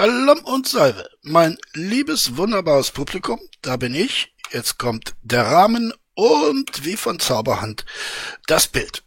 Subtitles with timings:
[0.00, 4.32] Shalom und Salve, mein liebes, wunderbares Publikum, da bin ich.
[4.52, 7.84] Jetzt kommt der Rahmen und wie von Zauberhand
[8.46, 9.02] das Bild.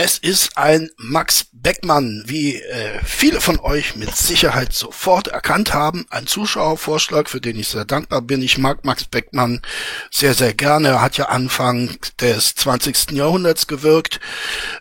[0.00, 6.06] Es ist ein Max Beckmann, wie äh, viele von euch mit Sicherheit sofort erkannt haben.
[6.08, 8.40] Ein Zuschauervorschlag, für den ich sehr dankbar bin.
[8.40, 9.60] Ich mag Max Beckmann
[10.12, 10.86] sehr, sehr gerne.
[10.86, 13.10] Er hat ja Anfang des 20.
[13.10, 14.20] Jahrhunderts gewirkt.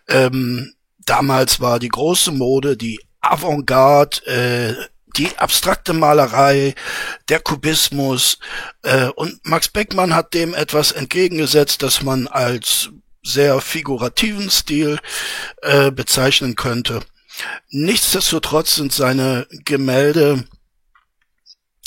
[0.07, 4.75] Ähm, damals war die große Mode, die Avantgarde, äh,
[5.17, 6.75] die abstrakte Malerei,
[7.27, 8.37] der Kubismus
[8.83, 12.91] äh, und Max Beckmann hat dem etwas entgegengesetzt, das man als
[13.23, 14.99] sehr figurativen Stil
[15.61, 17.01] äh, bezeichnen könnte.
[17.69, 20.45] Nichtsdestotrotz sind seine Gemälde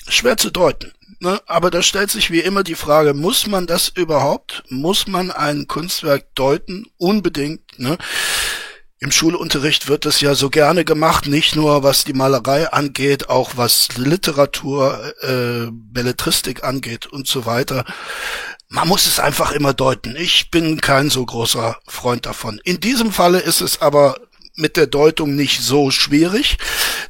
[0.09, 0.93] schwer zu deuten.
[1.21, 1.41] Ne?
[1.47, 4.65] Aber da stellt sich wie immer die Frage, muss man das überhaupt?
[4.69, 6.87] Muss man ein Kunstwerk deuten?
[6.97, 7.79] Unbedingt.
[7.79, 7.99] Ne?
[9.01, 13.53] Im Schulunterricht wird das ja so gerne gemacht, nicht nur was die Malerei angeht, auch
[13.57, 17.87] was Literatur, äh, Belletristik angeht und so weiter.
[18.73, 20.15] Man muss es einfach immer deuten.
[20.15, 22.61] Ich bin kein so großer Freund davon.
[22.63, 24.17] In diesem Falle ist es aber
[24.55, 26.57] mit der Deutung nicht so schwierig.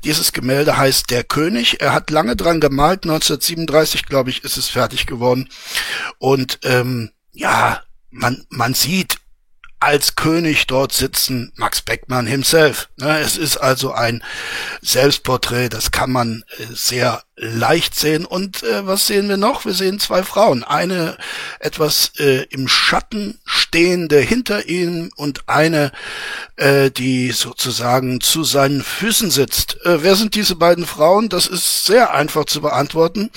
[0.03, 1.83] Dieses Gemälde heißt Der König.
[1.83, 3.05] Er hat lange dran gemalt.
[3.05, 5.51] 1937, glaube ich, ist es fertig geworden.
[6.17, 9.19] Und ähm, ja, man, man sieht,
[9.81, 12.91] als König dort sitzen Max Beckmann himself.
[12.99, 14.23] Ne, es ist also ein
[14.83, 18.27] Selbstporträt, das kann man äh, sehr leicht sehen.
[18.27, 19.65] Und äh, was sehen wir noch?
[19.65, 20.65] Wir sehen zwei Frauen.
[20.65, 21.17] Eine
[21.61, 25.93] etwas äh, im Schatten stehende hinter ihm und eine,
[26.97, 29.79] die sozusagen zu seinen Füßen sitzt.
[29.85, 31.31] Wer sind diese beiden Frauen?
[31.31, 33.31] Das ist sehr einfach zu beantworten.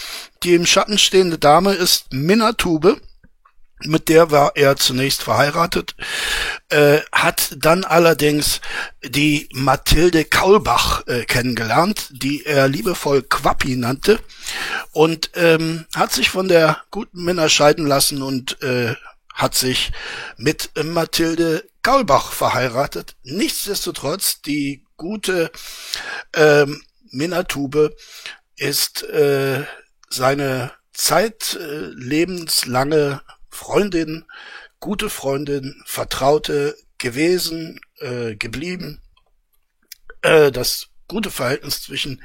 [0.44, 3.00] Die im Schatten stehende Dame ist Minna Tube
[3.86, 5.96] mit der war er zunächst verheiratet,
[6.70, 8.62] äh, hat dann allerdings
[9.04, 14.20] die Mathilde Kaulbach äh, kennengelernt, die er liebevoll Quappi nannte
[14.92, 18.96] und ähm, hat sich von der guten Minna scheiden lassen und äh,
[19.34, 19.92] hat sich
[20.38, 23.16] mit Mathilde Kaulbach verheiratet.
[23.24, 25.52] Nichtsdestotrotz, die gute
[26.34, 27.96] ähm, Minna Tube
[28.56, 29.66] ist äh,
[30.10, 33.22] seine zeitlebenslange
[33.54, 34.26] Freundin,
[34.80, 39.02] gute Freundin, Vertraute gewesen, äh, geblieben.
[40.22, 42.24] Äh, das gute Verhältnis zwischen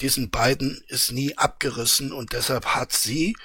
[0.00, 3.36] diesen beiden ist nie abgerissen und deshalb hat sie,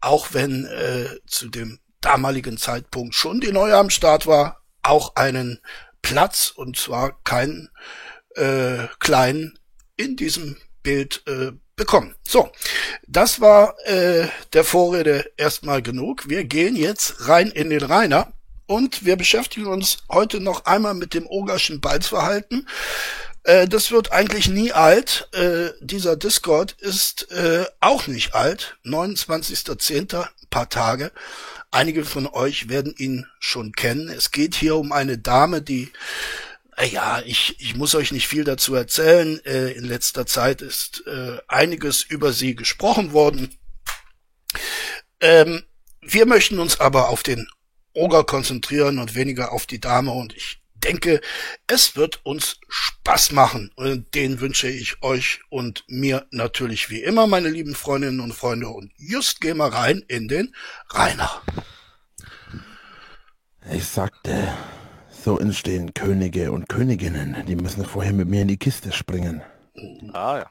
[0.00, 5.60] auch wenn äh, zu dem damaligen Zeitpunkt schon die Neue am Start war, auch einen
[6.02, 7.70] Platz und zwar keinen
[8.34, 9.58] äh, kleinen
[9.96, 12.14] in diesem Bild äh, bekommen.
[12.28, 12.50] So,
[13.06, 16.28] das war äh, der Vorrede erstmal genug.
[16.28, 18.30] Wir gehen jetzt rein in den Rainer
[18.66, 22.68] und wir beschäftigen uns heute noch einmal mit dem Ogerschen Balzverhalten.
[23.44, 25.30] Äh, das wird eigentlich nie alt.
[25.32, 28.76] Äh, dieser Discord ist äh, auch nicht alt.
[28.84, 31.12] 29.10., paar Tage.
[31.70, 34.08] Einige von euch werden ihn schon kennen.
[34.08, 35.92] Es geht hier um eine Dame, die
[36.86, 39.44] ja, ich, ich muss euch nicht viel dazu erzählen.
[39.44, 43.58] Äh, in letzter Zeit ist äh, einiges über sie gesprochen worden.
[45.20, 45.64] Ähm,
[46.00, 47.48] wir möchten uns aber auf den
[47.94, 51.20] Oger konzentrieren und weniger auf die Dame und ich denke,
[51.66, 57.26] es wird uns Spaß machen und den wünsche ich euch und mir natürlich wie immer,
[57.26, 60.54] meine lieben Freundinnen und Freunde und just gehen wir rein in den
[60.90, 61.42] Rainer.
[63.70, 64.54] Ich sagte,
[65.28, 67.44] so entstehen Könige und Königinnen.
[67.46, 69.42] Die müssen vorher mit mir in die Kiste springen.
[70.14, 70.50] Ah ja.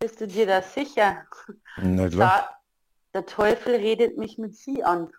[0.00, 1.24] Bist du dir da sicher?
[1.78, 2.28] Na klar.
[2.28, 2.50] Da,
[3.14, 5.10] der Teufel redet mich mit sie an.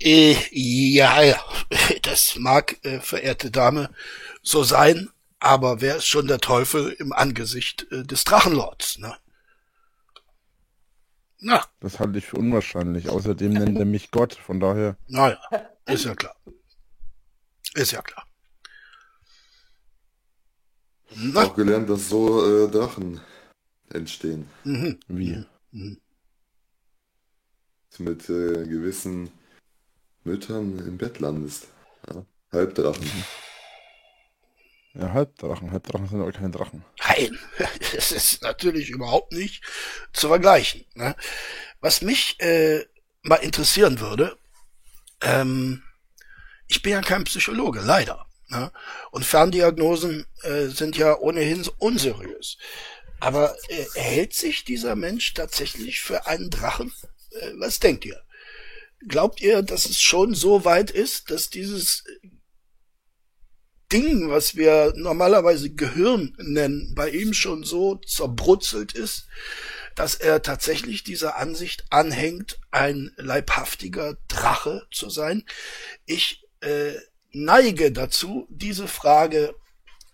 [0.00, 1.40] Äh, ja, ja,
[2.02, 3.90] das mag, äh, verehrte Dame,
[4.40, 5.10] so sein,
[5.40, 9.16] aber wer ist schon der Teufel im Angesicht äh, des Drachenlords, ne?
[11.40, 13.08] Na, Das halte ich für unwahrscheinlich.
[13.08, 14.96] Außerdem nennt er mich Gott, von daher.
[15.08, 15.38] naja,
[15.92, 16.36] ist ja klar.
[17.74, 18.26] Ist ja klar.
[21.14, 23.20] Na, Auch gelernt, dass so äh, Drachen
[23.92, 24.48] entstehen.
[24.64, 24.98] mhm.
[25.08, 25.44] Wie?
[27.98, 29.30] Mit äh, gewissen
[30.24, 31.66] Müttern im Bett landest.
[32.08, 32.24] Ja?
[32.52, 33.10] Halbdrachen.
[34.94, 35.70] Ja, Halbdrachen.
[35.70, 36.84] Halbdrachen sind aber keine Drachen.
[37.06, 37.38] Nein,
[37.94, 39.64] das ist natürlich überhaupt nicht
[40.12, 40.84] zu vergleichen.
[40.94, 41.14] Ne?
[41.80, 42.84] Was mich äh,
[43.22, 44.36] mal interessieren würde,
[45.22, 45.82] ähm,
[46.66, 48.26] ich bin ja kein Psychologe, leider.
[48.48, 48.72] Ne?
[49.10, 52.58] Und Ferndiagnosen äh, sind ja ohnehin unseriös.
[53.20, 56.92] Aber äh, hält sich dieser Mensch tatsächlich für einen Drachen?
[57.30, 58.20] Äh, was denkt ihr?
[59.06, 62.04] Glaubt ihr, dass es schon so weit ist, dass dieses
[63.92, 69.26] Ding, was wir normalerweise Gehirn nennen, bei ihm schon so zerbrutzelt ist,
[69.94, 75.44] dass er tatsächlich dieser Ansicht anhängt, ein leibhaftiger Drache zu sein?
[76.06, 76.94] Ich äh,
[77.32, 79.54] neige dazu, diese Frage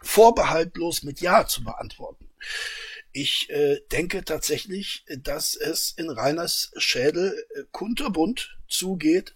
[0.00, 2.28] vorbehaltlos mit Ja zu beantworten.
[3.12, 9.34] Ich äh, denke tatsächlich, dass es in Reiners Schädel äh, kunterbunt zugeht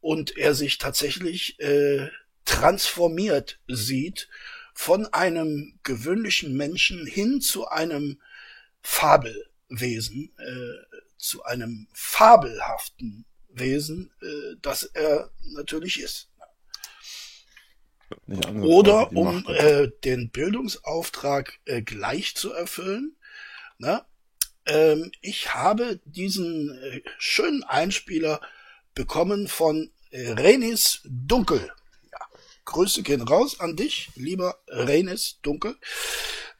[0.00, 2.08] und er sich tatsächlich äh,
[2.44, 4.28] transformiert sieht
[4.74, 8.20] von einem gewöhnlichen Menschen hin zu einem
[8.84, 16.28] Fabelwesen, äh, zu einem fabelhaften Wesen, äh, das er natürlich ist.
[18.62, 23.16] Oder um äh, den Bildungsauftrag äh, gleich zu erfüllen.
[23.78, 24.04] Ne?
[24.66, 28.40] Ähm, ich habe diesen äh, schönen Einspieler
[28.94, 31.72] bekommen von äh, Renis Dunkel.
[32.12, 32.20] Ja,
[32.66, 35.76] Grüße gehen raus an dich, lieber Renis Dunkel.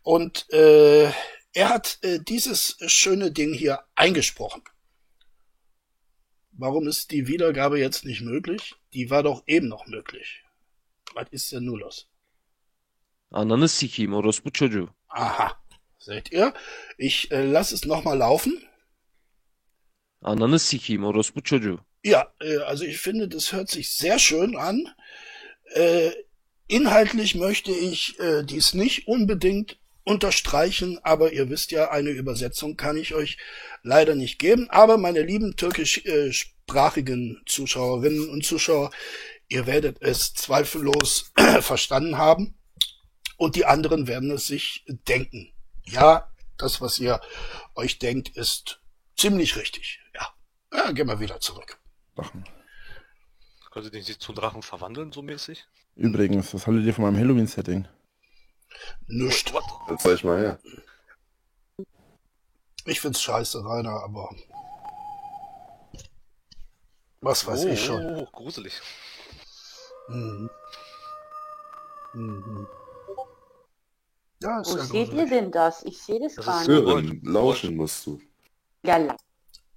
[0.02, 1.10] Und äh,
[1.54, 4.62] er hat äh, dieses schöne Ding hier eingesprochen.
[6.52, 8.74] Warum ist die Wiedergabe jetzt nicht möglich?
[8.92, 10.44] Die war doch eben noch möglich.
[11.14, 12.08] Was ist denn nur los?
[13.30, 14.88] Ananı sikeyim orospu çocuğu.
[15.08, 15.64] Aha.
[15.98, 16.52] Seht ihr?
[16.98, 18.62] Ich äh, lasse es nochmal laufen.
[20.22, 21.78] Ananı sikeyim orospu çocuğu.
[22.04, 24.86] Ja, äh, also ich finde, das hört sich sehr schön an.
[25.74, 26.10] Äh,
[26.68, 32.96] inhaltlich möchte ich äh, dies nicht unbedingt unterstreichen, aber ihr wisst ja, eine Übersetzung kann
[32.96, 33.38] ich euch
[33.82, 34.68] leider nicht geben.
[34.70, 38.90] Aber meine lieben türkischsprachigen Zuschauerinnen und Zuschauer,
[39.48, 42.54] ihr werdet es zweifellos verstanden haben
[43.36, 45.52] und die anderen werden es sich denken.
[45.86, 47.20] Ja, das, was ihr
[47.74, 48.80] euch denkt, ist
[49.16, 50.00] ziemlich richtig.
[50.14, 50.28] Ja,
[50.72, 51.78] ja gehen wir wieder zurück.
[52.14, 52.44] Drachen.
[53.70, 55.64] Können Sie den sich zum Drachen verwandeln, so mäßig?
[55.96, 57.88] Übrigens, was haltet ihr von meinem Halloween-Setting?
[59.98, 60.58] Zeig ich mal her.
[62.86, 64.28] Ich find's scheiße, Rainer, aber
[67.20, 68.04] was weiß oh, ich schon.
[68.16, 68.80] Oh, gruselig.
[70.08, 70.50] Mhm.
[72.12, 72.66] Mhm.
[74.42, 75.30] Ja, ist Wo ja seht ihr gruselig.
[75.30, 75.82] denn das?
[75.84, 76.66] Ich sehe das, Das gar nicht.
[76.66, 78.20] so- Hören, lauschen musst du.
[78.84, 79.16] Ja, la-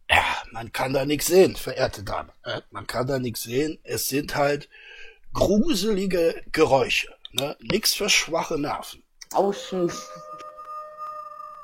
[0.09, 2.33] Ja, man kann da nichts sehen, verehrte Dame.
[2.43, 3.79] Äh, Man kann da nichts sehen.
[3.83, 4.69] Es sind halt
[5.33, 7.15] gruselige Geräusche.
[7.31, 7.55] Ne?
[7.59, 9.03] Nix für schwache Nerven.
[9.33, 9.91] Auschen.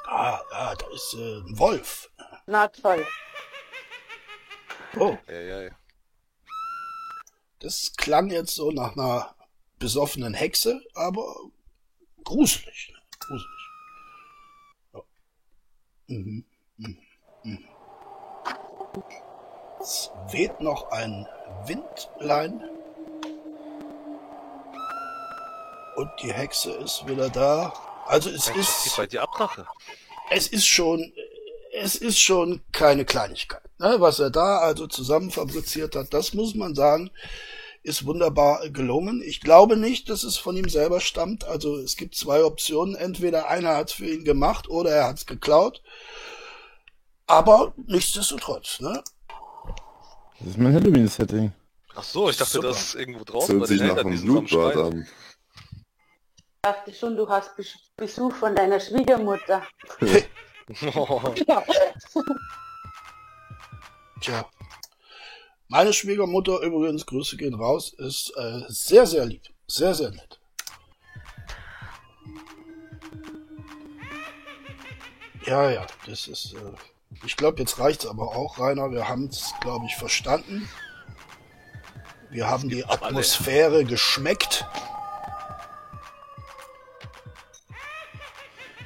[0.06, 2.10] Ah, ja, da ist äh, ein Wolf.
[2.46, 3.06] Na toll.
[5.00, 5.72] Oh, Ja, ja, ja.
[7.60, 9.36] das klang jetzt so nach einer
[9.80, 11.36] besoffenen Hexe, aber
[12.24, 12.94] gruselig.
[12.94, 13.00] Ne?
[13.20, 13.70] Gruselig.
[14.94, 15.02] Ja.
[16.08, 16.46] Mhm.
[16.78, 16.98] Mhm.
[17.44, 17.66] Mhm.
[19.82, 21.28] Es weht noch ein
[21.66, 22.62] Windlein.
[26.04, 27.72] Und die Hexe ist wieder da.
[28.06, 29.66] Also es geht ist, bei dir ab, Drache?
[30.32, 31.14] es ist schon,
[31.72, 33.62] es ist schon keine Kleinigkeit.
[33.80, 33.96] Ne?
[34.00, 37.10] Was er da also zusammen fabriziert hat, das muss man sagen,
[37.84, 39.22] ist wunderbar gelungen.
[39.26, 41.46] Ich glaube nicht, dass es von ihm selber stammt.
[41.46, 42.96] Also es gibt zwei Optionen.
[42.96, 45.82] Entweder einer hat es für ihn gemacht oder er hat es geklaut.
[47.28, 49.02] Aber nichtsdestotrotz, ne?
[50.40, 51.54] Das ist mein Halloween-Setting.
[51.96, 52.68] Ach so, ich dachte, Super.
[52.68, 55.08] das ist irgendwo Das draußen bei hört sich den nach einem Blutbad an.
[56.66, 59.64] Ich dachte schon, du hast Bes- Besuch von deiner Schwiegermutter.
[60.96, 61.20] Oh,
[64.22, 64.46] Tja.
[65.68, 69.44] Meine Schwiegermutter übrigens, Grüße gehen raus, ist äh, sehr, sehr lieb.
[69.68, 70.40] Sehr, sehr nett.
[75.46, 76.54] Ja, ja, das ist.
[76.54, 76.60] Äh,
[77.26, 78.90] ich glaube, jetzt reicht's aber auch, Rainer.
[78.90, 80.70] Wir haben es, glaube ich, verstanden.
[82.30, 82.86] Wir haben die.
[82.86, 84.66] Atmosphäre geschmeckt.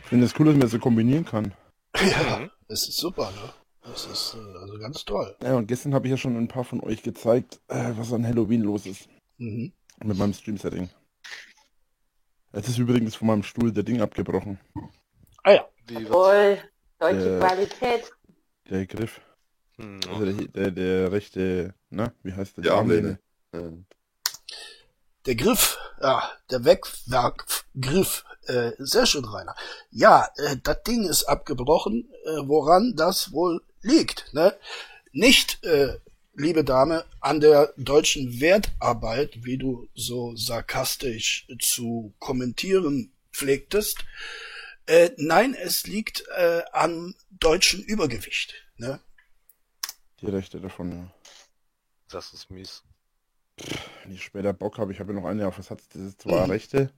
[0.07, 1.53] Ich finde es cool, dass man das so kombinieren kann.
[1.97, 2.51] Ja, Mhm.
[2.69, 3.53] es ist super, ne?
[3.83, 5.35] Das ist äh, also ganz toll.
[5.43, 8.25] Ja, und gestern habe ich ja schon ein paar von euch gezeigt, äh, was an
[8.25, 9.09] Halloween los ist.
[9.37, 9.73] Mhm.
[10.05, 10.89] Mit meinem Stream-Setting.
[12.53, 14.57] Es ist übrigens von meinem Stuhl der Ding abgebrochen.
[15.43, 15.65] Ah ja?
[16.07, 16.57] Toll.
[16.99, 18.11] Deutsche Äh, Qualität.
[18.69, 19.19] Der Griff.
[19.77, 22.63] Hm, Also der, der, der rechte, na, wie heißt der?
[22.63, 23.19] Die Armlehne.
[23.53, 23.71] Ja.
[25.25, 29.56] Der Griff, ja, der Wegwerkgriff, äh, sehr schön, Rainer.
[29.92, 34.56] Ja, äh, das Ding ist abgebrochen, äh, woran das wohl liegt, ne?
[35.12, 35.98] Nicht, äh,
[36.34, 44.06] liebe Dame, an der deutschen Wertarbeit, wie du so sarkastisch zu kommentieren pflegtest.
[44.86, 48.56] Äh, nein, es liegt äh, am deutschen Übergewicht.
[48.77, 49.00] Ne?
[50.22, 51.12] Die Rechte davon, ja.
[52.10, 52.84] Das ist mies.
[54.04, 56.50] Wenn ich später Bock habe, ich habe ja noch eine auf Ersatz, das ist zwar
[56.50, 56.92] rechte,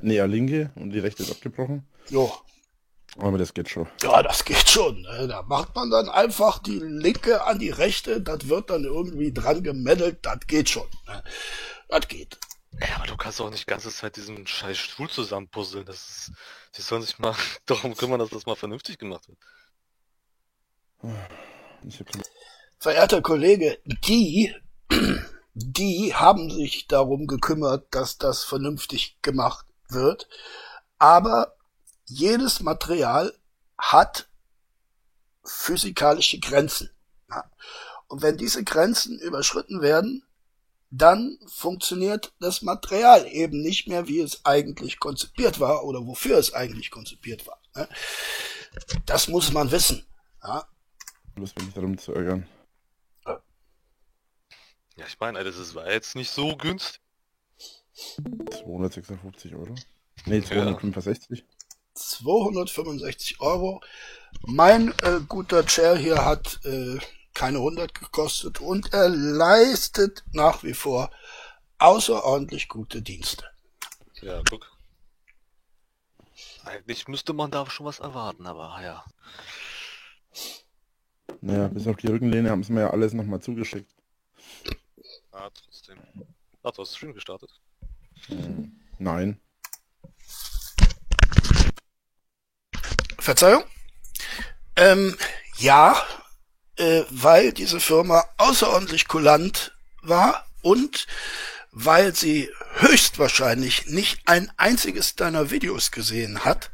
[0.00, 1.86] nee, linke und die rechte ist abgebrochen.
[2.08, 2.32] Jo,
[3.18, 3.88] Aber das geht schon.
[4.02, 5.02] ja, das geht schon.
[5.02, 5.28] Ne?
[5.28, 9.62] Da macht man dann einfach die linke an die rechte, das wird dann irgendwie dran
[9.62, 10.86] gemeddelt, das geht schon.
[11.06, 11.22] Ne?
[11.88, 12.38] Das geht.
[12.80, 15.84] Ja, aber du kannst auch nicht die ganze Zeit diesen scheiß Stuhl zusammenpuzzeln.
[15.84, 16.32] Das ist,
[16.76, 17.34] die sollen sich mal
[17.66, 19.38] darum kümmern, dass das mal vernünftig gemacht wird.
[22.78, 24.54] Verehrter Kollege, die,
[25.54, 30.28] die haben sich darum gekümmert, dass das vernünftig gemacht wird.
[30.98, 31.54] Aber
[32.06, 33.32] jedes Material
[33.76, 34.28] hat
[35.44, 36.90] physikalische Grenzen.
[37.30, 37.50] Ja.
[38.08, 40.24] Und wenn diese Grenzen überschritten werden,
[40.90, 46.54] dann funktioniert das Material eben nicht mehr, wie es eigentlich konzipiert war oder wofür es
[46.54, 47.60] eigentlich konzipiert war.
[47.74, 47.88] ne?
[49.04, 50.06] Das muss man wissen.
[50.42, 50.66] Ja.
[51.34, 52.48] Bloß wenn ich darum zu ärgern.
[54.96, 57.00] Ja, ich meine, das war jetzt nicht so günstig.
[57.98, 59.74] 256 Euro.
[60.26, 61.44] Nee, 265.
[61.94, 63.80] 265 Euro.
[64.42, 66.98] Mein äh, guter Chair hier hat äh,
[67.34, 71.10] keine 100 gekostet und er leistet nach wie vor
[71.78, 73.44] außerordentlich gute Dienste.
[74.20, 74.70] Ja, guck.
[76.64, 79.04] Eigentlich müsste man da schon was erwarten, aber ja.
[81.40, 83.90] Naja, bis auf die Rückenlehne haben sie mir ja alles nochmal zugeschickt.
[85.30, 85.98] Ah, trotzdem.
[86.62, 87.60] Ach, du hast Stream gestartet.
[88.98, 89.40] Nein.
[93.18, 93.64] Verzeihung?
[94.76, 95.16] Ähm,
[95.58, 96.02] ja,
[96.76, 101.06] äh, weil diese Firma außerordentlich kulant war und
[101.72, 106.70] weil sie höchstwahrscheinlich nicht ein einziges deiner Videos gesehen hat.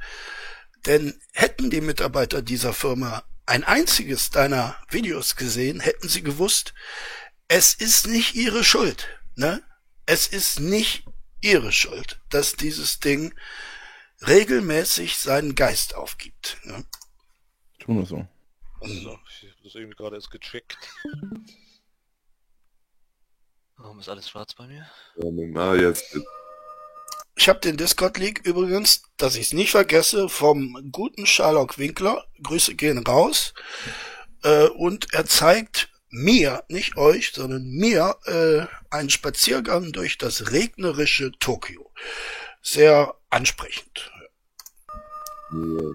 [0.86, 6.74] Denn hätten die Mitarbeiter dieser Firma ein einziges deiner Videos gesehen, hätten sie gewusst,
[7.48, 9.08] es ist nicht ihre Schuld.
[9.34, 9.62] Ne?
[10.06, 11.04] Es ist nicht
[11.44, 13.34] ihre Schuld, dass dieses Ding
[14.26, 16.56] regelmäßig seinen Geist aufgibt.
[16.64, 16.84] Ne?
[17.78, 18.26] Tu nur so.
[18.80, 20.78] Also, ich hab das irgendwie gerade erst gecheckt.
[23.76, 24.88] Warum ist alles schwarz bei mir?
[25.58, 26.16] Ah, jetzt.
[27.36, 32.24] Ich habe den Discord-Leak übrigens, dass ich es nicht vergesse, vom guten Sherlock Winkler.
[32.42, 33.52] Grüße gehen raus.
[34.42, 41.32] Äh, und er zeigt mir, nicht euch, sondern mir, äh, einen Spaziergang durch das regnerische
[41.38, 41.92] Tokio.
[42.62, 44.10] Sehr ansprechend.
[45.52, 45.90] Ja.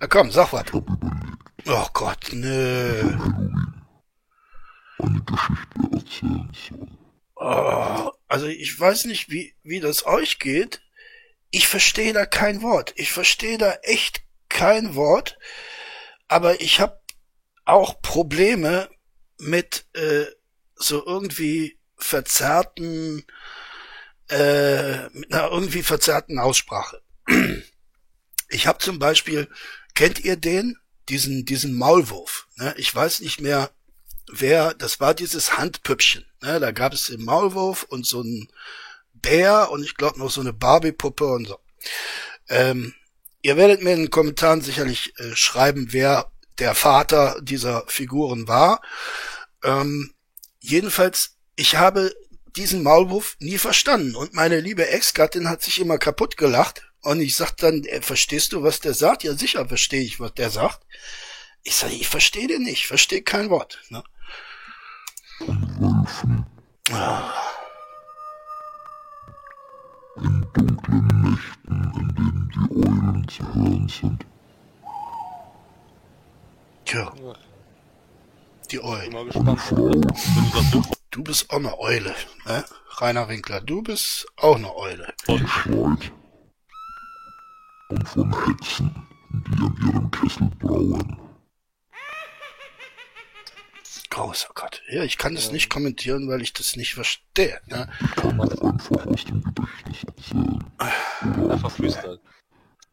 [0.00, 0.66] Na komm, sag was.
[1.66, 3.16] Oh Gott, nö.
[7.34, 10.80] Oh, also ich weiß nicht, wie, wie das euch geht.
[11.50, 12.92] Ich verstehe da kein Wort.
[12.96, 15.38] Ich verstehe da echt kein Wort.
[16.28, 17.00] Aber ich habe
[17.64, 18.88] auch Probleme
[19.38, 20.26] mit äh,
[20.74, 23.24] so irgendwie verzerrten,
[24.28, 27.02] äh, mit einer irgendwie verzerrten Aussprache.
[28.50, 29.48] Ich habe zum Beispiel,
[29.94, 30.78] kennt ihr den?
[31.08, 32.46] Diesen, diesen Maulwurf.
[32.56, 32.74] Ne?
[32.76, 33.70] Ich weiß nicht mehr,
[34.30, 36.24] wer, das war dieses Handpüppchen.
[36.42, 36.60] Ne?
[36.60, 38.48] Da gab es den Maulwurf und so einen
[39.20, 41.58] Bär und ich glaube noch so eine Barbie-Puppe und so.
[42.48, 42.94] Ähm,
[43.42, 48.80] ihr werdet mir in den Kommentaren sicherlich äh, schreiben, wer der Vater dieser Figuren war.
[49.62, 50.12] Ähm,
[50.60, 52.12] jedenfalls, ich habe
[52.56, 57.36] diesen Maulwurf nie verstanden und meine liebe Ex-Gattin hat sich immer kaputt gelacht und ich
[57.36, 59.22] sag dann, äh, verstehst du, was der sagt?
[59.22, 60.84] Ja, sicher verstehe ich, was der sagt.
[61.62, 63.80] Ich sage, ich verstehe den nicht, verstehe kein Wort.
[63.90, 64.02] Ne?
[66.90, 67.47] Ah.
[76.84, 77.34] Tja, Ja,
[78.70, 79.12] die bin Eulen.
[79.12, 79.60] mal gespannt.
[79.70, 82.14] Wenn du das so Du bist auch eine Eule,
[82.46, 82.64] ne?
[82.98, 85.12] Rainer Winkler, du bist auch eine Eule.
[85.46, 86.12] Schreit.
[87.88, 88.94] Und von Hexen,
[89.30, 91.16] die an ihrem Kessel brauen.
[94.18, 94.82] Großer Gott.
[94.90, 97.60] Ja, ich kann das nicht kommentieren, weil ich das nicht verstehe.
[97.66, 97.88] Ne?
[98.16, 99.08] Kann man einfach einfach.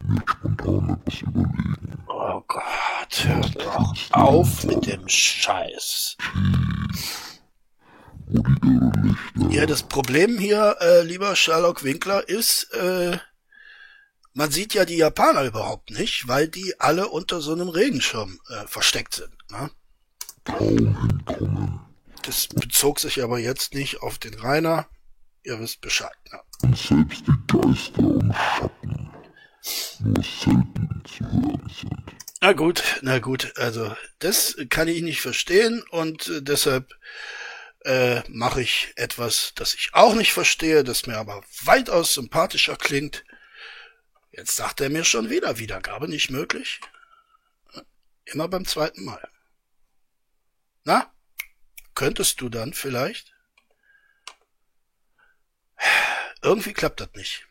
[0.04, 2.04] Nicht spontan etwas überlegen.
[2.08, 6.16] Oh Gott, hör doch auf mit dem Scheiß.
[8.28, 13.18] Irrlichter Ja, das Problem hier, äh, lieber Sherlock Winkler, ist, äh,
[14.34, 18.68] man sieht ja die Japaner überhaupt nicht, weil die alle unter so einem Regenschirm äh,
[18.68, 19.34] versteckt sind.
[19.50, 19.72] Ne?
[20.46, 21.80] Kaum hinkommen.
[22.22, 24.88] Das bezog sich aber jetzt nicht auf den Rainer.
[25.44, 26.16] Ihr wisst Bescheid.
[26.32, 26.40] Ne?
[26.64, 29.12] Und selbst die Geister und Schatten
[30.00, 32.16] nur selten zu hören sind.
[32.42, 36.94] Na gut, na gut, also das kann ich nicht verstehen und äh, deshalb
[37.84, 43.24] äh, mache ich etwas, das ich auch nicht verstehe, das mir aber weitaus sympathischer klingt.
[44.32, 46.82] Jetzt sagt er mir schon wieder, Wiedergabe nicht möglich.
[48.26, 49.28] Immer beim zweiten Mal.
[50.86, 51.12] Na,
[51.96, 53.34] könntest du dann vielleicht?
[56.44, 57.48] Irgendwie klappt das nicht.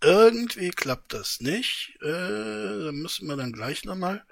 [0.00, 1.96] Irgendwie klappt das nicht.
[2.02, 4.26] Äh, da müssen wir dann gleich nochmal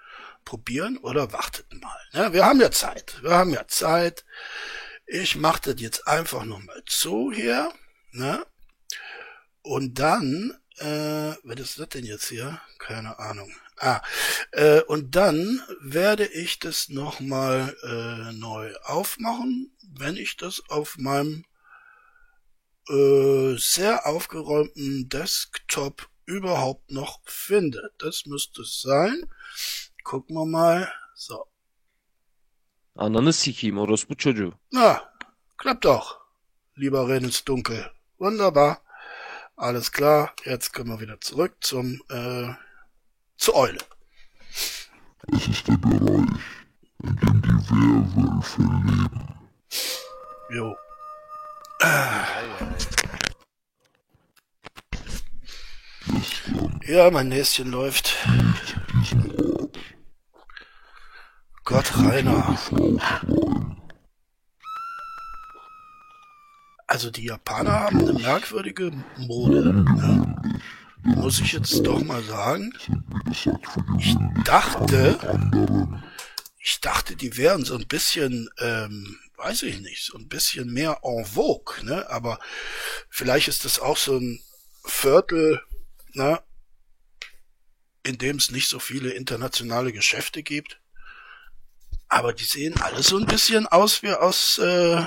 [0.45, 2.00] probieren oder wartet mal.
[2.12, 2.33] Ne?
[2.33, 3.23] Wir haben ja Zeit.
[3.23, 4.25] Wir haben ja Zeit.
[5.07, 7.73] Ich mache das jetzt einfach nochmal zu hier.
[8.11, 8.45] Ne?
[9.62, 12.61] Und dann, äh, was ist das denn jetzt hier?
[12.80, 13.54] Keine Ahnung.
[13.82, 14.02] Ah,
[14.52, 21.44] äh, und dann werde ich das nochmal äh, neu aufmachen, wenn ich das auf meinem
[22.90, 27.90] äh, sehr aufgeräumten Desktop überhaupt noch finde.
[27.96, 29.25] Das müsste es sein.
[30.04, 30.92] Gucken wir mal.
[31.14, 31.46] So.
[32.96, 34.52] Ananı sikeyim orospu çocuğu.
[34.72, 35.14] Na,
[35.56, 36.20] klappt doch.
[36.78, 37.84] Lieber renn ins Dunkel.
[38.18, 38.76] Wunderbar.
[39.56, 40.34] Alles klar.
[40.44, 42.54] Jetzt können wir wieder zurück zum, äh,
[43.40, 43.78] zur Eule.
[45.32, 46.28] Es ist der Bereich,
[47.02, 49.35] in dem die Werwölfe leben.
[50.50, 50.76] Jo.
[56.87, 58.16] Ja, mein Näschen läuft.
[61.64, 62.59] Gott, Rainer.
[66.87, 69.73] Also die Japaner haben eine merkwürdige Mode.
[69.73, 70.61] Ne?
[71.02, 72.73] Muss ich jetzt doch mal sagen.
[73.99, 75.19] Ich dachte,
[76.59, 81.00] ich dachte, die wären so ein bisschen, ähm, weiß ich nicht, so ein bisschen mehr
[81.02, 82.09] en vogue, ne?
[82.11, 82.38] Aber
[83.09, 84.40] vielleicht ist das auch so ein
[84.85, 85.62] Viertel,
[86.12, 86.42] ne?
[88.03, 90.81] In dem es nicht so viele internationale Geschäfte gibt.
[92.09, 95.05] Aber die sehen alle so ein bisschen aus wie aus äh,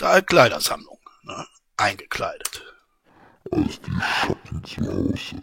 [0.00, 1.46] der Altkleidersammlung, ne?
[1.76, 2.71] Eingekleidet.
[3.50, 5.40] Als die Schatten zu Hause.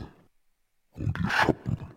[0.93, 1.89] Und die Schatten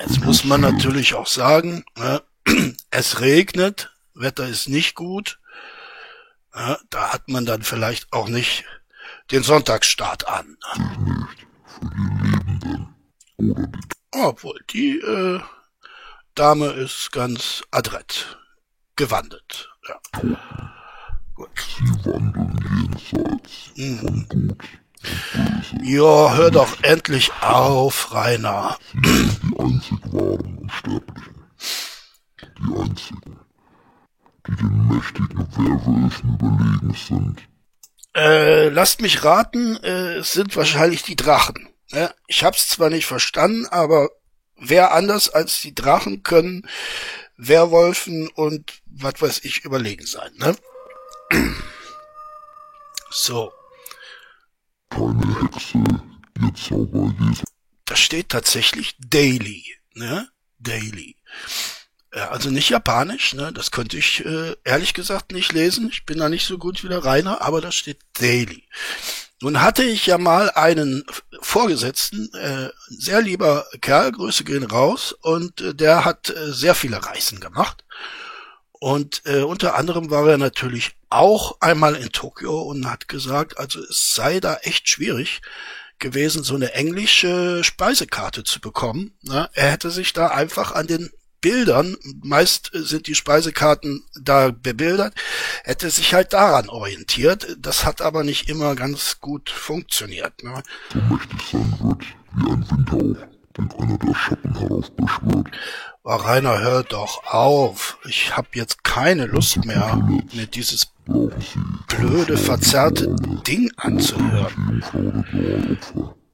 [0.00, 2.22] Jetzt muss man natürlich auch sagen, ne,
[2.90, 5.40] es regnet, Wetter ist nicht gut.
[6.54, 8.64] Ne, da hat man dann vielleicht auch nicht
[9.32, 10.56] den Sonntagsstart an.
[14.12, 15.40] Obwohl, die äh,
[16.34, 18.38] Dame ist ganz adrett
[18.94, 19.70] gewandet.
[19.88, 20.77] Ja.
[21.56, 22.58] Sie wandeln
[23.04, 23.98] jenseits Mhm.
[23.98, 24.64] von Gut
[25.82, 28.76] Ja, hör doch endlich auf, Rainer.
[28.94, 31.44] die einzig wahren Unsterblichen.
[32.40, 33.38] Die einzigen,
[34.46, 37.40] die den mächtigen Werwölfen überlegen sind.
[38.16, 41.68] Äh, lasst mich raten, äh, es sind wahrscheinlich die Drachen.
[41.92, 42.12] Ne?
[42.26, 44.10] Ich hab's zwar nicht verstanden, aber
[44.56, 46.66] wer anders als die Drachen können
[47.36, 50.56] Werwolfen und was weiß ich überlegen sein, ne?
[53.10, 53.52] So,
[54.90, 55.78] Keine Hexe,
[56.40, 57.42] ihr Zauber Jesu
[57.88, 59.64] da steht tatsächlich Daily,
[59.94, 60.28] ne?
[60.58, 61.16] Daily.
[62.12, 63.50] Äh, Also nicht japanisch, ne?
[63.52, 65.88] Das könnte ich äh, ehrlich gesagt nicht lesen.
[65.90, 68.68] Ich bin da nicht so gut wie der Rainer, aber da steht Daily.
[69.40, 71.04] Nun hatte ich ja mal einen
[71.40, 76.74] Vorgesetzten, äh, ein sehr lieber Kerl, Grüße gehen raus, und äh, der hat äh, sehr
[76.74, 77.84] viele Reisen gemacht.
[78.80, 83.80] Und äh, unter anderem war er natürlich auch einmal in Tokio und hat gesagt, also
[83.80, 85.40] es sei da echt schwierig
[85.98, 89.12] gewesen, so eine englische Speisekarte zu bekommen.
[89.22, 89.48] Ne?
[89.52, 91.10] Er hätte sich da einfach an den
[91.40, 95.14] Bildern, meist sind die Speisekarten da bebildert,
[95.62, 97.56] hätte sich halt daran orientiert.
[97.60, 100.42] Das hat aber nicht immer ganz gut funktioniert.
[100.42, 100.62] Ne?
[100.92, 102.02] so mächtig sein wird,
[102.34, 105.48] wie ein Windhauch, den einer der Schatten heraufbeschwört.
[106.10, 107.98] Oh, Rainer, hör doch auf.
[108.08, 109.94] Ich hab jetzt keine Lust mehr,
[110.32, 110.90] mir dieses
[111.86, 113.14] blöde, verzerrte
[113.46, 114.82] Ding anzuhören.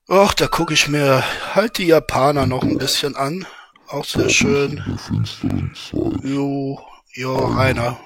[0.09, 1.25] Och, da gucke ich mir
[1.57, 3.47] halt die Japaner noch ein bisschen an.
[3.89, 4.81] Auch sehr schön.
[6.23, 6.81] Jo,
[7.13, 7.99] jo, Rainer.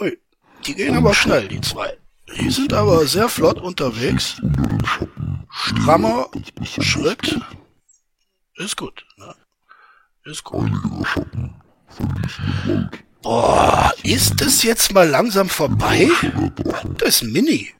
[0.00, 0.18] Ui,
[0.64, 1.98] die gehen aber schnell, die zwei.
[2.38, 4.40] Die sind aber sehr flott unterwegs.
[5.50, 6.30] Strammer
[6.80, 7.38] Schritt.
[8.56, 9.04] Ist gut.
[9.16, 9.34] Ne?
[10.24, 10.64] Ist gut.
[10.64, 11.54] Einige Schatten
[11.88, 13.04] verließen den Wald.
[13.22, 16.08] Boah, ist es jetzt mal langsam vorbei?
[16.98, 17.72] Da ist ein Mini.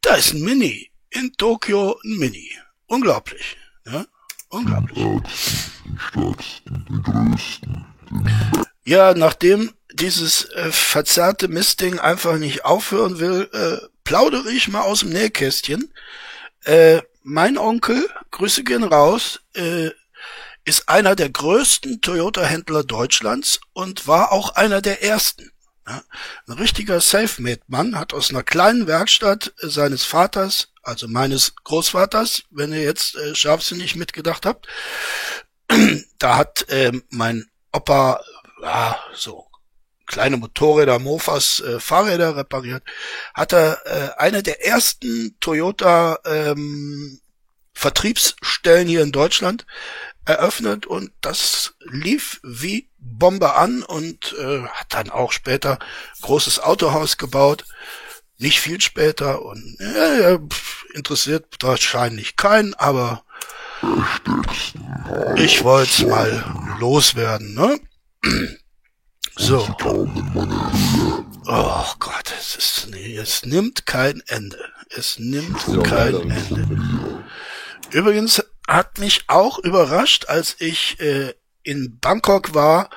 [0.00, 0.90] Da ist ein Mini.
[1.10, 2.50] in Tokio ein Mini.
[2.86, 3.56] Unglaublich.
[3.86, 4.04] Ja?
[4.48, 4.98] Unglaublich.
[4.98, 7.86] Den stärksten, den größten.
[8.84, 15.00] Ja, nachdem dieses äh, verzerrte Mistding einfach nicht aufhören will, äh, plaudere ich mal aus
[15.00, 15.92] dem Nähkästchen.
[16.64, 19.90] Äh, mein Onkel, Grüße gehen raus, äh,
[20.64, 25.50] ist einer der größten Toyota-Händler Deutschlands und war auch einer der ersten.
[25.86, 26.02] Ja,
[26.46, 32.72] ein richtiger Selfmade-Mann hat aus einer kleinen Werkstatt äh, seines Vaters, also meines Großvaters, wenn
[32.72, 34.68] ihr jetzt äh, scharfsinnig mitgedacht habt,
[36.18, 38.22] da hat ähm, mein Opa
[38.62, 39.46] ja, so
[40.06, 42.82] kleine Motorräder, Mofas, äh, Fahrräder repariert,
[43.34, 47.20] hat er äh, eine der ersten Toyota ähm,
[47.72, 49.66] Vertriebsstellen hier in Deutschland
[50.24, 55.78] eröffnet und das lief wie Bombe an und äh, hat dann auch später
[56.22, 57.64] großes Autohaus gebaut.
[58.38, 60.38] Nicht viel später und äh,
[60.94, 63.24] interessiert wahrscheinlich keinen, aber
[65.36, 67.78] ich wollte es mal loswerden, ne?
[69.36, 69.66] So.
[71.46, 74.58] Oh Gott, es ist, nee, es nimmt kein Ende.
[74.90, 76.30] Es nimmt kein.
[76.30, 77.24] Ende.
[77.90, 82.90] Übrigens hat mich auch überrascht, als ich äh, in Bangkok war.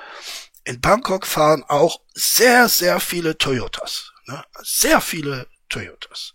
[0.64, 4.12] In Bangkok fahren auch sehr, sehr viele Toyotas.
[4.26, 4.42] Ne?
[4.62, 6.34] Sehr viele Toyotas.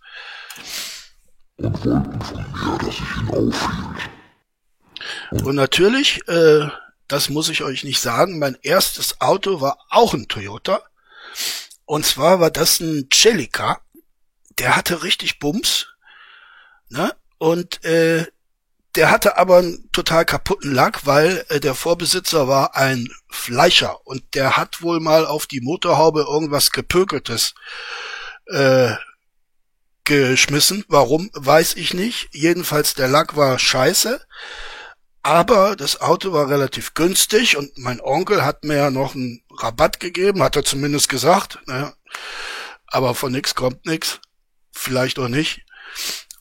[1.58, 4.10] Und wollten von mir, dass ich ihn aufhielt.
[5.46, 6.68] Und natürlich, äh,
[7.08, 10.82] das muss ich euch nicht sagen, mein erstes Auto war auch ein Toyota.
[11.86, 13.82] Und zwar war das ein Celica.
[14.58, 15.88] Der hatte richtig Bums.
[16.90, 17.14] Ne?
[17.38, 18.26] Und äh,
[18.96, 24.36] der hatte aber einen total kaputten Lack, weil äh, der Vorbesitzer war ein Fleischer und
[24.36, 27.56] der hat wohl mal auf die Motorhaube irgendwas gepökeltes
[28.48, 28.92] äh,
[30.04, 30.86] geschmissen.
[30.88, 32.30] Warum, weiß ich nicht.
[32.34, 34.22] Jedenfalls der Lack war scheiße.
[35.24, 40.02] Aber das Auto war relativ günstig und mein Onkel hat mir ja noch einen Rabatt
[40.02, 41.60] gegeben, hat er zumindest gesagt.
[41.66, 41.94] Ne?
[42.88, 44.20] Aber von nix kommt nix.
[44.74, 45.66] Vielleicht auch nicht.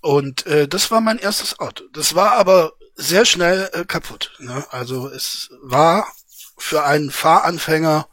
[0.00, 1.84] Und äh, das war mein erstes Auto.
[1.92, 4.32] Das war aber sehr schnell äh, kaputt.
[4.40, 4.66] Ne?
[4.70, 6.12] Also es war
[6.58, 8.08] für einen Fahranfänger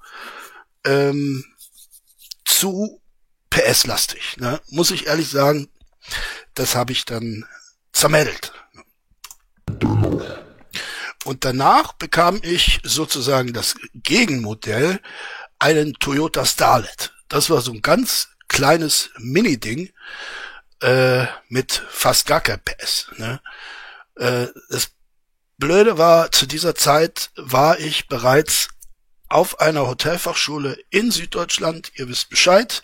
[0.86, 1.46] ähm,
[2.46, 3.02] zu
[3.50, 4.38] PS-lastig.
[4.38, 4.62] Ne?
[4.70, 5.68] Muss ich ehrlich sagen,
[6.54, 7.46] das habe ich dann
[7.92, 8.54] zermettelt.
[11.30, 15.00] Und danach bekam ich sozusagen das Gegenmodell,
[15.60, 17.14] einen Toyota Starlet.
[17.28, 19.92] Das war so ein ganz kleines Mini-Ding
[20.82, 23.12] äh, mit fast gar kein PS.
[23.18, 23.40] Ne?
[24.16, 24.90] Äh, das
[25.60, 28.70] Blöde war, zu dieser Zeit war ich bereits
[29.28, 31.92] auf einer Hotelfachschule in Süddeutschland.
[31.94, 32.82] Ihr wisst Bescheid,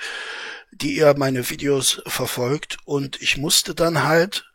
[0.71, 2.77] die ihr meine Videos verfolgt.
[2.85, 4.45] Und ich musste dann halt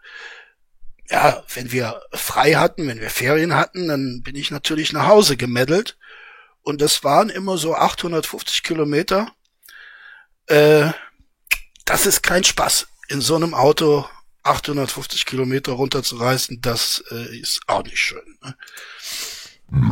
[1.11, 5.37] ja, wenn wir frei hatten, wenn wir Ferien hatten, dann bin ich natürlich nach Hause
[5.37, 5.99] gemeddelt.
[6.63, 9.33] Und das waren immer so 850 Kilometer.
[10.47, 10.91] Äh,
[11.85, 12.87] das ist kein Spaß.
[13.09, 14.07] In so einem Auto
[14.45, 18.39] 850 Kilometer runterzureißen, das äh, ist auch nicht schön.
[18.43, 18.55] Ne?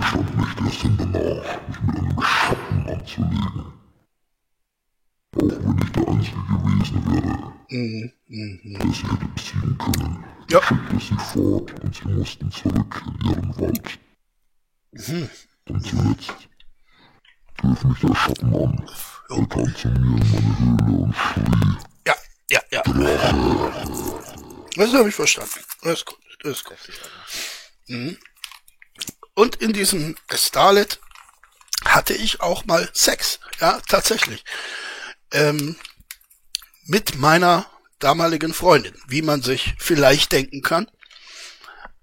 [0.07, 3.73] Stand nicht erst in danach, mich mit einem Schatten anzulegen.
[5.35, 8.79] Auch wenn ich der Einzige gewesen wäre, Mhm, mhm.
[8.79, 10.25] der sie hätte besiegen können.
[10.51, 10.63] Ja.
[10.63, 13.99] Schickte sie fort und sie mussten zurück in ihren Wald.
[14.93, 15.29] Mhm.
[15.69, 16.33] Und zuletzt
[17.59, 18.91] griff mich der Schatten an.
[19.29, 22.15] Er kam zu mir in meine Höhle und schrie, Ja,
[22.51, 22.83] ja, ja.
[24.75, 25.61] Das habe ich verstanden.
[25.83, 26.19] Das ist gut.
[26.43, 26.79] Das ist gut.
[27.89, 28.17] Mhm.
[29.35, 30.99] Und in diesem Starlet
[31.85, 33.39] hatte ich auch mal Sex.
[33.61, 34.45] Ja, tatsächlich.
[35.31, 35.77] Ähm,
[36.85, 37.67] mit meiner
[37.99, 40.91] damaligen Freundin, wie man sich vielleicht denken kann.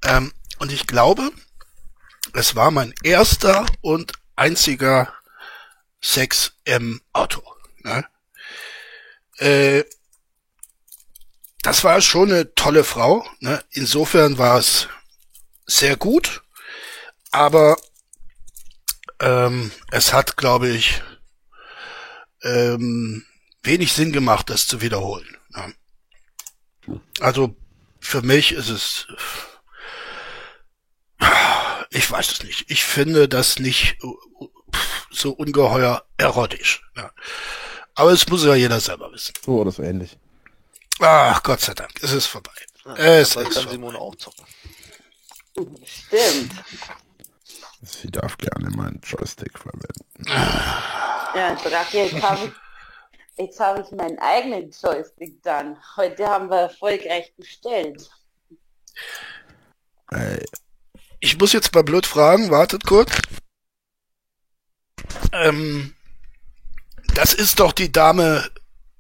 [0.03, 1.31] Ähm, und ich glaube,
[2.33, 5.13] es war mein erster und einziger
[6.01, 7.41] Sex im Auto.
[7.83, 8.05] Ne?
[9.37, 9.83] Äh,
[11.61, 13.27] das war schon eine tolle Frau.
[13.39, 13.63] Ne?
[13.71, 14.87] Insofern war es
[15.65, 16.43] sehr gut,
[17.31, 17.77] aber
[19.19, 21.01] ähm, es hat, glaube ich,
[22.43, 23.25] ähm,
[23.63, 25.37] wenig Sinn gemacht, das zu wiederholen.
[27.19, 27.55] Also
[27.99, 29.07] für mich ist es,
[31.89, 32.65] ich weiß es nicht.
[32.69, 33.97] Ich finde das nicht
[35.09, 36.81] so ungeheuer erotisch.
[36.95, 37.11] Ja.
[37.95, 39.33] Aber es muss ja jeder selber wissen.
[39.43, 40.17] So oder so ähnlich.
[40.99, 42.51] Ach, Gott sei Dank, es ist vorbei.
[42.85, 43.71] Ja, Es ist kann vorbei.
[43.71, 44.45] Simone auch zocken.
[45.85, 46.51] Stimmt.
[47.81, 50.25] Sie darf gerne meinen Joystick verwenden.
[50.27, 52.09] Ja, Draghi,
[53.37, 55.77] jetzt habe ich, meinen eigenen Joystick dann.
[55.95, 58.09] Heute haben wir erfolgreich bestellt.
[60.11, 60.45] Ey,
[61.19, 63.11] Ich muss jetzt mal blöd fragen, wartet kurz.
[65.31, 65.95] Ähm,
[67.13, 68.49] das ist doch die Dame,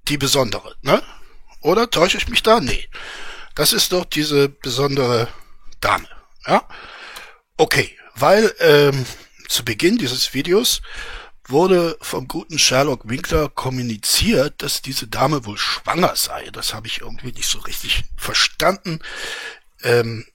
[0.07, 1.01] die besondere, ne?
[1.61, 2.59] Oder täusche ich mich da?
[2.59, 2.87] Nee.
[3.55, 5.27] Das ist doch diese besondere
[5.81, 6.07] Dame,
[6.45, 6.67] ja?
[7.57, 9.05] Okay, weil ähm,
[9.47, 10.81] zu Beginn dieses Videos
[11.49, 16.49] wurde vom guten Sherlock Winkler kommuniziert, dass diese Dame wohl schwanger sei.
[16.51, 18.99] Das habe ich irgendwie nicht so richtig verstanden.
[19.83, 20.25] Ähm,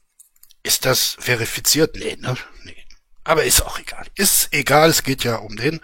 [0.63, 1.97] ist das verifiziert?
[1.97, 2.37] Nee, ne?
[2.65, 2.77] Nee.
[3.25, 4.07] Aber ist auch egal.
[4.15, 5.81] Ist egal, es geht ja um den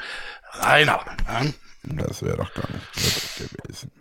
[0.53, 1.05] Rainer.
[1.27, 1.55] Ne?
[1.83, 3.93] das wäre doch gar nicht nötig gewesen.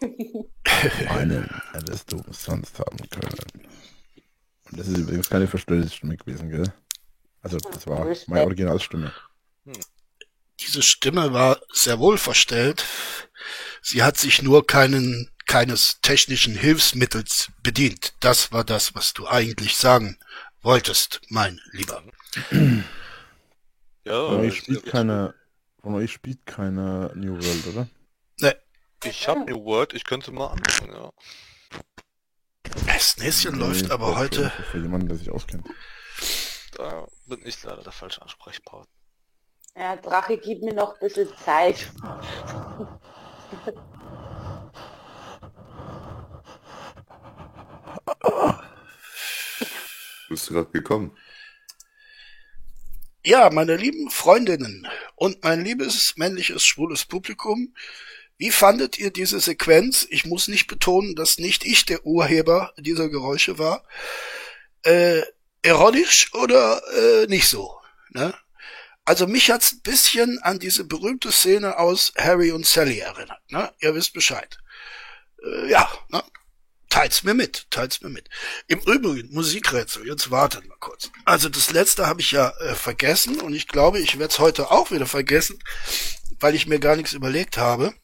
[1.08, 3.38] Einen hättest du sonst haben können.
[4.70, 6.72] Und das ist übrigens keine verstellte Stimme gewesen, gell?
[7.42, 9.12] Also, das war meine Originalstimme.
[10.60, 12.84] Diese Stimme war sehr wohl verstellt.
[13.82, 18.14] Sie hat sich nur keinen, keines technischen Hilfsmittels bedient.
[18.20, 20.18] Das war das, was du eigentlich sagen
[20.62, 22.02] wolltest, mein Lieber.
[24.04, 25.34] Ja, Von euch ich, spielt keine,
[25.82, 27.88] von euch spielt keine New World, oder?
[29.04, 31.12] ich habe New World, ich könnte mal anfangen, ja.
[32.86, 34.50] Das Näschen läuft Nee, aber das heute.
[34.70, 35.66] Für jemanden, der sich auskennt.
[36.72, 38.95] Da bin ich leider der falsche Ansprechpartner.
[39.78, 41.92] Ja, Drache, gib mir noch ein bisschen Zeit.
[50.30, 51.14] Bist du gerade gekommen?
[53.22, 57.74] Ja, meine lieben Freundinnen und mein liebes männliches schwules Publikum,
[58.38, 60.06] wie fandet ihr diese Sequenz?
[60.08, 63.84] Ich muss nicht betonen, dass nicht ich der Urheber dieser Geräusche war.
[64.84, 65.22] Äh,
[65.62, 67.78] erotisch oder äh, nicht so?
[68.10, 68.32] Ne?
[69.06, 73.40] Also mich hat's ein bisschen an diese berühmte Szene aus Harry und Sally erinnert.
[73.50, 73.72] Ne?
[73.80, 74.58] Ihr wisst Bescheid.
[75.44, 76.22] Äh, ja, ne?
[76.90, 78.28] teilt's mir mit, teilt's mir mit.
[78.66, 81.10] Im Übrigen, Musikrätsel, jetzt wartet mal kurz.
[81.24, 84.72] Also das letzte habe ich ja äh, vergessen und ich glaube, ich werde es heute
[84.72, 85.62] auch wieder vergessen,
[86.40, 87.94] weil ich mir gar nichts überlegt habe.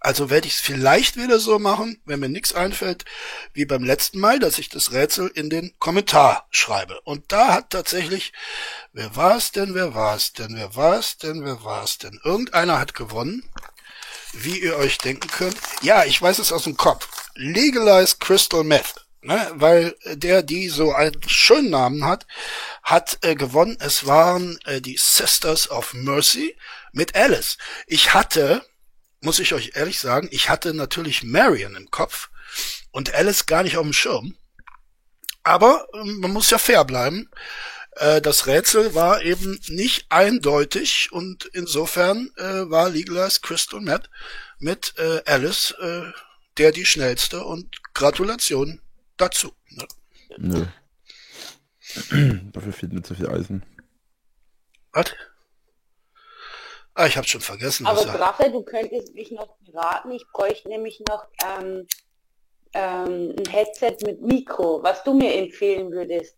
[0.00, 3.04] Also werde ich es vielleicht wieder so machen, wenn mir nichts einfällt,
[3.52, 7.00] wie beim letzten Mal, dass ich das Rätsel in den Kommentar schreibe.
[7.02, 8.32] Und da hat tatsächlich,
[8.92, 11.98] wer war es denn, wer war es denn, wer war es denn, wer war es
[11.98, 12.20] denn?
[12.22, 13.42] Irgendeiner hat gewonnen,
[14.32, 15.56] wie ihr euch denken könnt.
[15.82, 17.08] Ja, ich weiß es aus dem Kopf.
[17.34, 18.94] Legalize Crystal Meth.
[19.20, 22.24] Ne, weil äh, der, die so einen schönen Namen hat,
[22.84, 23.76] hat äh, gewonnen.
[23.80, 26.56] Es waren äh, die Sisters of Mercy
[26.92, 27.58] mit Alice.
[27.88, 28.64] Ich hatte,
[29.20, 32.30] muss ich euch ehrlich sagen, ich hatte natürlich Marion im Kopf
[32.90, 34.36] und Alice gar nicht auf dem Schirm.
[35.42, 37.30] Aber ähm, man muss ja fair bleiben.
[37.92, 44.10] Äh, das Rätsel war eben nicht eindeutig und insofern äh, war Legalize Crystal Meth
[44.58, 45.74] mit äh, Alice
[46.58, 48.80] der die schnellste und Gratulation
[49.16, 49.52] dazu.
[49.70, 49.86] Ne?
[50.36, 50.66] Nö.
[52.52, 53.64] Dafür fehlt mir zu viel Eisen.
[54.92, 55.14] Was?
[56.98, 57.86] Ah, ich hab's schon vergessen.
[57.86, 60.10] Aber was er- Drache, du könntest mich noch beraten.
[60.10, 61.86] Ich bräuchte nämlich noch ähm,
[62.72, 66.34] ähm, ein Headset mit Mikro, was du mir empfehlen würdest.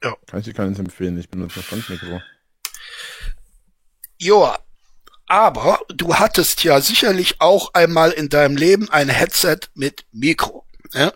[0.00, 2.20] Kann ich dir keines empfehlen, ich benutze das Frontmikro.
[4.18, 4.58] Joa,
[5.26, 10.66] aber du hattest ja sicherlich auch einmal in deinem Leben ein Headset mit Mikro.
[10.92, 11.12] Ja?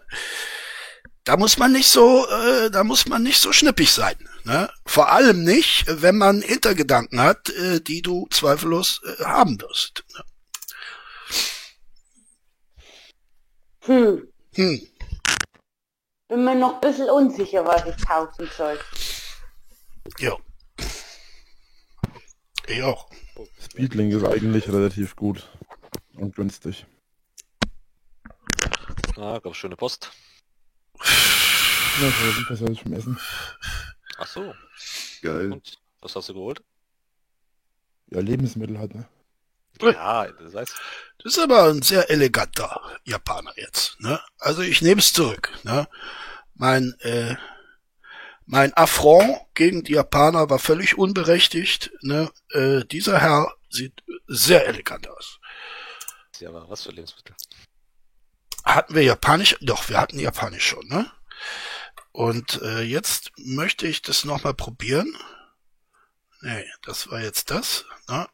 [1.25, 4.15] Da muss man nicht so, äh, da muss man nicht so schnippig sein.
[4.49, 4.71] Ne?
[4.87, 10.05] Vor allem nicht, wenn man Hintergedanken hat, äh, die du zweifellos äh, haben wirst.
[10.15, 10.25] Ne?
[13.85, 14.89] Hm, Hm.
[16.29, 18.79] bin mir noch ein bisschen unsicher, was ich kaufen soll.
[20.19, 20.35] Ja.
[22.67, 23.11] Ich auch.
[23.61, 25.47] Speedlink ist eigentlich relativ gut
[26.15, 26.87] und günstig.
[29.17, 30.11] Ah, gab schöne Post.
[31.01, 31.05] Ja,
[32.01, 33.19] das war besser als beim Essen.
[34.19, 34.55] Ach so.
[35.23, 35.53] Geil.
[35.53, 36.63] Und was hast du geholt?
[38.11, 39.09] Ja, Lebensmittel halt, ne?
[39.81, 40.75] Ja, das heißt,
[41.23, 44.01] Das ist aber ein sehr eleganter Japaner jetzt.
[44.01, 44.21] Ne?
[44.39, 45.53] Also ich nehme es zurück.
[45.63, 45.87] Ne?
[46.55, 47.37] Mein äh,
[48.45, 51.93] mein Affront gegen die Japaner war völlig unberechtigt.
[52.01, 52.31] Ne?
[52.51, 55.39] Äh, dieser Herr sieht sehr elegant aus.
[56.41, 57.37] ja, aber was für Lebensmittel?
[58.65, 59.57] Hatten wir Japanisch?
[59.61, 60.89] Doch, wir hatten Japanisch schon.
[60.89, 61.09] Ne?
[62.19, 65.17] Und äh, jetzt möchte ich das nochmal probieren.
[66.41, 67.85] Nee, das war jetzt das.
[68.09, 68.27] Ne?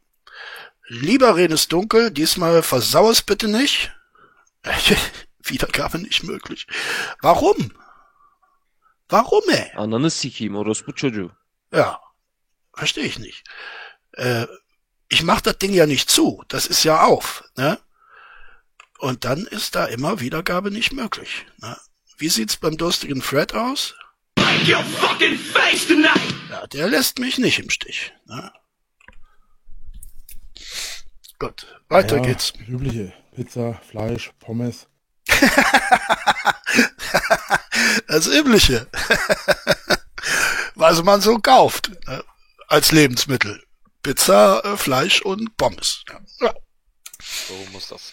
[0.88, 3.94] Lieber Renes Dunkel, diesmal versau es bitte nicht.
[5.42, 6.66] Wiedergabe nicht möglich.
[7.20, 7.72] Warum?
[9.10, 9.70] Warum, ey?
[11.70, 12.00] Ja,
[12.72, 13.44] verstehe ich nicht.
[14.12, 14.46] Äh,
[15.10, 16.42] ich mach das Ding ja nicht zu.
[16.48, 17.44] Das ist ja auf.
[17.58, 17.78] Ne?
[18.98, 21.44] Und dann ist da immer Wiedergabe nicht möglich.
[21.58, 21.76] Ne?
[22.16, 23.94] Wie sieht's beim durstigen Fred aus?
[26.50, 28.12] Ja, der lässt mich nicht im Stich.
[28.26, 28.52] Ne?
[31.38, 32.52] Gut, weiter Ja, geht's.
[32.52, 33.12] das Übliche.
[33.34, 34.86] Pizza, Fleisch, Pommes.
[38.06, 38.86] Das Übliche.
[40.74, 42.24] Was man so kauft ne?
[42.68, 43.62] als Lebensmittel.
[44.02, 46.04] Pizza, äh, Fleisch und Pommes.
[46.40, 46.54] Ja.
[47.20, 48.12] So muss das.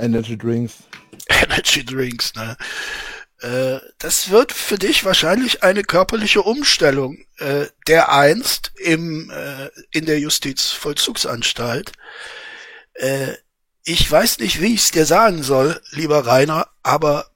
[0.00, 0.82] Energy Drinks.
[1.28, 2.56] Energy Drinks, ne?
[3.40, 10.06] Äh, das wird für dich wahrscheinlich eine körperliche Umstellung, äh, der einst im, äh, in
[10.06, 11.92] der Justizvollzugsanstalt.
[12.94, 13.34] Äh,
[13.84, 17.30] ich weiß nicht, wie ich es dir sagen soll, lieber Rainer, aber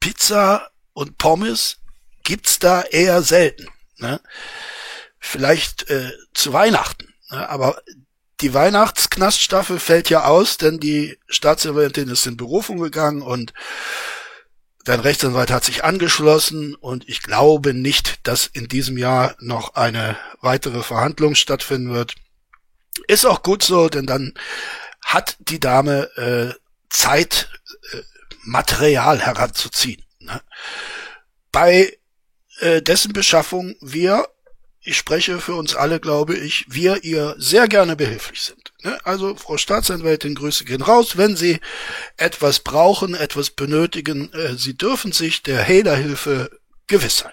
[0.00, 1.78] Pizza und Pommes
[2.24, 3.68] gibt's da eher selten.
[3.98, 4.20] Ne?
[5.18, 7.48] Vielleicht äh, zu Weihnachten, ne?
[7.48, 7.82] aber
[8.40, 13.54] die Weihnachtsknaststaffel fällt ja aus, denn die Staatsanwältin ist in Berufung gegangen und
[14.84, 20.16] dein Rechtsanwalt hat sich angeschlossen und ich glaube nicht, dass in diesem Jahr noch eine
[20.40, 22.14] weitere Verhandlung stattfinden wird.
[23.08, 24.34] Ist auch gut so, denn dann
[25.02, 26.54] hat die Dame äh,
[26.90, 27.50] Zeit,
[27.92, 28.02] äh,
[28.42, 30.04] Material heranzuziehen.
[30.20, 30.40] Ne?
[31.52, 31.96] Bei
[32.58, 34.28] äh, dessen Beschaffung wir
[34.86, 38.72] ich spreche für uns alle, glaube ich, wir ihr sehr gerne behilflich sind.
[38.82, 38.98] Ne?
[39.04, 41.16] Also, Frau Staatsanwältin, Grüße gehen raus.
[41.16, 41.60] Wenn Sie
[42.16, 46.50] etwas brauchen, etwas benötigen, äh, Sie dürfen sich der Hehlerhilfe
[46.86, 47.32] gewiss sein.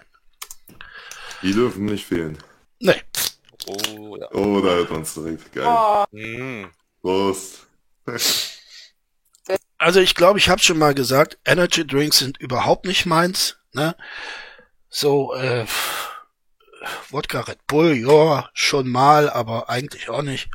[1.42, 2.38] Die dürfen nicht fehlen.
[2.80, 3.02] Nee.
[3.68, 4.28] Oh ja.
[4.34, 5.54] Oh, da hört man's direkt.
[5.54, 5.66] Geil.
[5.68, 6.66] Oh, Mm.
[7.02, 7.68] Prost.
[9.78, 13.58] Also ich glaube, ich habe schon mal gesagt, Energy Drinks sind überhaupt nicht meins.
[13.74, 13.96] Ne?
[14.90, 15.66] So, äh,
[17.10, 20.50] Wodka Red Bull, ja, schon mal, aber eigentlich auch nicht.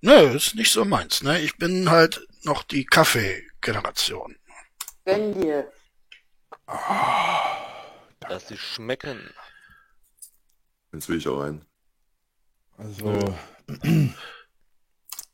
[0.00, 1.22] Nö, ist nicht so meins.
[1.22, 1.40] Ne?
[1.40, 4.36] Ich bin halt noch die Kaffee-Generation.
[5.04, 5.72] gönn dir.
[8.28, 9.30] Lass die schmecken.
[10.92, 11.64] Jetzt will ich auch ein.
[12.76, 13.34] Also,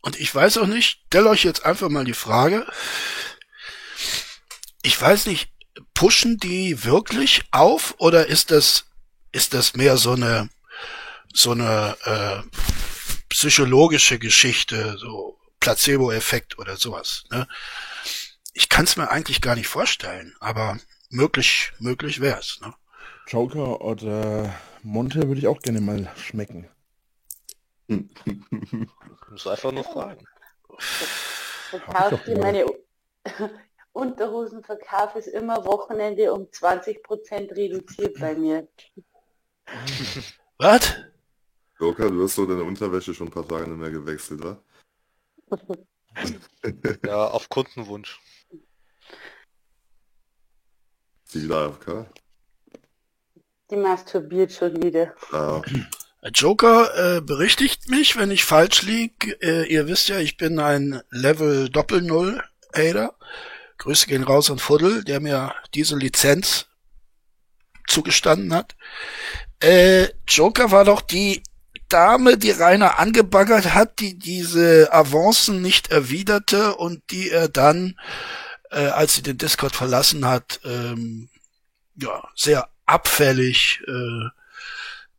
[0.01, 2.67] Und ich weiß auch nicht, stell euch jetzt einfach mal die Frage.
[4.83, 5.51] Ich weiß nicht,
[5.95, 8.87] pushen die wirklich auf oder ist das,
[9.35, 10.49] ist das mehr so eine,
[11.33, 12.43] so eine äh,
[13.29, 17.25] psychologische Geschichte, so Placebo-Effekt oder sowas.
[17.31, 17.49] Ne?
[18.53, 20.79] Ich kann es mir eigentlich gar nicht vorstellen, aber
[21.11, 22.61] möglich, möglich wär's.
[22.61, 22.73] Ne?
[23.27, 26.69] Joker oder Monte würde ich auch gerne mal schmecken.
[29.27, 30.25] Du musst einfach nur fragen.
[30.69, 32.53] Hab ich Verkauf doch dir mal.
[32.53, 32.67] meine
[33.93, 38.69] Unterhosenverkauf ist immer Wochenende um 20% reduziert bei mir.
[40.59, 40.95] Was?
[41.79, 44.59] Joker, du hast so deine Unterwäsche schon ein paar Tage nicht mehr gewechselt, wa?
[47.05, 48.21] Ja, auf Kundenwunsch.
[51.25, 52.07] Ist die wieder AFK?
[53.71, 55.15] Die masturbiert schon wieder.
[55.33, 55.61] Ah,
[56.33, 59.37] Joker äh, berichtigt mich, wenn ich falsch lieg.
[59.43, 62.43] Äh, ihr wisst ja, ich bin ein Level Doppel Null
[62.75, 63.15] Hater.
[63.79, 66.67] Grüße gehen raus an Fuddel, der mir diese Lizenz
[67.87, 68.77] zugestanden hat.
[69.65, 71.43] Äh, Joker war doch die
[71.89, 77.99] Dame, die Rainer angebaggert hat, die diese Avancen nicht erwiderte und die er dann,
[78.71, 81.31] äh, als sie den Discord verlassen hat, ähm,
[81.97, 84.29] ja, sehr abfällig, äh,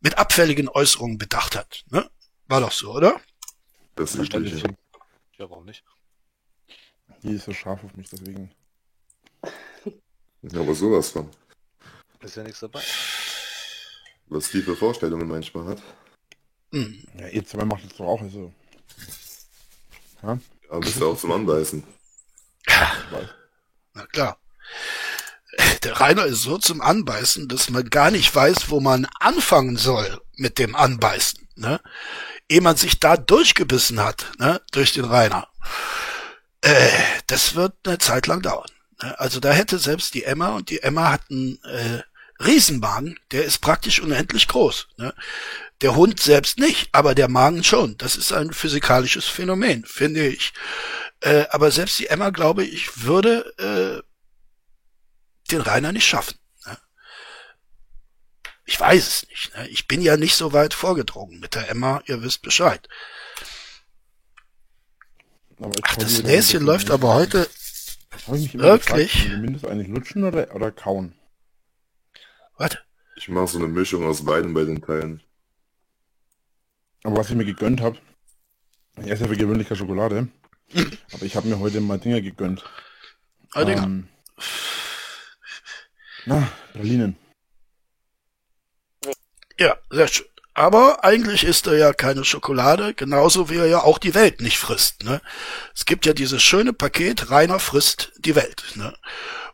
[0.00, 1.84] mit abfälligen Äußerungen bedacht hat.
[1.90, 2.08] Ne?
[2.46, 3.20] War doch so, oder?
[3.96, 4.62] das Verständlich.
[4.62, 4.76] Übliche.
[5.38, 5.82] Ja, warum nicht?
[7.24, 8.52] Die ist so scharf auf mich, deswegen.
[10.42, 11.28] Ja, aber sowas von.
[12.20, 12.82] Ist ja nichts dabei.
[14.28, 15.82] Was die für Vorstellungen manchmal hat.
[16.72, 17.04] Hm.
[17.18, 18.52] Ja, ihr zwei macht das doch auch so.
[20.22, 20.38] Ja?
[20.70, 21.84] Ja, bist du auch zum Anbeißen.
[23.94, 24.38] Na klar.
[25.84, 30.20] Der Rainer ist so zum Anbeißen, dass man gar nicht weiß, wo man anfangen soll
[30.36, 31.48] mit dem Anbeißen.
[31.54, 31.80] Ne?
[32.48, 34.60] Ehe man sich da durchgebissen hat, ne?
[34.72, 35.48] durch den Rainer.
[36.60, 36.88] Äh,
[37.28, 38.68] das wird eine Zeit lang dauern.
[39.02, 39.18] Ne?
[39.18, 42.02] Also da hätte selbst die Emma, und die Emma hat einen äh,
[42.44, 44.88] Riesenmagen, der ist praktisch unendlich groß.
[44.98, 45.14] Ne?
[45.80, 47.96] Der Hund selbst nicht, aber der Magen schon.
[47.98, 50.52] Das ist ein physikalisches Phänomen, finde ich.
[51.20, 56.38] Äh, aber selbst die Emma, glaube ich, würde äh, den Rainer nicht schaffen.
[56.66, 56.78] Ne?
[58.64, 59.56] Ich weiß es nicht.
[59.56, 59.68] Ne?
[59.68, 62.88] Ich bin ja nicht so weit vorgedrungen mit der Emma, ihr wisst Bescheid.
[65.82, 67.48] Ach, das Näschen läuft aber heute
[68.26, 68.52] Wirklich?
[68.52, 71.14] gefragt, zumindest eigentlich lutschen oder, oder kauen.
[72.56, 72.78] Warte.
[73.16, 75.22] Ich mache so eine Mischung aus beiden bei den Teilen.
[77.02, 77.98] Aber was ich mir gegönnt habe,
[78.98, 80.28] ich esse ja für gewöhnlich keine Schokolade,
[81.12, 82.64] aber ich habe mir heute mal Dinger gegönnt.
[83.52, 83.84] Aldinger.
[83.84, 84.08] Ähm,
[86.26, 87.16] na, Pralinen.
[89.58, 90.26] Ja, sehr schön.
[90.52, 94.56] Aber eigentlich isst er ja keine Schokolade, genauso wie er ja auch die Welt nicht
[94.56, 95.04] frisst.
[95.04, 95.20] Ne?
[95.74, 98.64] Es gibt ja dieses schöne Paket, Rainer frisst die Welt.
[98.74, 98.96] Ne?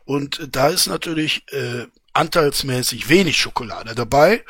[0.05, 4.43] Und da ist natürlich äh, anteilsmäßig wenig Schokolade dabei.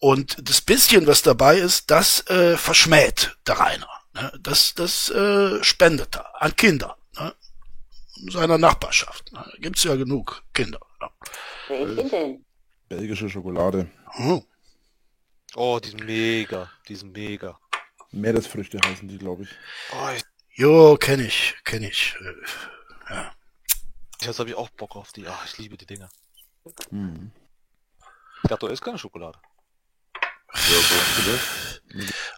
[0.00, 3.88] Und das bisschen, was dabei ist, das äh, verschmäht der Rainer.
[4.14, 4.32] Ne?
[4.40, 6.96] Das, das äh, spendet er an Kinder.
[7.18, 7.34] Ne?
[8.22, 9.32] In seiner Nachbarschaft.
[9.32, 9.44] Ne?
[9.44, 10.80] Da gibt's ja genug Kinder.
[11.68, 12.38] Ne?
[12.88, 13.90] Belgische Schokolade.
[14.12, 14.42] Hm.
[15.54, 16.70] Oh, die sind mega.
[16.88, 17.58] Die sind mega.
[18.10, 19.48] Meeresfrüchte heißen die, glaube ich.
[19.92, 20.22] Oh, ich,
[20.54, 22.16] Jo, kenn ich, kenn ich.
[22.20, 23.32] Äh, Ja.
[24.22, 25.26] jetzt habe ich auch Bock auf die.
[25.26, 26.08] Ah, ich liebe die Dinger.
[26.90, 27.30] Hm.
[28.42, 29.38] Ich dachte, du isst keine Schokolade.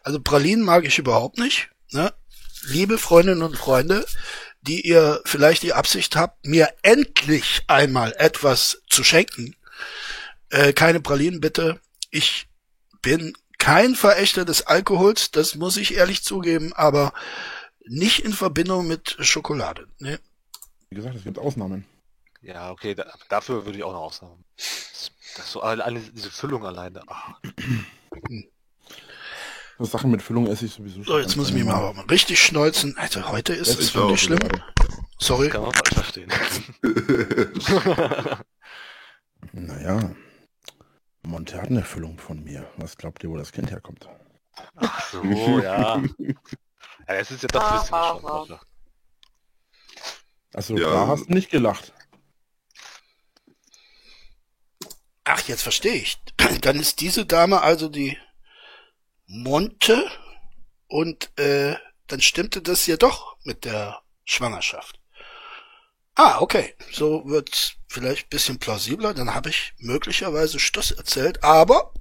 [0.02, 1.70] Also Pralinen mag ich überhaupt nicht.
[1.92, 2.12] Ne?
[2.62, 4.04] Liebe Freundinnen und Freunde,
[4.62, 9.56] die ihr vielleicht die Absicht habt, mir endlich einmal etwas zu schenken,
[10.50, 11.80] äh, keine Pralinen bitte.
[12.10, 12.48] Ich
[13.02, 17.12] bin kein Verächter des Alkohols, das muss ich ehrlich zugeben, aber
[17.86, 19.86] nicht in Verbindung mit Schokolade.
[19.98, 20.18] Ne?
[20.90, 21.84] Wie gesagt, es gibt Ausnahmen.
[22.42, 24.44] Ja, okay, da, dafür würde ich auch noch aussagen.
[24.56, 27.02] Das, das so alle, diese Füllung alleine.
[27.06, 27.34] Ah,
[29.78, 32.04] So Sachen mit Füllung esse ich sowieso So, jetzt muss ich mich mal aber mal
[32.06, 32.96] richtig schneuzen.
[32.98, 34.38] Alter, heute ist es wirklich schlimm.
[35.18, 35.48] Sorry.
[35.50, 36.30] kann man falsch verstehen.
[39.52, 40.14] Naja,
[41.22, 42.70] Monte hat eine Füllung von mir.
[42.76, 44.06] Was glaubt ihr, wo das Kind herkommt?
[44.76, 45.22] Ach so,
[45.60, 46.02] ja.
[47.08, 48.60] Ja, es ist ja doch ein bisschen Ha, ha, Geschmackssache.
[50.54, 50.90] Also Ja.
[50.90, 51.92] da hast du nicht gelacht.
[55.32, 56.18] Ach, jetzt verstehe ich.
[56.60, 58.18] Dann ist diese Dame also die
[59.26, 60.10] Monte
[60.88, 61.76] und äh,
[62.08, 64.98] dann stimmte das ja doch mit der Schwangerschaft.
[66.16, 66.74] Ah, okay.
[66.90, 69.14] So wird's vielleicht bisschen plausibler.
[69.14, 71.94] Dann habe ich möglicherweise Stuss erzählt, aber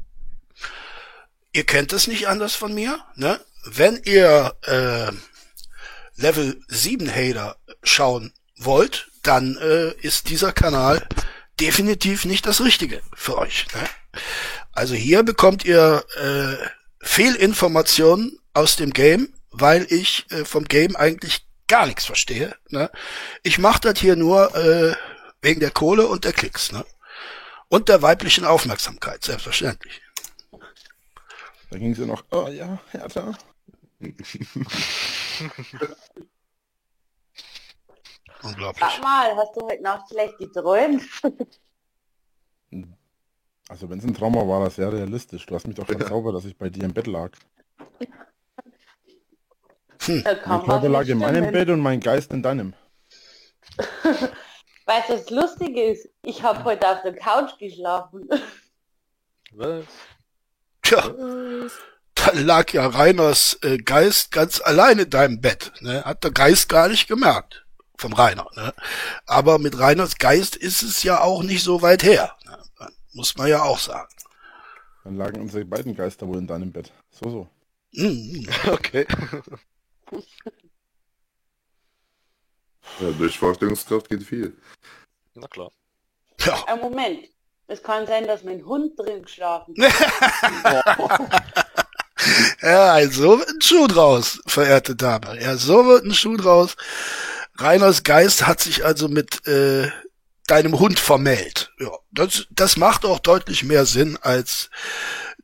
[1.51, 3.39] ihr kennt es nicht anders von mir, ne?
[3.63, 5.11] Wenn ihr äh,
[6.19, 11.07] Level 7 Hater schauen wollt, dann äh, ist dieser Kanal
[11.59, 13.65] definitiv nicht das Richtige für euch.
[13.73, 13.83] Ne?
[14.71, 16.55] Also hier bekommt ihr äh,
[17.01, 22.55] Fehlinformationen aus dem Game, weil ich äh, vom Game eigentlich gar nichts verstehe.
[22.69, 22.89] Ne?
[23.43, 24.95] Ich mache das hier nur äh,
[25.41, 26.71] wegen der Kohle und der Klicks.
[26.71, 26.85] Ne?
[27.67, 30.01] Und der weiblichen Aufmerksamkeit, selbstverständlich.
[31.69, 33.37] Da ging sie noch, oh ja, Hertha.
[38.43, 38.83] Unglaublich.
[38.89, 41.03] Sag mal, hast du heute Nacht schlecht geträumt?
[43.69, 45.45] Also wenn es ein Trauma war, das sehr realistisch.
[45.45, 47.29] Du hast mich doch verzaubert, dass ich bei dir im Bett lag.
[50.07, 51.51] Da Mein Körper was lag in meinem stimmen.
[51.51, 52.73] Bett und mein Geist in deinem.
[54.87, 56.09] Weißt du, was lustig ist?
[56.23, 58.27] Ich habe heute auf der Couch geschlafen.
[59.51, 59.85] Was?
[60.81, 61.13] Tja,
[62.15, 65.71] dann lag ja Reiners äh, Geist ganz allein in deinem Bett.
[65.81, 66.03] Ne?
[66.05, 67.65] Hat der Geist gar nicht gemerkt.
[67.99, 68.47] Vom Rainer.
[68.55, 68.73] Ne?
[69.25, 72.33] Aber mit Reiners Geist ist es ja auch nicht so weit her.
[72.45, 72.57] Ne?
[73.11, 74.07] Muss man ja auch sagen.
[75.03, 76.93] Dann lagen unsere beiden Geister wohl in deinem Bett.
[77.11, 77.49] So, so.
[77.91, 78.47] Mhm.
[78.67, 79.05] Okay.
[83.01, 84.55] Ja, durch Vorstellungskraft geht viel.
[85.35, 85.71] Na klar.
[86.39, 86.63] Ja.
[86.67, 87.27] Ein Moment.
[87.67, 89.75] Es kann sein, dass mein Hund drin geschlafen
[92.61, 95.41] ja, also wird ein Schuh draus, verehrte Dame.
[95.41, 96.77] Ja, so wird ein Schuh draus.
[97.61, 99.91] Reiners Geist hat sich also mit äh,
[100.47, 101.71] deinem Hund vermählt.
[101.79, 104.69] Ja, das, das macht auch deutlich mehr Sinn als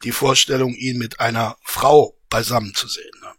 [0.03, 3.11] die Vorstellung, ihn mit einer Frau beisammen zu sehen.
[3.21, 3.31] Ne?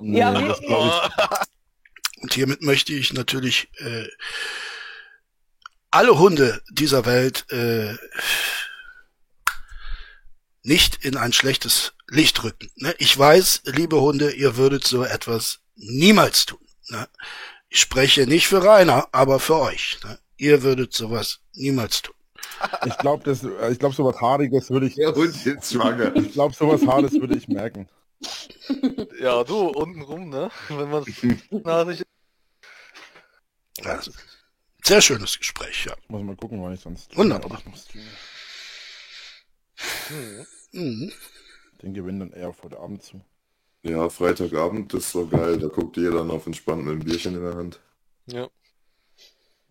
[0.18, 2.22] Ja, Nee, das glaub ich.
[2.22, 4.06] Und hiermit möchte ich natürlich äh,
[5.90, 7.96] alle Hunde dieser Welt äh,
[10.62, 12.70] nicht in ein schlechtes Licht rücken.
[12.76, 12.94] Ne?
[12.98, 16.64] Ich weiß, liebe Hunde, ihr würdet so etwas niemals tun.
[16.88, 17.08] Ne?
[17.72, 19.98] Ich spreche nicht für Rainer, aber für euch.
[20.04, 20.18] Ne?
[20.36, 22.14] Ihr würdet sowas niemals tun.
[22.84, 23.42] Ich glaube, das,
[23.72, 26.14] ich glaube, sowas Haariges würde ich, Der Hund ist schwanger.
[26.14, 27.88] ich glaube, sowas Haariges würde ich merken.
[29.18, 30.50] Ja, du, untenrum, ne?
[30.68, 31.02] Wenn man
[31.64, 32.04] Nachricht.
[33.82, 34.00] Ja,
[34.84, 35.94] sehr schönes Gespräch, ja.
[36.02, 37.16] Ich muss mal gucken, wann ich sonst.
[37.16, 37.62] Wunderbar.
[40.08, 40.46] Hm.
[40.72, 41.12] Mhm.
[41.80, 43.24] Den gewinnt dann eher vor der Abend zu.
[43.82, 45.58] Ja, Freitagabend, das ist so geil.
[45.58, 47.80] Da guckt ihr dann auf entspannt mit einem Bierchen in der Hand.
[48.26, 48.48] Ja.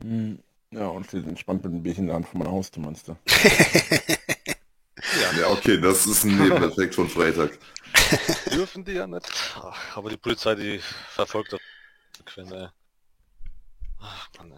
[0.01, 0.39] Hm.
[0.72, 3.16] Ja, und steht entspannt mit einem Bierchen in der Hand vor meiner Haustür, meinst du?
[5.39, 7.57] Ja, okay, das ist ein Nebeneffekt von Freitag.
[8.53, 9.26] Dürfen die ja nicht.
[9.55, 11.59] Ach, aber die Polizei, die verfolgt das.
[12.26, 12.68] Quinn, ey.
[13.99, 14.57] Ach, Mann, ey.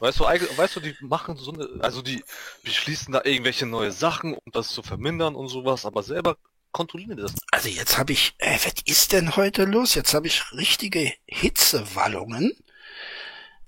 [0.00, 2.22] Weißt du, eigentlich- weißt du, die machen so eine, also die
[2.64, 6.36] beschließen da irgendwelche neue Sachen, um das zu vermindern und sowas, aber selber
[6.72, 7.34] kontrollieren die das.
[7.50, 9.94] Also jetzt habe ich, äh, was ist denn heute los?
[9.94, 12.52] Jetzt habe ich richtige Hitzewallungen.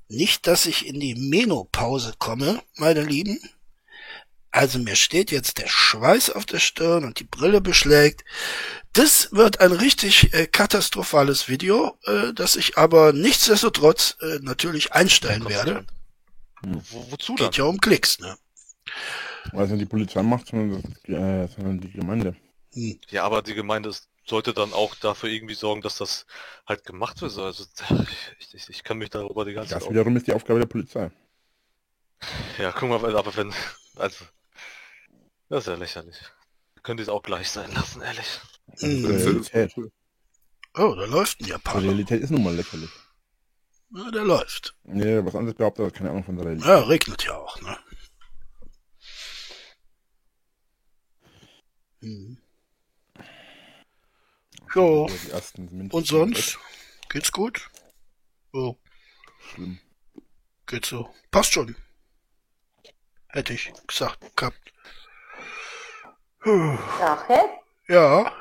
[0.09, 3.39] Nicht, dass ich in die Menopause komme, meine Lieben.
[4.51, 8.25] Also mir steht jetzt der Schweiß auf der Stirn und die Brille beschlägt.
[8.93, 15.49] Das wird ein richtig äh, katastrophales Video, äh, das ich aber nichtsdestotrotz äh, natürlich einstellen
[15.49, 15.85] werde.
[16.63, 17.47] Wo, wozu dann?
[17.47, 18.37] Geht ja um Klicks, ne?
[19.53, 22.37] Weil es nicht die Polizei macht, sondern, das, äh, sondern die Gemeinde.
[22.75, 23.01] Hm.
[23.09, 26.27] Ja, aber die Gemeinde ist- sollte dann auch dafür irgendwie sorgen, dass das
[26.67, 27.37] halt gemacht wird.
[27.39, 27.65] Also
[28.39, 29.91] ich, ich, ich kann mich darüber die ganze Das Zeit.
[29.93, 31.11] wiederum ist die Aufgabe der Polizei.
[32.59, 33.53] Ja, guck mal, aber wenn.
[33.97, 34.25] Also.
[35.51, 36.17] Das ist ja lächerlich.
[36.83, 38.41] Könnte es auch gleich sein lassen, ehrlich.
[38.79, 39.05] Hm.
[39.05, 39.75] Realität.
[40.77, 41.83] Oh, da läuft ein Die Japaner.
[41.83, 42.91] Realität ist nun mal lächerlich.
[43.95, 44.75] Ja, der läuft.
[44.85, 46.67] Nee, was anderes behauptet, hat keine Ahnung von der Realität.
[46.69, 47.79] Ja, regnet ja auch, ne?
[52.03, 52.39] Hm.
[54.75, 55.07] Jo.
[55.09, 56.59] Die ersten sind Und sonst?
[57.09, 57.71] Geht's gut?
[58.53, 58.77] Oh,
[59.53, 59.79] Schlimm.
[60.67, 61.09] geht so.
[61.31, 61.77] Passt schon.
[63.29, 64.73] Hätte ich gesagt gehabt.
[66.99, 67.39] Sache?
[67.89, 68.33] Ja,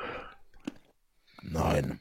[1.42, 2.00] Nein.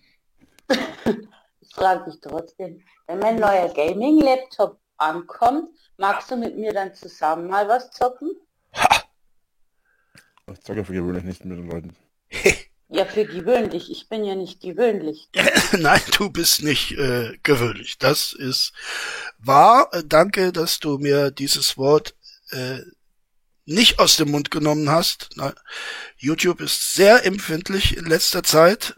[1.62, 2.84] Ich frage dich trotzdem.
[3.08, 8.36] Wenn mein neuer Gaming-Laptop ankommt, magst du mit mir dann zusammen mal was zocken?
[8.76, 9.04] ha,
[10.52, 11.96] Ich zocke für gewöhnlich nicht mit den Leuten.
[12.94, 13.90] Ja, für gewöhnlich.
[13.90, 15.28] Ich bin ja nicht gewöhnlich.
[15.72, 17.98] Nein, du bist nicht äh, gewöhnlich.
[17.98, 18.72] Das ist
[19.40, 19.90] wahr.
[20.06, 22.16] Danke, dass du mir dieses Wort
[22.52, 22.82] äh,
[23.66, 25.32] nicht aus dem Mund genommen hast.
[25.38, 25.56] Na,
[26.18, 28.96] YouTube ist sehr empfindlich in letzter Zeit.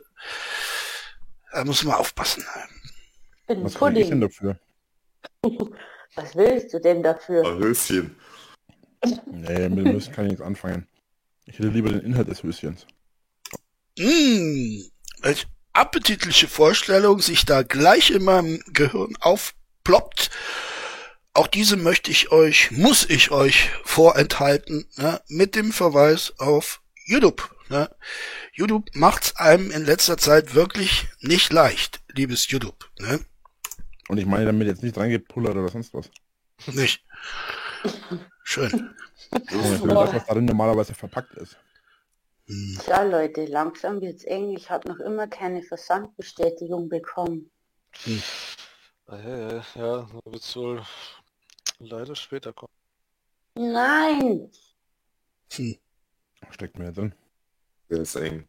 [1.54, 2.44] Da muss man aufpassen.
[3.40, 4.22] Ich bin ein Was kriege ich denn Pudding.
[4.22, 4.60] dafür?
[6.16, 7.44] Was willst du denn dafür?
[7.60, 8.18] Höschen.
[9.26, 10.86] Nee, mit dem Höschen kann ich nichts anfangen.
[11.46, 12.86] Ich hätte lieber den Inhalt des Höschens.
[13.98, 14.90] Mmh,
[15.22, 20.32] welch appetitliche Vorstellung sich da gleich in meinem Gehirn aufploppt.
[21.34, 27.54] Auch diese möchte ich euch, muss ich euch vorenthalten, ne, mit dem Verweis auf YouTube.
[27.70, 27.90] Ne.
[28.54, 32.90] YouTube macht's einem in letzter Zeit wirklich nicht leicht, liebes YouTube.
[33.00, 33.20] Ne.
[34.08, 36.10] Und ich meine damit jetzt nicht reingepullert oder sonst was.
[36.68, 37.04] Nicht.
[38.44, 38.94] Schön.
[39.32, 41.58] Ich will das, was darin normalerweise verpackt ist.
[42.48, 42.80] Hm.
[42.88, 44.56] Ja, Leute, langsam wird's eng.
[44.56, 47.50] Ich habe noch immer keine Versandbestätigung bekommen.
[48.06, 50.84] Ja, ja, ja, ja, wird wohl
[51.80, 52.72] leider später kommen.
[53.56, 54.52] Nein!
[55.54, 55.78] Hm.
[56.52, 57.16] Steckt mir drin.
[57.90, 58.48] Der ist eng.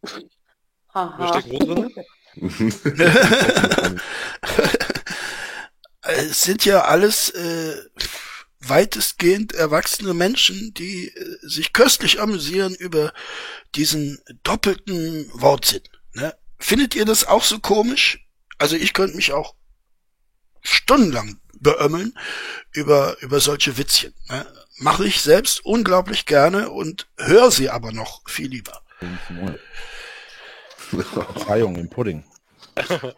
[0.93, 1.19] Haha.
[1.19, 1.93] Wo steckt wo drin?
[6.09, 7.77] Es sind ja alles äh,
[8.61, 13.13] weitestgehend erwachsene Menschen, die äh, sich köstlich amüsieren über
[13.75, 15.83] diesen doppelten Wortsinn.
[16.15, 16.35] Ne?
[16.59, 18.27] Findet ihr das auch so komisch?
[18.59, 19.55] Also ich könnte mich auch
[20.63, 22.17] stundenlang beömmeln
[22.73, 24.15] über, über solche Witzchen.
[24.29, 24.47] Ne?
[24.79, 28.83] Mache ich selbst unglaublich gerne und höre sie aber noch viel lieber.
[30.77, 32.25] Verzeihung, im Pudding.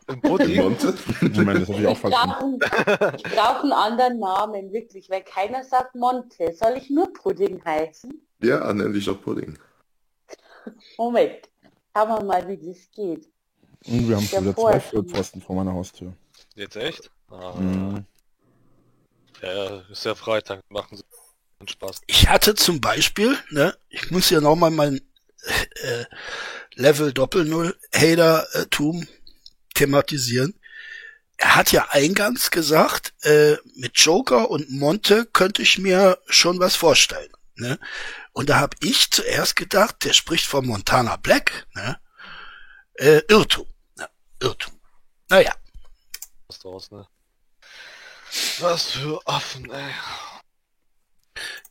[0.06, 0.62] Im Pudding?
[0.62, 0.94] Monte?
[1.20, 5.64] Moment, das habe ich auch Ich brauche ich brauch einen anderen Namen, wirklich, weil keiner
[5.64, 6.52] sagt Monte.
[6.54, 8.12] Soll ich nur Pudding heißen?
[8.42, 9.58] Ja, nenn dich doch Pudding.
[10.96, 11.48] Moment,
[11.96, 13.28] schauen wir mal, wie das geht.
[13.86, 14.80] Und wir haben schon wieder zwei.
[14.80, 16.12] Flirtpfosten vor meiner Haustür.
[16.54, 17.10] Jetzt echt?
[17.30, 18.04] Ah, Mhm.
[19.42, 21.04] Ja, ist ja Freitag, machen sie
[21.60, 22.00] einen Spaß.
[22.06, 25.00] Ich hatte zum Beispiel, ne, ich muss ja nochmal mein
[25.82, 26.04] äh,
[26.74, 29.06] Level Doppel-Null Hater-Tum
[29.78, 30.58] thematisieren.
[31.36, 36.74] Er hat ja eingangs gesagt, äh, mit Joker und Monte könnte ich mir schon was
[36.74, 37.30] vorstellen.
[37.54, 37.78] Ne?
[38.32, 41.66] Und da habe ich zuerst gedacht, der spricht von Montana Black.
[41.74, 41.98] Ne?
[42.94, 43.66] Äh, Irrtum.
[43.96, 44.08] Ne?
[44.40, 44.74] Irrtum.
[45.28, 45.52] Naja,
[46.48, 47.06] Was draus, ne?
[48.58, 49.92] Was für Affen, ey.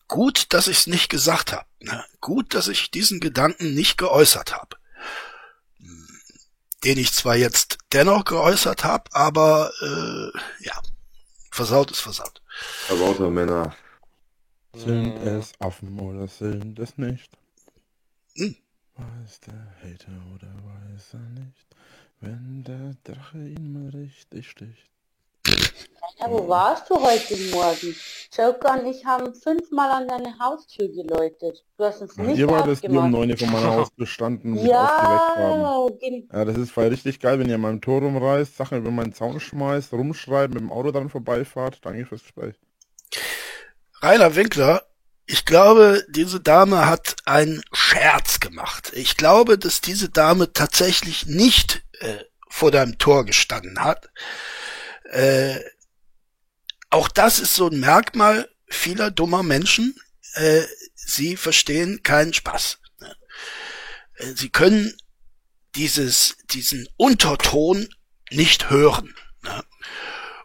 [0.08, 1.66] gut, dass ich es nicht gesagt habe.
[1.80, 2.06] Ne?
[2.22, 4.78] Gut, dass ich diesen Gedanken nicht geäußert habe.
[6.84, 10.80] Den ich zwar jetzt dennoch geäußert habe, aber äh, ja,
[11.52, 12.42] versaut ist versaut.
[12.86, 13.76] Verbauter Männer.
[14.74, 15.28] Sind Hm.
[15.28, 17.32] es Affen oder sind es nicht?
[18.36, 18.56] Hm.
[18.96, 21.68] Weiß der Hater oder weiß er nicht?
[22.20, 24.92] Wenn der Drache ihn mal richtig sticht.
[26.20, 27.96] Ja, wo warst du heute Morgen?
[28.36, 31.64] Joker und ich haben fünfmal an deine Haustür geläutet.
[31.78, 33.12] Du hast uns nicht Ihr wolltet die um aufgemacht.
[33.12, 34.72] 9 Uhr vor meiner Haustür standen und mich.
[34.72, 38.80] Ja, gen- Ja, das ist voll richtig geil, wenn ihr an meinem Tor rumreißt, Sachen
[38.80, 41.80] über meinen Zaun schmeißt, rumschreibt, mit dem Auto dann vorbeifahrt.
[41.84, 42.56] Danke fürs Gespräch.
[44.02, 44.84] Rainer Winkler,
[45.26, 48.92] ich glaube, diese Dame hat einen Scherz gemacht.
[48.96, 52.18] Ich glaube, dass diese Dame tatsächlich nicht äh,
[52.50, 54.10] vor deinem Tor gestanden hat.
[55.12, 55.60] Äh,
[56.90, 59.96] auch das ist so ein Merkmal vieler dummer Menschen.
[60.34, 60.64] Äh,
[60.96, 62.80] sie verstehen keinen Spaß.
[64.16, 64.98] Äh, Sie können
[65.76, 67.88] dieses, diesen Unterton
[68.32, 69.16] nicht hören.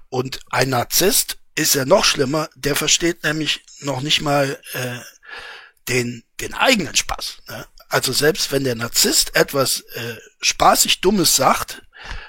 [0.09, 4.99] Und ein Narzisst ist ja noch schlimmer, der versteht nämlich noch nicht mal äh,
[5.89, 7.39] den, den eigenen Spaß.
[7.89, 11.83] Also selbst wenn der Narzisst etwas äh, spaßig Dummes sagt,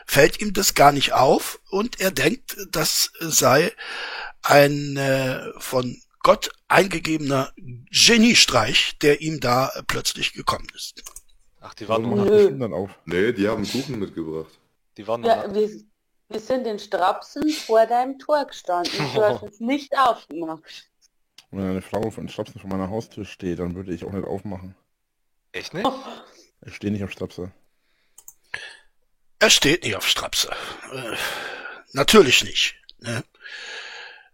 [0.05, 3.71] fällt ihm das gar nicht auf und er denkt, das sei
[4.41, 7.51] ein äh, von Gott eingegebener
[7.91, 11.03] Geniestreich, der ihm da plötzlich gekommen ist.
[11.59, 12.91] Ach, die waren bestimmt dann auf?
[13.05, 14.51] Nee, die haben Kuchen mitgebracht.
[14.97, 15.69] die waren ja, wir,
[16.29, 18.91] wir sind in Strapsen vor deinem Tor gestanden.
[19.13, 20.89] Du hast uns nicht aufgemacht.
[21.51, 24.75] Wenn eine Frau von Strapsen vor meiner Haustür steht, dann würde ich auch nicht aufmachen.
[25.51, 25.87] Echt nicht?
[26.65, 27.51] Ich stehe nicht auf Strapse.
[29.43, 30.55] Er steht nicht auf Strapse.
[30.93, 31.17] Äh,
[31.91, 32.75] natürlich nicht.
[32.99, 33.25] Ne?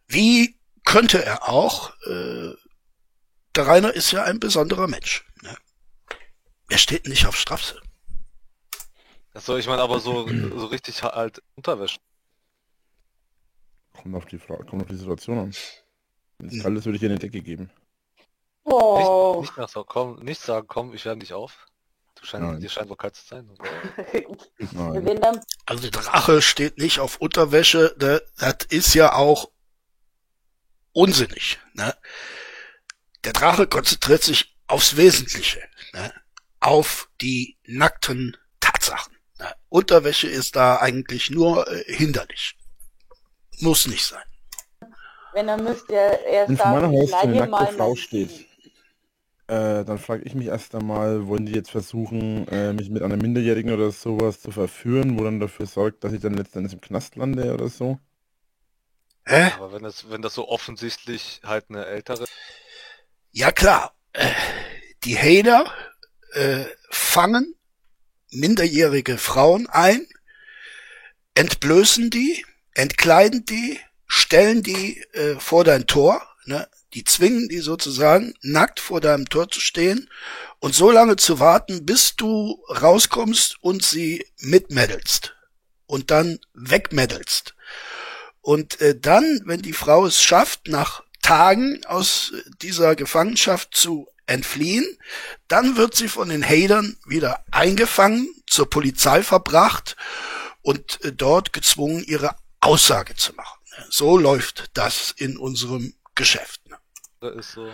[0.07, 0.55] Wie
[0.85, 1.95] könnte er auch?
[2.05, 2.53] Äh,
[3.55, 5.25] der Rainer ist ja ein besonderer Mensch.
[5.41, 5.57] Ne?
[6.69, 7.81] Er steht nicht auf Strapse.
[9.33, 11.97] Achso, ich meine aber so, so richtig halt Unterwäsche.
[13.93, 15.55] Kommt auf die Frage, kommt auf die Situation an.
[16.37, 16.61] Wenn es Hm.
[16.61, 17.71] kalt ist, würde ich ihr eine Decke geben.
[18.63, 19.39] Oh.
[19.41, 21.65] Nicht, nach so, komm, nicht sagen, komm, ich wärme dich auf.
[22.19, 22.59] Du scheint, Nein.
[22.59, 23.49] dir scheint wohl kalt zu sein.
[25.65, 27.95] Also der Drache steht nicht auf Unterwäsche.
[27.99, 28.21] Ne?
[28.37, 29.49] Das ist ja auch
[30.91, 31.59] unsinnig.
[31.73, 31.95] Ne?
[33.23, 35.61] Der Drache konzentriert sich aufs Wesentliche.
[35.93, 36.13] Ne?
[36.59, 39.15] Auf die nackten Tatsachen.
[39.37, 39.53] Ne?
[39.69, 42.57] Unterwäsche ist da eigentlich nur äh, hinderlich.
[43.59, 44.23] Muss nicht sein.
[45.33, 47.95] Wenn er müsste er erst Wenn vor meiner Haustür leih eine dir nackte mal Frau
[47.95, 48.48] steht,
[49.49, 53.17] äh, dann frage ich mich erst einmal, wollen die jetzt versuchen, äh, mich mit einer
[53.17, 57.15] Minderjährigen oder sowas zu verführen, wo dann dafür sorgt, dass ich dann letztendlich im Knast
[57.15, 57.99] lande oder so?
[59.25, 59.51] Hä?
[59.57, 62.25] Aber wenn das, wenn das so offensichtlich halt eine ältere,
[63.31, 63.95] Ja klar.
[64.13, 64.31] Äh,
[65.03, 65.71] die Hater
[66.33, 67.55] äh, fangen
[68.31, 70.05] minderjährige Frauen ein,
[71.33, 76.67] entblößen die, entkleiden die, stellen die äh, vor dein Tor, ne?
[76.93, 80.09] Die zwingen die sozusagen nackt vor deinem Tor zu stehen
[80.59, 85.35] und so lange zu warten, bis du rauskommst und sie mitmeddelst
[85.85, 87.55] und dann wegmeddelst.
[88.41, 94.85] Und äh, dann, wenn die Frau es schafft, nach Tagen aus dieser Gefangenschaft zu entfliehen,
[95.47, 99.95] dann wird sie von den Hatern wieder eingefangen, zur Polizei verbracht
[100.61, 103.59] und äh, dort gezwungen, ihre Aussage zu machen.
[103.89, 106.61] So läuft das in unserem Geschäft.
[107.21, 107.29] Ne?
[107.29, 107.71] ist so.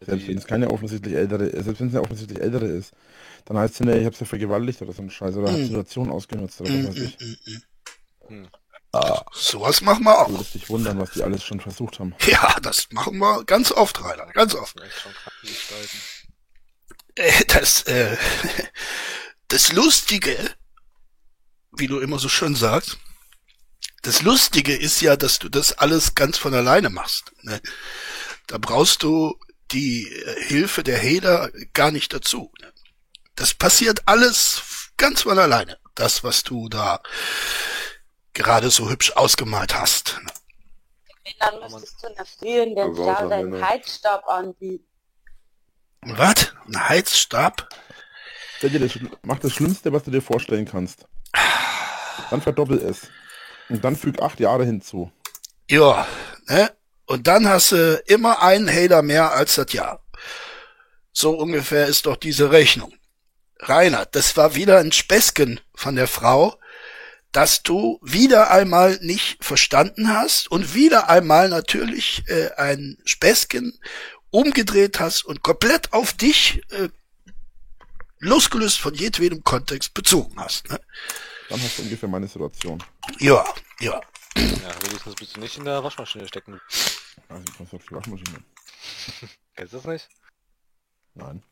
[0.00, 2.92] Selbst wenn es keine offensichtlich ältere, äh, selbst wenn es eine offensichtlich ältere ist,
[3.46, 5.64] dann heißt es ja, ich habe sie vergewaltigt oder so ein Scheiß oder Mm.
[5.64, 7.18] Situation ausgenutzt oder Mm, was weiß ich.
[7.20, 7.62] mm, mm, mm.
[8.28, 8.48] hm.
[9.34, 10.28] Sowas machen wir Du auch.
[10.30, 12.14] würdest dich wundern, was die alles schon versucht haben.
[12.26, 14.76] Ja, das machen wir ganz oft, Rainer, ganz oft.
[17.16, 18.16] Äh, Das, äh,
[19.48, 20.36] das Lustige,
[21.76, 22.98] wie du immer so schön sagst,
[24.02, 27.32] das Lustige ist ja, dass du das alles ganz von alleine machst.
[27.42, 27.60] Ne?
[28.48, 29.38] Da brauchst du
[29.70, 32.50] die äh, Hilfe der Heder gar nicht dazu.
[33.36, 35.78] Das passiert alles ganz von alleine.
[35.94, 37.00] Das, was du da
[38.32, 40.18] gerade so hübsch ausgemalt hast.
[40.24, 40.32] Ne?
[41.38, 43.62] Dann müsstest du einer frierenden Verwalter Frau deinen.
[43.62, 44.86] Heizstab anbieten.
[46.00, 46.52] Was?
[46.66, 47.68] Ein Heizstab?
[48.62, 48.72] Das,
[49.22, 51.04] mach das Schlimmste, was du dir vorstellen kannst.
[52.30, 53.08] Dann verdoppel es.
[53.68, 55.12] Und dann füg acht Jahre hinzu.
[55.68, 56.06] Ja,
[56.46, 56.70] ne?
[57.08, 60.04] Und dann hast du immer einen Hater mehr als das Jahr.
[61.10, 62.92] So ungefähr ist doch diese Rechnung.
[63.60, 66.60] Rainer, das war wieder ein Späßchen von der Frau,
[67.32, 73.80] dass du wieder einmal nicht verstanden hast und wieder einmal natürlich äh, ein Späßchen
[74.28, 76.90] umgedreht hast und komplett auf dich äh,
[78.18, 80.68] losgelöst von jedwedem Kontext bezogen hast.
[80.68, 80.78] Ne?
[81.48, 82.82] Dann hast du ungefähr meine Situation.
[83.18, 83.46] Ja,
[83.80, 83.98] ja.
[84.38, 86.60] Ja, wenigstens bist du nicht in der Waschmaschine stecken.
[87.28, 88.44] Also ich muss auf die Waschmaschine.
[89.56, 90.08] Kennst du das nicht?
[91.14, 91.42] Nein.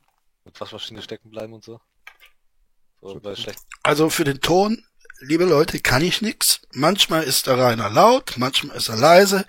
[0.44, 1.80] Mit Waschmaschine stecken bleiben und so.
[3.00, 3.20] So.
[3.82, 4.84] Also für den Ton,
[5.20, 6.60] liebe Leute, kann ich nix.
[6.72, 9.46] Manchmal ist der Rainer laut, manchmal ist er leise,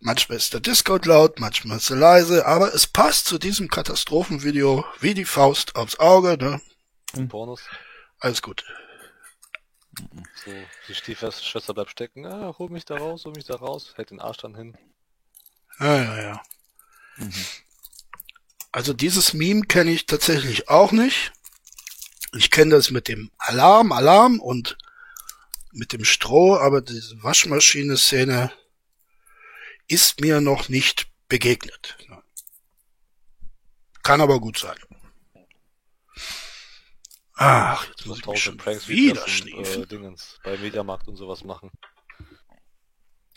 [0.00, 4.84] manchmal ist der Discord laut, manchmal ist er leise, aber es passt zu diesem Katastrophenvideo
[5.00, 6.60] wie die Faust aufs Auge, ne?
[7.28, 7.62] Pornos.
[8.20, 8.64] Alles gut.
[10.44, 10.52] So,
[10.88, 12.26] die Stiefschwester bleibt stecken.
[12.26, 13.94] Ah, hol mich da raus, hol mich da raus.
[13.96, 14.76] Hält den Arsch dann hin.
[15.80, 16.42] Ja, ja, ja.
[18.72, 21.32] Also dieses Meme kenne ich tatsächlich auch nicht.
[22.34, 24.76] Ich kenne das mit dem Alarm, Alarm und
[25.72, 28.52] mit dem Stroh, aber diese Waschmaschine-Szene
[29.88, 31.96] ist mir noch nicht begegnet.
[34.02, 34.76] Kann aber gut sein.
[37.36, 39.82] Ach, jetzt muss ich mich schon Pranks wie wieder schniefen.
[39.82, 41.70] äh, Dingens, bei Mediamarkt und sowas machen.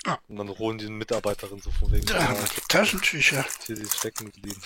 [0.06, 0.18] Ah.
[0.30, 2.06] Und dann holen die eine Mitarbeiterin so von wegen.
[2.06, 3.46] Da wir die Taschentücher.
[3.66, 4.62] hier die geblieben.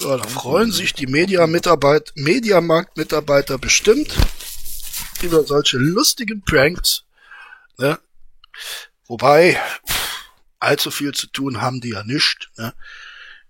[0.00, 4.14] Ja, da freuen sich die Media-Mitarbeit, Mediamarkt-Mitarbeiter bestimmt
[5.22, 7.04] über solche lustigen Pranks.
[7.78, 7.98] Ne?
[9.06, 9.60] Wobei,
[10.58, 12.50] allzu viel zu tun haben die ja nicht.
[12.58, 12.74] Ne?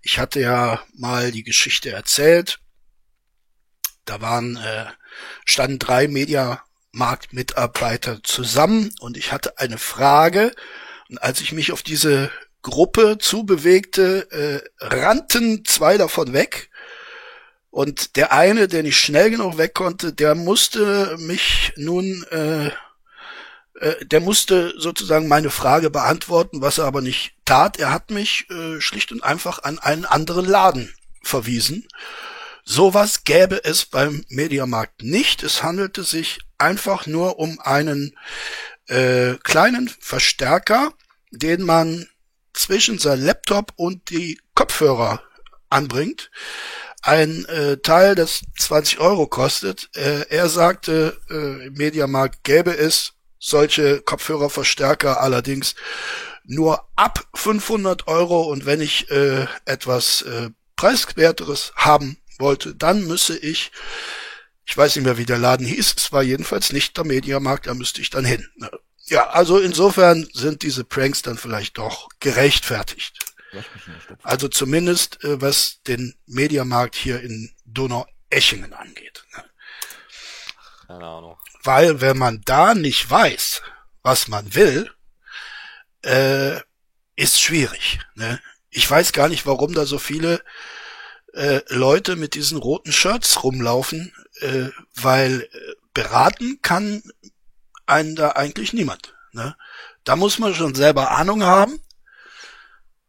[0.01, 2.59] Ich hatte ja mal die Geschichte erzählt.
[4.05, 4.85] Da waren, äh,
[5.45, 10.51] standen drei Mediamarkt-Mitarbeiter zusammen und ich hatte eine Frage.
[11.09, 12.31] Und als ich mich auf diese
[12.61, 16.69] Gruppe zubewegte, äh, rannten zwei davon weg.
[17.69, 22.67] Und der eine, der nicht schnell genug weg konnte, der musste mich nun, äh,
[23.79, 27.77] äh, der musste sozusagen meine Frage beantworten, was er aber nicht tat.
[27.77, 31.85] Er hat mich äh, schlicht und einfach an einen anderen Laden verwiesen.
[32.67, 35.43] Sowas gäbe es beim Mediamarkt nicht.
[35.43, 38.17] Es handelte sich einfach nur um einen
[38.87, 40.91] äh, kleinen Verstärker,
[41.29, 42.07] den man
[42.53, 45.21] zwischen sein Laptop und die Kopfhörer
[45.69, 46.31] anbringt.
[47.03, 49.91] Ein äh, Teil, das 20 Euro kostet.
[49.95, 55.75] Äh, er sagte, äh, im Mediamarkt gäbe es solche Kopfhörerverstärker allerdings
[56.45, 63.37] nur ab 500 Euro und wenn ich äh, etwas äh, preiswerteres haben wollte, dann müsse
[63.37, 63.71] ich,
[64.65, 67.73] ich weiß nicht mehr, wie der Laden hieß, es war jedenfalls nicht der Mediamarkt, da
[67.73, 68.47] müsste ich dann hin.
[69.07, 73.19] Ja, also insofern sind diese Pranks dann vielleicht doch gerechtfertigt.
[74.23, 79.23] Also zumindest äh, was den Mediamarkt hier in Donaueschingen angeht.
[79.35, 79.43] Ne?
[80.87, 81.37] Keine Ahnung.
[81.63, 83.61] Weil wenn man da nicht weiß,
[84.01, 84.91] was man will,
[86.03, 86.59] äh,
[87.15, 87.99] ist schwierig.
[88.15, 88.39] Ne?
[88.69, 90.43] Ich weiß gar nicht, warum da so viele
[91.35, 95.47] äh, Leute mit diesen roten Shirts rumlaufen, äh, weil äh,
[95.93, 97.03] beraten kann
[97.85, 99.15] einen da eigentlich niemand.
[99.33, 99.55] Ne?
[100.03, 101.79] Da muss man schon selber Ahnung haben,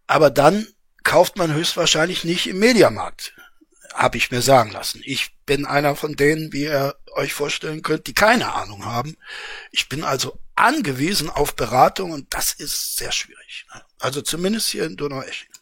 [0.06, 0.66] aber dann
[1.04, 3.32] kauft man höchstwahrscheinlich nicht im Mediamarkt,
[3.94, 5.00] habe ich mir sagen lassen.
[5.04, 9.16] Ich bin einer von denen, wie ihr euch vorstellen könnt, die keine Ahnung haben.
[9.70, 13.66] Ich bin also angewiesen auf Beratung und das ist sehr schwierig.
[13.72, 13.82] Ne?
[14.00, 15.54] Also zumindest hier in Donaueschingen.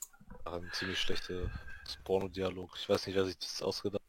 [0.46, 1.50] Ein ziemlich schlechter
[2.04, 2.76] Porno-Dialog.
[2.78, 4.02] Ich weiß nicht, wer sich das ausgedacht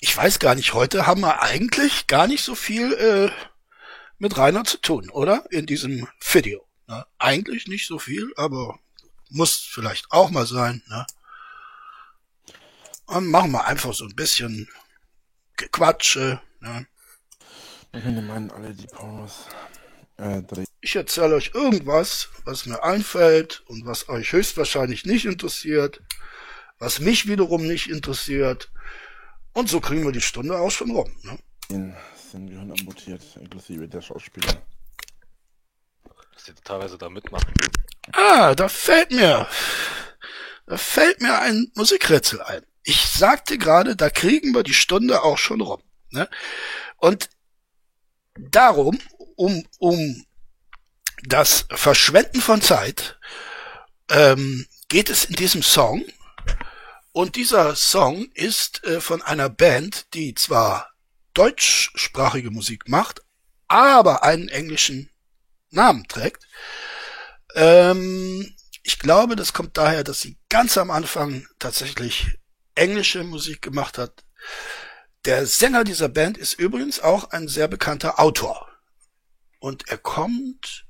[0.00, 3.30] Ich weiß gar nicht, heute haben wir eigentlich gar nicht so viel äh,
[4.18, 5.44] mit Rainer zu tun, oder?
[5.50, 6.66] In diesem Video.
[6.86, 7.06] Ne?
[7.18, 8.78] Eigentlich nicht so viel, aber
[9.30, 10.82] muss vielleicht auch mal sein.
[10.88, 11.06] Ne?
[13.06, 14.68] Und machen wir einfach so ein bisschen
[15.56, 16.40] Gequatsche.
[16.60, 16.86] Ne?
[17.92, 19.46] Ich finde, meinen alle die Pornos.
[20.80, 26.02] Ich erzähle euch irgendwas, was mir einfällt und was euch höchstwahrscheinlich nicht interessiert,
[26.78, 28.70] was mich wiederum nicht interessiert.
[29.52, 31.10] Und so kriegen wir die Stunde auch schon rum.
[31.22, 31.38] Ne?
[31.70, 31.96] Den
[32.30, 34.62] sind Gehirn amputiert, inklusive der Schauspieler.
[36.34, 37.52] dass die teilweise da mitmachen.
[38.12, 39.48] Ah, da fällt mir,
[40.66, 42.64] da fällt mir ein Musikrätsel ein.
[42.82, 45.82] Ich sagte gerade, da kriegen wir die Stunde auch schon rum.
[46.10, 46.28] Ne?
[46.96, 47.28] Und
[48.50, 48.98] darum,
[49.36, 50.24] um, um
[51.24, 53.18] das Verschwenden von Zeit,
[54.10, 56.04] ähm, geht es in diesem Song.
[57.12, 60.90] Und dieser Song ist äh, von einer Band, die zwar
[61.34, 63.22] deutschsprachige Musik macht,
[63.68, 65.10] aber einen englischen
[65.70, 66.44] Namen trägt.
[67.54, 72.38] Ähm, ich glaube, das kommt daher, dass sie ganz am Anfang tatsächlich
[72.74, 74.24] englische Musik gemacht hat.
[75.26, 78.66] Der Sänger dieser Band ist übrigens auch ein sehr bekannter Autor.
[79.58, 80.86] Und er kommt,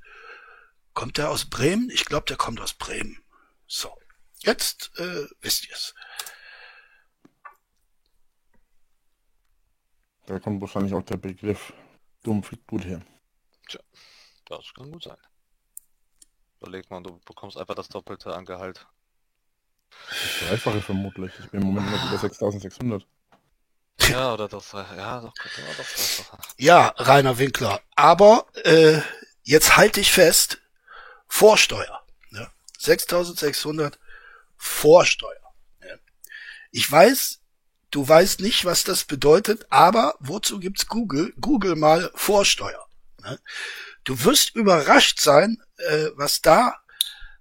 [0.93, 1.89] kommt er aus Bremen?
[1.89, 3.21] Ich glaube, der kommt aus Bremen.
[3.67, 3.91] So,
[4.39, 5.93] jetzt äh, wisst ihr's.
[10.27, 11.73] Da kommt wahrscheinlich auch der Begriff
[12.23, 13.01] dumm fliegt gut her.
[14.45, 15.17] Das kann gut sein.
[16.61, 18.87] Überleg mal, du bekommst einfach das Doppelte an Gehalt.
[19.89, 21.33] Das Dreifache vermutlich.
[21.39, 23.05] Ich bin im Moment noch über 6600.
[24.09, 24.85] Ja, oder ja, doch, man
[25.77, 26.39] doch, doch, doch.
[26.57, 27.81] Ja, Rainer Winkler.
[27.95, 29.01] Aber äh,
[29.43, 30.59] jetzt halte ich fest,
[31.27, 32.05] Vorsteuer.
[32.29, 32.49] Ne?
[32.79, 33.99] 6600
[34.57, 35.53] Vorsteuer.
[35.79, 35.99] Ne?
[36.71, 37.39] Ich weiß,
[37.91, 41.33] du weißt nicht, was das bedeutet, aber wozu gibt's Google?
[41.39, 42.85] Google mal Vorsteuer.
[43.21, 43.39] Ne?
[44.03, 46.81] Du wirst überrascht sein, äh, was da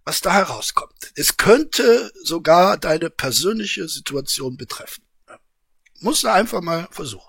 [0.05, 1.13] was da herauskommt.
[1.15, 5.05] Es könnte sogar deine persönliche Situation betreffen.
[6.01, 7.29] Musst du einfach mal versuchen.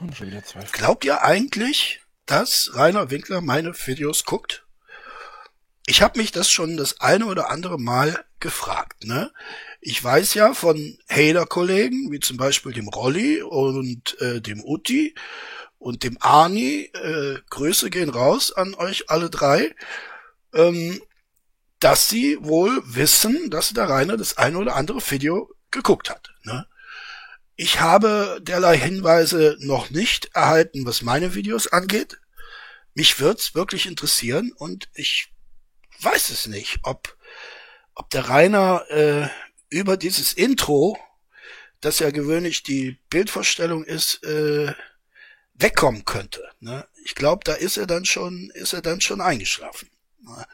[0.00, 0.64] Und schon wieder zwei.
[0.72, 4.64] Glaubt ihr eigentlich, dass Rainer Winkler meine Videos guckt?
[5.86, 9.04] Ich habe mich das schon das eine oder andere Mal gefragt.
[9.04, 9.32] Ne?
[9.80, 15.14] Ich weiß ja von Hater-Kollegen, wie zum Beispiel dem Rolli und äh, dem Utti
[15.78, 19.74] und dem Arni, äh, Grüße gehen raus an euch alle drei,
[20.54, 21.00] ähm,
[21.80, 26.30] dass sie wohl wissen, dass der Rainer das eine oder andere Video geguckt hat.
[26.44, 26.66] Ne?
[27.56, 32.18] Ich habe derlei Hinweise noch nicht erhalten, was meine Videos angeht.
[32.94, 35.32] Mich wird's wirklich interessieren und ich
[36.00, 37.16] weiß es nicht, ob,
[37.94, 39.28] ob der Rainer äh,
[39.70, 40.98] über dieses Intro,
[41.80, 44.74] das ja gewöhnlich die Bildvorstellung ist, äh,
[45.54, 46.46] wegkommen könnte.
[46.60, 46.86] Ne?
[47.04, 49.88] Ich glaube, da ist er dann schon, ist er dann schon eingeschlafen.
[50.20, 50.46] Ne?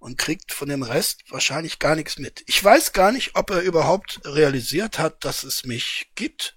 [0.00, 2.42] Und kriegt von dem Rest wahrscheinlich gar nichts mit.
[2.46, 6.56] Ich weiß gar nicht, ob er überhaupt realisiert hat, dass es mich gibt,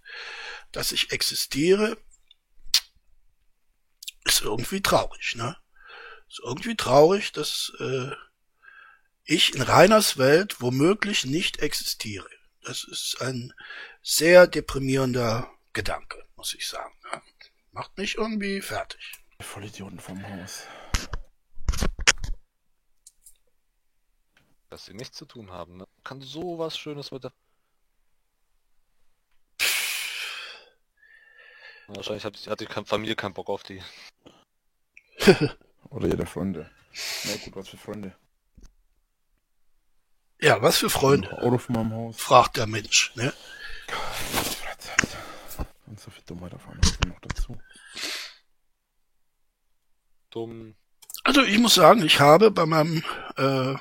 [0.71, 1.97] dass ich existiere.
[4.23, 5.57] Ist irgendwie traurig, ne?
[6.29, 8.11] Ist irgendwie traurig, dass äh,
[9.25, 12.29] ich in Reiners Welt womöglich nicht existiere.
[12.63, 13.53] Das ist ein
[14.01, 16.93] sehr deprimierender Gedanke, muss ich sagen.
[17.11, 17.21] Ja.
[17.71, 19.11] Macht mich irgendwie fertig.
[19.41, 20.65] Vollidioten vom Haus.
[24.73, 25.87] Dass sie nichts zu tun haben, ne?
[26.03, 27.31] Kann so was Schönes mit der...
[31.85, 33.83] Wahrscheinlich hat, hat die Familie keinen Bock auf die.
[35.91, 36.71] Oder jeder Freunde.
[37.25, 38.15] Na gut, was für Freunde.
[40.41, 42.17] Ja, was für Freunde, Auto von meinem Haus.
[42.19, 43.15] fragt der Mensch.
[43.15, 43.31] Ne?
[45.85, 47.61] Und so viel Dummheit auf einmal noch dazu.
[50.31, 50.73] Dumm.
[51.23, 53.03] Also ich muss sagen, ich habe bei meinem
[53.37, 53.75] äh,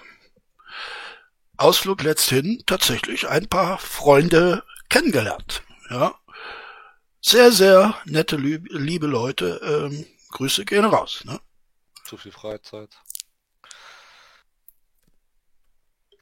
[1.63, 5.63] Ausflug letzthin tatsächlich ein paar Freunde kennengelernt.
[5.91, 6.15] Ja,
[7.21, 9.61] sehr, sehr nette, lieb- liebe Leute.
[9.63, 11.23] Ähm, Grüße gehen raus.
[11.25, 11.41] Ne?
[12.05, 12.91] Zu viel Freizeit.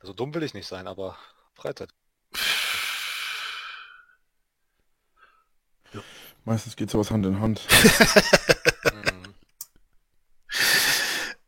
[0.00, 1.16] Also dumm will ich nicht sein, aber
[1.54, 1.90] Freizeit.
[6.44, 7.60] Meistens geht sowas Hand in Hand.
[8.92, 9.34] Mhm.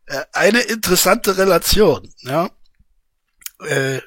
[0.07, 2.13] Äh, eine interessante Relation.
[2.19, 2.51] Ja?
[3.67, 4.01] Äh,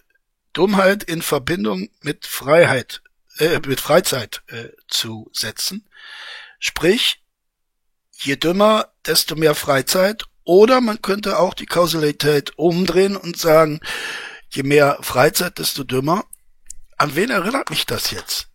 [0.53, 3.01] Dummheit in Verbindung mit Freiheit,
[3.38, 5.88] äh, mit Freizeit äh, zu setzen.
[6.60, 7.22] Sprich,
[8.12, 10.24] je dümmer, desto mehr Freizeit.
[10.45, 13.82] Oder man könnte auch die Kausalität umdrehen und sagen,
[14.49, 16.24] je mehr Freizeit, desto dümmer.
[16.97, 18.47] An wen erinnert mich das jetzt?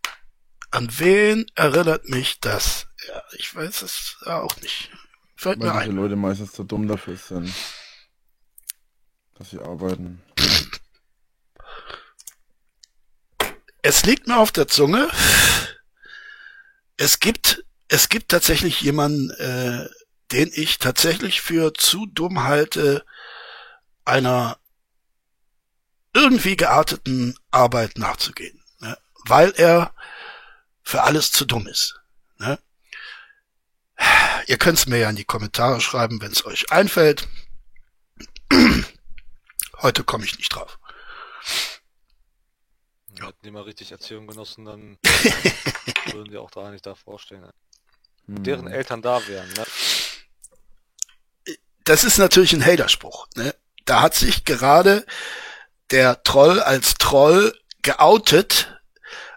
[0.71, 2.87] An wen erinnert mich das?
[3.09, 4.91] Ja, ich weiß es auch nicht.
[5.37, 5.97] Fällt mir Weil diese ein.
[5.97, 7.53] Leute meistens zu dumm dafür sind,
[9.35, 10.23] dass sie arbeiten.
[13.83, 15.09] Es liegt mir auf der Zunge.
[16.97, 19.89] Es gibt, es gibt tatsächlich jemanden, äh,
[20.33, 23.05] den ich tatsächlich für zu dumm halte,
[24.05, 24.59] einer
[26.13, 28.99] irgendwie gearteten Arbeit nachzugehen, ne?
[29.27, 29.95] weil er
[30.83, 32.01] für alles zu dumm ist.
[32.39, 32.59] Ne?
[34.47, 37.29] Ihr könnt es mir ja in die Kommentare schreiben, wenn es euch einfällt.
[39.79, 40.79] Heute komme ich nicht drauf.
[43.21, 43.29] Ja.
[43.29, 44.99] Hätten die mal richtig Erziehung genossen, dann
[46.13, 47.43] würden die auch da nicht davor stehen.
[47.43, 47.53] Ne?
[48.27, 48.43] Hm.
[48.43, 49.65] Deren Eltern da wären, ne?
[51.85, 53.27] das ist natürlich ein Haterspruch.
[53.37, 53.55] Ne?
[53.85, 55.05] Da hat sich gerade
[55.91, 57.53] der Troll als Troll
[57.83, 58.81] geoutet,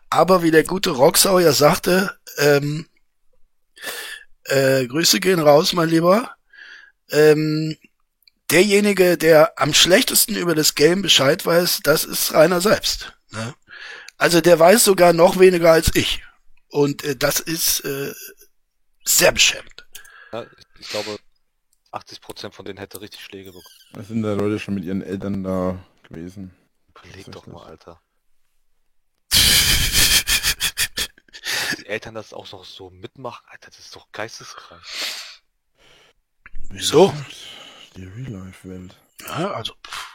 [0.09, 2.87] aber wie der gute Roxau ja sagte, ähm,
[4.45, 6.35] äh, Grüße gehen raus, mein Lieber.
[7.09, 7.75] Ähm,
[8.51, 13.13] derjenige, der am schlechtesten über das Game Bescheid weiß, das ist Rainer selbst.
[13.31, 13.55] Ne?
[14.17, 16.23] Also der weiß sogar noch weniger als ich.
[16.69, 18.13] Und äh, das ist äh,
[19.03, 19.85] sehr beschämend.
[20.31, 20.45] Ja,
[20.79, 21.17] ich, glaube,
[21.91, 23.65] 80% von denen hätte richtig Schläge bekommen.
[23.99, 26.55] Es sind da Leute schon mit ihren Eltern da gewesen.
[26.89, 28.01] Überleg doch mal, Alter.
[31.77, 34.83] Die Eltern das auch noch so mitmachen, Alter, das ist doch geisteskrank.
[36.69, 37.13] Wieso?
[37.95, 38.95] Die Real-Life-Welt.
[39.27, 40.12] Ja, also, pff.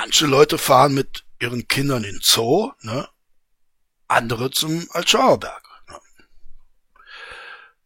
[0.00, 3.06] Manche Leute fahren mit ihren Kindern in Zoo, ne?
[4.08, 5.62] andere zum Altschauerberg.
[5.88, 5.98] Ne?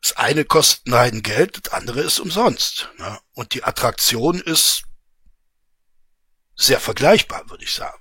[0.00, 2.88] Das eine kostet ein Heiden Geld, das andere ist umsonst.
[2.98, 3.18] Ne?
[3.32, 4.84] Und die Attraktion ist
[6.54, 8.00] sehr vergleichbar, würde ich sagen.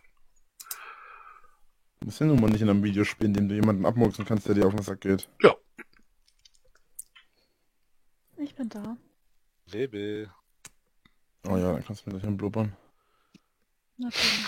[2.00, 4.48] Du bist ja nun mal nicht in einem Videospiel, in dem du jemanden abmurksen kannst,
[4.48, 5.28] der dir auf den Sack geht.
[8.38, 8.96] Ich bin da.
[9.72, 10.30] Baby.
[11.48, 12.78] Oh ja, dann kannst du mir gleich blubbern.
[14.04, 14.46] Natürlich.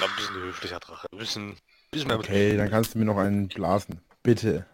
[0.00, 1.06] Na, ein bisschen höflicher Drache.
[1.12, 1.58] Ein bisschen,
[1.90, 4.00] bisschen mehr Okay, dann kannst du mir noch einen blasen.
[4.22, 4.64] Bitte.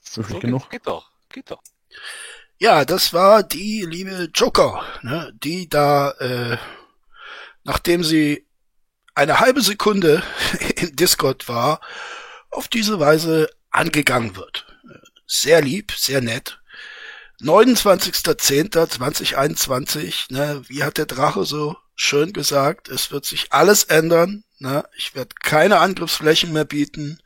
[0.00, 0.70] so, höflich geht, genug?
[0.70, 1.60] Geht doch, geht doch.
[2.58, 6.56] Ja, das war die liebe Joker, ne, die da, äh,
[7.64, 8.46] nachdem sie
[9.14, 10.22] eine halbe Sekunde
[10.76, 11.80] im Discord war,
[12.50, 14.64] auf diese Weise angegangen wird.
[15.26, 16.60] Sehr lieb, sehr nett.
[17.40, 24.84] 29.10.2021, ne, wie hat der Drache so schön gesagt, es wird sich alles ändern, ne,
[24.96, 27.20] ich werde keine Angriffsflächen mehr bieten.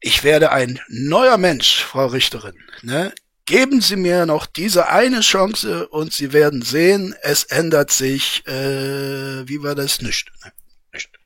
[0.00, 3.12] Ich werde ein neuer Mensch, Frau Richterin, ne,
[3.50, 9.48] Geben Sie mir noch diese eine Chance und Sie werden sehen, es ändert sich, äh,
[9.48, 10.00] wie war das?
[10.00, 10.30] Nicht.
[10.44, 10.52] Ne?
[10.92, 11.18] Nicht.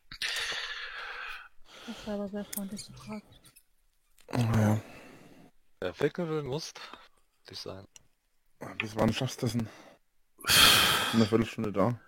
[1.87, 3.27] Das war aber sehr freundlich gefragt.
[4.29, 4.81] Oh ja.
[5.81, 6.73] Wer wecken will, muss
[7.51, 7.87] dich sein.
[8.79, 9.69] Bis wann schaffst du das denn?
[11.13, 12.01] In einer Viertelstunde da.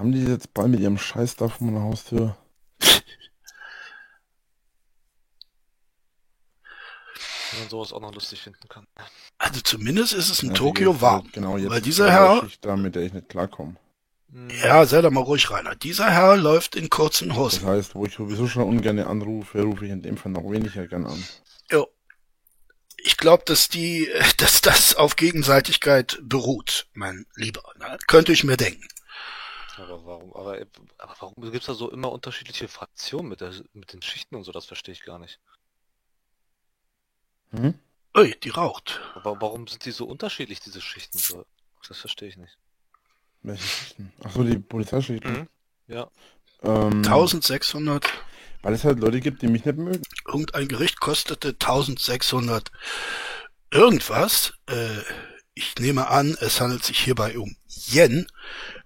[0.00, 2.34] Haben die jetzt bald mit ihrem Scheiß da vor meiner Haustür?
[7.52, 8.86] Wenn man sowas auch noch lustig finden kann.
[9.36, 11.28] Also zumindest ist es in Ja, Tokio jetzt- warm.
[11.32, 13.76] Genau, jetzt Weil dieser Herr, da, mit der ich nicht klarkomme.
[14.32, 14.48] Hm.
[14.62, 15.74] ja, sei doch mal ruhig, Rainer.
[15.74, 17.66] Dieser Herr läuft in kurzen Das Hosen.
[17.66, 21.04] heißt, wo ich sowieso schon ungern anrufe, rufe ich in dem Fall noch weniger gern
[21.06, 21.22] an.
[21.70, 21.88] Jo.
[23.02, 27.62] Ich glaube, dass die, dass das auf Gegenseitigkeit beruht, mein Lieber.
[27.78, 27.98] Ne?
[28.06, 28.86] Könnte ich mir denken.
[29.80, 30.58] Aber warum, aber,
[30.98, 34.52] aber warum gibt's da so immer unterschiedliche Fraktionen mit, der, mit den Schichten und so?
[34.52, 35.40] Das verstehe ich gar nicht.
[37.50, 37.74] Hm?
[38.16, 39.00] Ui, die raucht.
[39.14, 41.18] Aber warum sind die so unterschiedlich, diese Schichten?
[41.18, 41.46] So?
[41.88, 42.58] Das verstehe ich nicht.
[43.42, 44.12] Welche Schichten?
[44.22, 45.32] Achso, die Polizeischichten.
[45.32, 45.48] Mhm.
[45.86, 46.10] Ja.
[46.62, 48.06] Ähm, 1600.
[48.62, 50.02] Weil es halt Leute gibt, die mich nicht mögen.
[50.26, 52.70] Irgendein Gericht kostete 1600
[53.70, 54.52] irgendwas.
[54.66, 54.98] Äh,
[55.54, 58.26] ich nehme an, es handelt sich hierbei um Yen.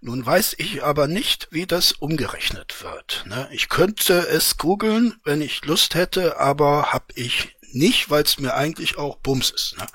[0.00, 3.24] Nun weiß ich aber nicht, wie das umgerechnet wird.
[3.26, 3.48] Ne?
[3.52, 8.54] Ich könnte es googeln, wenn ich Lust hätte, aber hab ich nicht, weil es mir
[8.54, 9.76] eigentlich auch Bums ist.
[9.78, 9.86] Ne?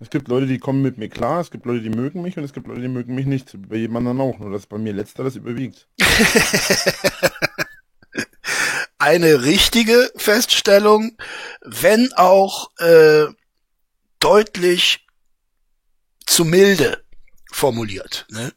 [0.00, 2.44] Es gibt Leute, die kommen mit mir klar, es gibt Leute, die mögen mich und
[2.44, 3.56] es gibt Leute, die mögen mich nicht.
[3.68, 5.88] Bei jedem anderen auch, nur dass bei mir letzteres überwiegt.
[8.98, 11.16] Eine richtige Feststellung,
[11.62, 13.26] wenn auch äh,
[14.20, 15.06] deutlich
[16.26, 17.04] zu milde
[17.52, 18.26] formuliert.
[18.30, 18.52] Ne?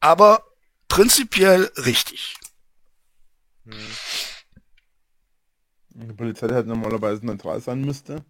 [0.00, 0.44] Aber
[0.88, 2.36] prinzipiell richtig.
[3.64, 3.74] Hm.
[5.94, 8.24] Die Polizei halt normalerweise neutral sein müsste.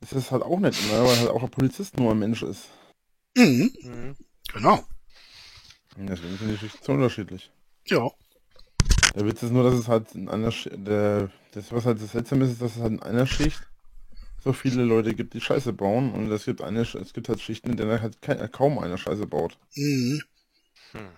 [0.00, 2.68] Das ist halt auch nicht immer, weil halt auch ein Polizist nur ein Mensch ist.
[3.36, 4.16] Mhm, Mhm.
[4.52, 4.84] genau.
[5.96, 7.50] Deswegen sind die Schichten so unterschiedlich.
[7.86, 8.10] Ja.
[9.14, 12.12] Der Witz ist nur, dass es halt in einer Sch der das was halt das
[12.12, 13.60] Seltsame ist, ist, dass es halt in einer Schicht
[14.44, 17.70] so viele Leute gibt, die Scheiße bauen und es gibt eine es gibt halt Schichten,
[17.70, 19.58] in denen halt kein, kaum einer Scheiße baut.
[19.74, 20.22] Mhm.
[20.92, 21.08] Hm.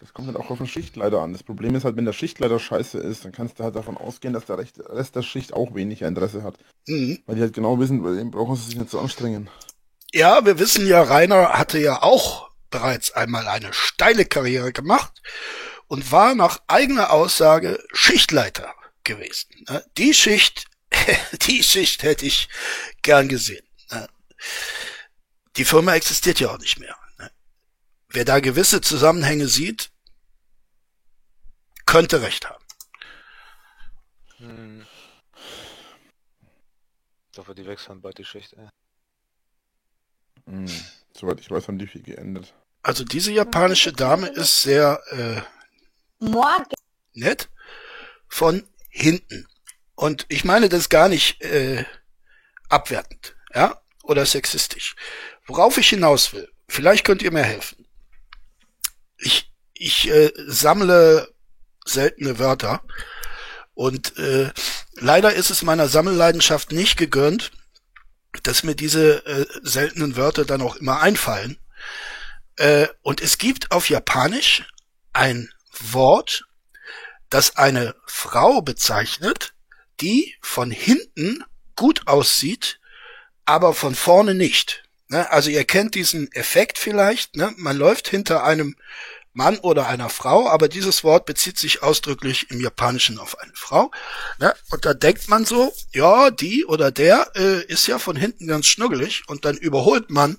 [0.00, 1.32] Das kommt halt auch auf den Schichtleiter an.
[1.32, 4.32] Das Problem ist halt, wenn der Schichtleiter scheiße ist, dann kannst du halt davon ausgehen,
[4.32, 6.56] dass der Recht- Rest der Schicht auch weniger Interesse hat.
[6.86, 7.18] Mhm.
[7.26, 9.50] Weil die halt genau wissen, bei dem brauchen sie sich nicht so anstrengen.
[10.12, 15.20] Ja, wir wissen ja, Rainer hatte ja auch bereits einmal eine steile Karriere gemacht
[15.88, 19.48] und war nach eigener Aussage Schichtleiter gewesen.
[19.68, 19.84] ne?
[19.96, 20.66] Die Schicht,
[21.42, 22.48] die Schicht hätte ich
[23.02, 23.66] gern gesehen.
[23.90, 24.08] ne?
[25.56, 26.96] Die Firma existiert ja auch nicht mehr.
[27.18, 27.30] ne?
[28.08, 29.90] Wer da gewisse Zusammenhänge sieht,
[31.86, 32.64] könnte recht haben.
[34.38, 34.86] Hm.
[37.32, 38.68] Ich hoffe, die wechseln bald die Schicht, ey.
[40.46, 40.66] Hm.
[41.16, 42.54] Soweit ich weiß, haben die viel geändert.
[42.82, 45.42] Also diese japanische Dame ist sehr äh,
[47.12, 47.48] nett
[48.28, 49.46] von hinten.
[49.98, 51.84] Und ich meine das gar nicht äh,
[52.68, 54.94] abwertend, ja, oder sexistisch.
[55.44, 57.84] Worauf ich hinaus will, vielleicht könnt ihr mir helfen.
[59.16, 61.34] Ich, ich äh, sammle
[61.84, 62.80] seltene Wörter
[63.74, 64.52] und äh,
[64.94, 67.50] leider ist es meiner Sammelleidenschaft nicht gegönnt,
[68.44, 71.58] dass mir diese äh, seltenen Wörter dann auch immer einfallen.
[72.54, 74.62] Äh, und es gibt auf Japanisch
[75.12, 75.52] ein
[75.90, 76.44] Wort,
[77.30, 79.54] das eine Frau bezeichnet,
[80.00, 81.44] die von hinten
[81.76, 82.80] gut aussieht,
[83.44, 84.84] aber von vorne nicht.
[85.08, 85.30] Ne?
[85.30, 87.36] Also ihr kennt diesen Effekt vielleicht.
[87.36, 87.52] Ne?
[87.56, 88.76] Man läuft hinter einem
[89.32, 93.90] Mann oder einer Frau, aber dieses Wort bezieht sich ausdrücklich im Japanischen auf eine Frau.
[94.40, 94.52] Ne?
[94.70, 98.66] Und da denkt man so, ja, die oder der äh, ist ja von hinten ganz
[98.66, 100.38] schnuggelig und dann überholt man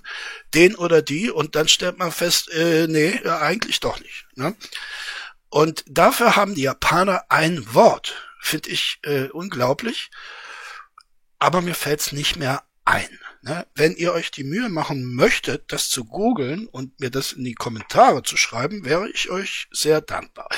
[0.54, 4.26] den oder die und dann stellt man fest, äh, nee, ja, eigentlich doch nicht.
[5.48, 10.10] Und dafür haben die Japaner ein Wort, finde ich äh, unglaublich,
[11.38, 13.18] aber mir fällt's nicht mehr ein.
[13.42, 13.66] Ne?
[13.74, 17.54] Wenn ihr euch die Mühe machen möchtet, das zu googeln und mir das in die
[17.54, 20.48] Kommentare zu schreiben, wäre ich euch sehr dankbar.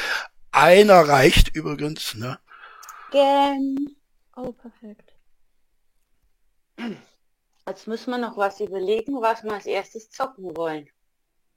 [0.51, 2.39] Einer reicht übrigens, ne?
[3.11, 3.97] Gen.
[4.37, 5.13] Oh, perfekt.
[7.67, 10.89] Jetzt müssen wir noch was überlegen, was wir als erstes zocken wollen.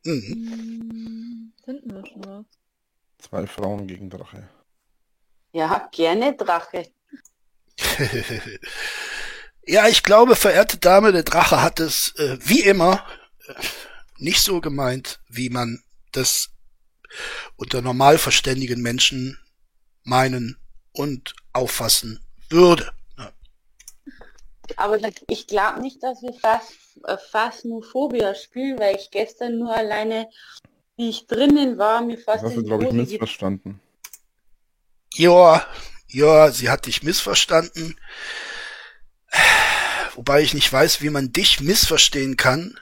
[0.06, 0.22] Mhm.
[0.22, 2.46] Hm, finden wir schon was.
[3.18, 4.48] Zwei Frauen gegen Drache.
[5.56, 6.92] Ja, gerne Drache.
[9.66, 13.06] ja, ich glaube, verehrte Dame, der Drache hat es äh, wie immer
[13.48, 13.54] äh,
[14.18, 15.82] nicht so gemeint, wie man
[16.12, 16.50] das
[17.56, 19.38] unter normal verständigen Menschen
[20.04, 20.58] meinen
[20.92, 22.92] und auffassen würde.
[23.18, 23.32] Ja.
[24.76, 26.74] Aber das- ich glaube nicht, dass wir Phas
[27.06, 30.30] äh, Phasmophobia spielen, weil ich gestern nur alleine,
[30.98, 33.80] wie ich drinnen war, mir Das fast hast in du, die glaube ich, missverstanden.
[35.18, 35.66] Ja,
[36.08, 37.98] ja, sie hat dich missverstanden.
[40.16, 42.78] Wobei ich nicht weiß, wie man dich missverstehen kann.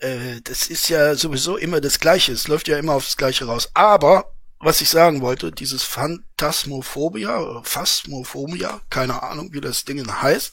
[0.00, 2.32] Äh, das ist ja sowieso immer das Gleiche.
[2.32, 3.70] Es läuft ja immer aufs Gleiche raus.
[3.74, 10.52] Aber, was ich sagen wollte, dieses Phantasmophobia, Phasmophobia, keine Ahnung, wie das Ding heißt.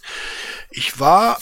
[0.70, 1.42] Ich war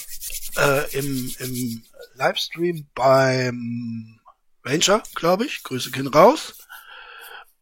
[0.55, 1.83] äh, im, im
[2.13, 4.21] Livestream beim
[4.63, 5.61] Ranger, glaube ich.
[5.63, 6.53] Grüße gehen raus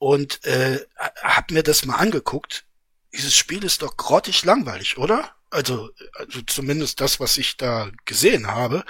[0.04, 0.86] und äh,
[1.22, 2.66] hab mir das mal angeguckt.
[3.14, 5.34] Dieses Spiel ist doch grottig langweilig, oder?
[5.50, 8.84] Also, also zumindest das, was ich da gesehen habe,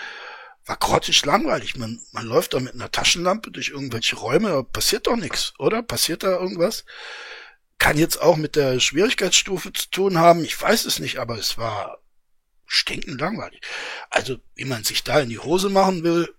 [0.66, 1.78] war grottig langweilig.
[1.78, 5.84] Man, man läuft da mit einer Taschenlampe durch irgendwelche Räume, da passiert doch nichts, oder?
[5.84, 6.84] Passiert da irgendwas?
[7.78, 11.60] Kann jetzt auch mit der Schwierigkeitsstufe zu tun haben, ich weiß es nicht, aber es
[11.60, 12.00] war
[12.66, 13.62] stinkend langweilig.
[14.10, 16.34] Also, wie man sich da in die Hose machen will,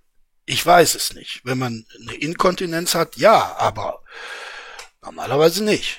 [0.47, 1.43] ich weiß es nicht.
[1.45, 4.03] Wenn man eine Inkontinenz hat, ja, aber
[5.05, 5.99] Normalerweise nicht.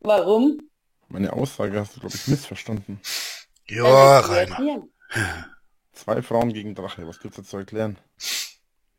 [0.00, 0.60] Warum?
[1.08, 3.00] Meine Aussage hast du, glaube ich, missverstanden.
[3.66, 4.82] Ja, Rainer.
[5.92, 7.98] Zwei Frauen gegen Drache, was gibt's da zu erklären?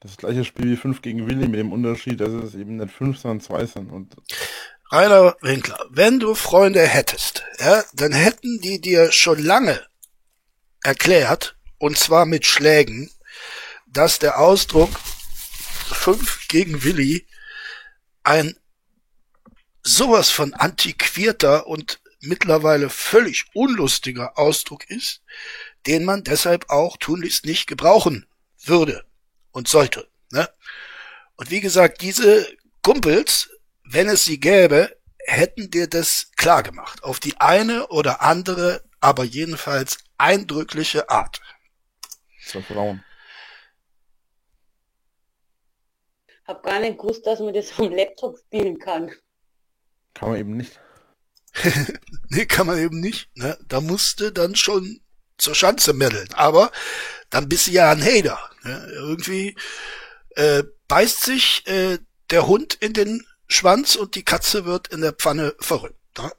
[0.02, 3.18] Das gleiche Spiel wie 5 gegen Willi mit dem Unterschied, dass es eben nicht 5,
[3.18, 3.92] sondern 2 sind.
[3.92, 4.16] Und
[4.92, 9.82] Rainer Winkler, wenn du Freunde hättest, ja, dann hätten die dir schon lange
[10.84, 13.10] erklärt, und zwar mit Schlägen,
[13.88, 14.90] dass der Ausdruck
[15.94, 17.26] 5 gegen Willi
[18.24, 18.56] ein
[19.84, 25.22] sowas von antiquierter und mittlerweile völlig unlustiger Ausdruck ist,
[25.88, 28.28] den man deshalb auch tunlichst nicht gebrauchen
[28.64, 29.04] würde
[29.52, 30.08] und sollte.
[30.32, 30.48] Ne?
[31.36, 32.48] Und wie gesagt, diese
[32.84, 33.50] Kumpels,
[33.84, 34.96] wenn es sie gäbe,
[35.26, 37.04] hätten dir das klar gemacht.
[37.04, 41.42] Auf die eine oder andere, aber jedenfalls eindrückliche Art.
[42.46, 43.04] zwei Frauen.
[46.52, 49.10] Hab gar nicht gewusst, dass man das vom Laptop spielen kann.
[50.14, 50.80] Kann man eben nicht.
[52.30, 53.30] Nee, kann man eben nicht.
[53.36, 53.58] Ne?
[53.68, 55.00] Da musste dann schon
[55.38, 56.28] zur Schanze meddeln.
[56.34, 56.72] Aber
[57.30, 58.38] dann bist du ja ein Hater.
[58.64, 58.92] Ne?
[58.94, 59.56] Irgendwie
[60.32, 62.00] äh, beißt sich äh,
[62.32, 66.00] der Hund in den Schwanz und die Katze wird in der Pfanne verrückt.
[66.18, 66.32] Ne?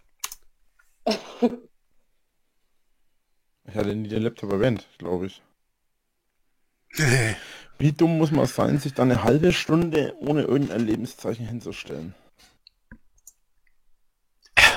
[3.65, 5.41] Ich hatte nie den Laptop erwähnt, glaube ich.
[7.79, 12.15] Wie dumm muss man sein, sich da eine halbe Stunde ohne irgendein Lebenszeichen hinzustellen?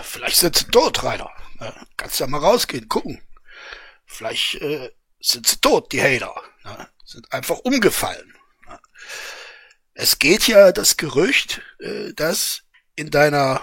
[0.03, 1.29] Vielleicht sind sie tot, Rainer.
[1.59, 1.73] Ne?
[1.97, 3.21] Kannst ja mal rausgehen, gucken.
[4.05, 6.33] Vielleicht äh, sind sie tot, die Hater.
[6.63, 6.87] Ne?
[7.03, 8.33] Sind einfach umgefallen.
[8.67, 8.79] Ne?
[9.93, 12.63] Es geht ja das Gerücht, äh, dass
[12.95, 13.61] in deiner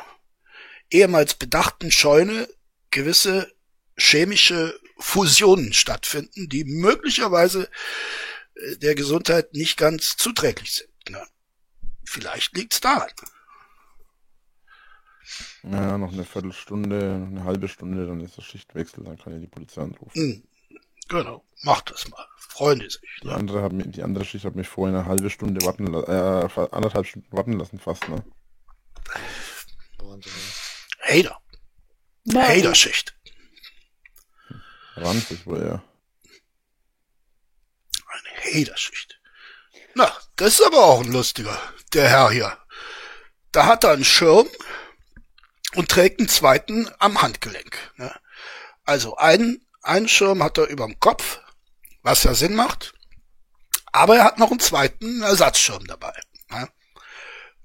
[0.90, 2.48] ehemals bedachten Scheune
[2.90, 3.50] gewisse
[3.96, 7.68] chemische Fusionen stattfinden, die möglicherweise äh,
[8.76, 10.90] der Gesundheit nicht ganz zuträglich sind.
[11.10, 11.22] Ne?
[12.04, 13.10] Vielleicht liegt's daran.
[15.62, 19.38] Ja, noch eine Viertelstunde, noch eine halbe Stunde, dann ist der Schichtwechsel, dann kann ja
[19.38, 20.10] die Polizei anrufen.
[20.14, 20.48] Hm,
[21.08, 22.26] Genau, macht das mal.
[22.38, 23.00] Freuen die sich.
[23.22, 23.34] Die Ne?
[23.34, 27.06] andere, hat die andere Schicht hat mich vorher eine halbe Stunde warten la- äh, anderthalb
[27.06, 28.24] Stunden warten lassen fast, ne?
[29.98, 30.32] Wahnsinn,
[31.00, 31.38] Hater.
[32.32, 33.14] Hater-Schicht.
[34.96, 35.84] Ranzig wohl eher.
[38.42, 39.20] Eine Hater-Schicht.
[39.94, 41.58] Na, das ist aber auch ein lustiger,
[41.92, 42.58] der Herr hier.
[43.52, 44.48] Da hat er einen Schirm
[45.74, 47.76] und trägt einen zweiten am Handgelenk.
[47.96, 48.14] Ne?
[48.84, 51.40] Also einen, einen Schirm hat er überm Kopf
[52.02, 52.94] was ja Sinn macht.
[53.92, 56.12] Aber er hat noch einen zweiten Ersatzschirm dabei.
[56.50, 56.68] Ne?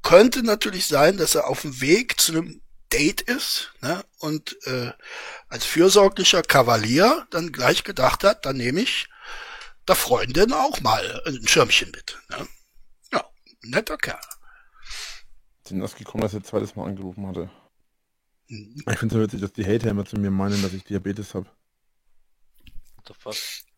[0.03, 4.03] Könnte natürlich sein, dass er auf dem Weg zu einem Date ist ne?
[4.19, 4.91] und äh,
[5.49, 9.09] als fürsorglicher Kavalier dann gleich gedacht hat, dann nehme ich
[9.87, 12.17] der Freundin auch mal ein Schirmchen mit.
[12.29, 12.47] Ne?
[13.13, 13.25] Ja,
[13.61, 14.19] netter Kerl.
[15.67, 17.49] Sind das gekommen, dass er zweites Mal angerufen hatte.
[18.47, 18.83] Mhm.
[18.89, 21.33] Ich finde es so witzig, dass die Hater immer zu mir meinen, dass ich Diabetes
[21.33, 21.47] habe.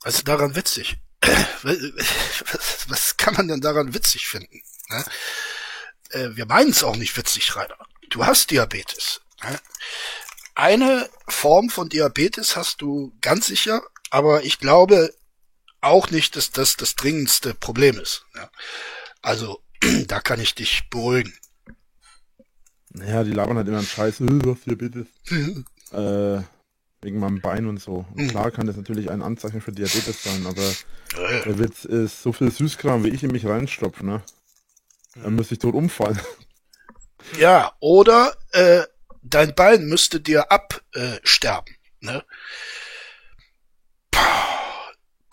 [0.06, 0.98] Ist daran witzig?
[1.64, 4.62] Was, was kann man denn daran witzig finden?
[4.88, 5.06] Ne?
[6.12, 7.78] Äh, wir meinen es auch nicht witzig, Rainer.
[8.10, 9.20] Du hast Diabetes.
[9.44, 9.60] Ne?
[10.56, 15.14] Eine Form von Diabetes hast du ganz sicher, aber ich glaube
[15.82, 18.26] auch nicht, dass das das dringendste Problem ist.
[18.36, 18.50] Ne?
[19.22, 19.62] Also,
[20.08, 21.34] da kann ich dich beruhigen.
[22.92, 25.08] Naja, die labern halt immer einen Scheiß, äh, du hast Diabetes.
[25.92, 26.42] äh,
[27.02, 28.06] wegen meinem Bein und so.
[28.14, 28.30] Und Mhm.
[28.30, 30.76] klar kann das natürlich ein Anzeichen für Diabetes sein, aber
[31.16, 34.22] Äh, der Witz ist, so viel Süßkram, wie ich in mich reinstopfe, ne?
[35.16, 36.20] Dann müsste ich tot umfallen.
[37.38, 38.84] Ja, oder äh,
[39.22, 41.76] dein Bein müsste dir absterben.
[42.02, 42.24] Äh, ne?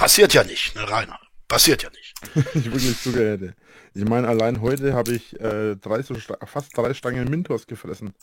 [0.07, 1.19] Passiert ja nicht, ne, Rainer?
[1.49, 2.15] Passiert ja nicht.
[2.55, 3.57] ich wirklich Zucker hätte.
[3.93, 6.15] Ich meine, allein heute habe ich äh, drei so
[6.47, 8.15] fast drei Stangen Mintos gefressen.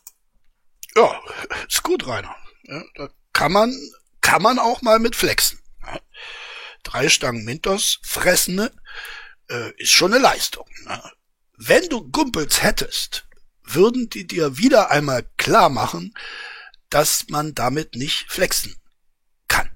[0.95, 1.19] Ja,
[1.67, 2.33] ist gut, Rainer.
[2.63, 3.77] Ja, da kann man,
[4.21, 5.59] kann man auch mal mit flexen.
[5.85, 5.99] Ja.
[6.83, 8.71] Drei Stangen Mintos fressene
[9.49, 10.69] äh, ist schon eine Leistung.
[10.85, 11.03] Ne?
[11.57, 13.27] Wenn du Gumpels hättest,
[13.61, 16.13] würden die dir wieder einmal klar machen,
[16.89, 18.73] dass man damit nicht flexen
[19.49, 19.69] kann.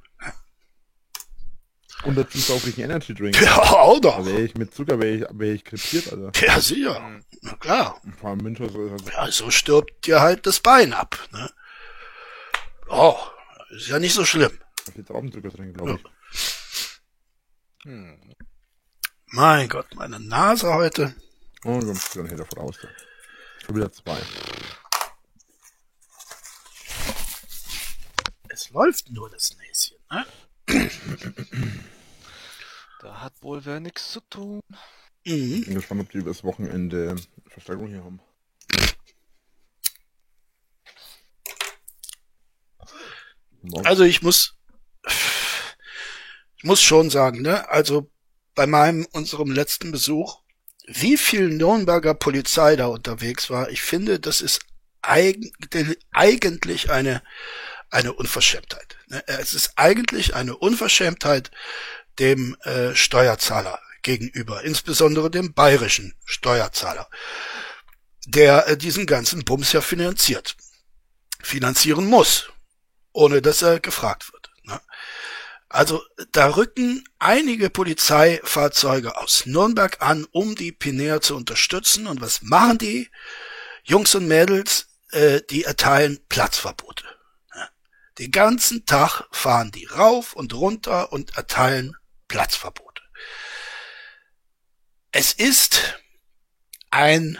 [2.07, 3.39] Und dazu saufe ich einen Energy Drink.
[3.41, 4.25] Ja, auch Da noch.
[4.25, 6.31] wäre ich mit Zucker, wäre ich, wär ich krepiert, Alter.
[6.45, 7.19] Ja, sicher.
[7.41, 7.99] Na klar.
[8.03, 11.17] Und Vor allem Mintos ist halt Ja, so stirbt dir halt das Bein ab.
[11.31, 11.49] Ne?
[12.89, 13.17] Oh,
[13.71, 14.51] ist ja nicht so schlimm.
[14.93, 15.99] viel Traubenzucker drin, glaube
[16.31, 16.99] ich.
[17.83, 18.35] Hm.
[19.27, 21.13] Mein Gott, meine Nase heute.
[21.65, 22.77] Oh, wir haben hier davon aus.
[22.81, 22.87] da.
[23.65, 24.17] Schon wieder zwei.
[28.49, 29.97] Es läuft nur das Näschen.
[30.09, 30.25] Ne?
[33.07, 34.59] Da hat wohl wer nichts zu tun.
[35.25, 35.63] Mhm.
[35.63, 37.15] Bin gespannt, ob die übers Wochenende
[37.47, 38.19] Verstärkung hier haben.
[43.85, 44.57] Also ich muss,
[46.57, 48.11] ich muss schon sagen, ne, also
[48.55, 50.41] bei meinem, unserem letzten Besuch,
[50.85, 54.59] wie viel Nürnberger Polizei da unterwegs war, ich finde, das ist
[55.01, 57.23] eigentlich, eigentlich eine,
[57.89, 58.97] eine Unverschämtheit.
[59.07, 59.23] Ne?
[59.27, 61.51] Es ist eigentlich eine Unverschämtheit
[62.19, 67.07] dem äh, Steuerzahler gegenüber, insbesondere dem bayerischen Steuerzahler,
[68.25, 70.55] der äh, diesen ganzen Bums ja finanziert,
[71.41, 72.49] finanzieren muss
[73.17, 74.51] ohne dass er gefragt wird.
[74.63, 74.79] Ne?
[75.69, 82.05] Also da rücken einige Polizeifahrzeuge aus Nürnberg an, um die Pinär zu unterstützen.
[82.05, 83.09] Und was machen die?
[83.83, 87.05] Jungs und Mädels, äh, die erteilen Platzverbote.
[87.55, 87.67] Ne?
[88.19, 91.97] Den ganzen Tag fahren die rauf und runter und erteilen
[92.27, 93.01] Platzverbote.
[95.11, 95.99] Es ist
[96.91, 97.39] ein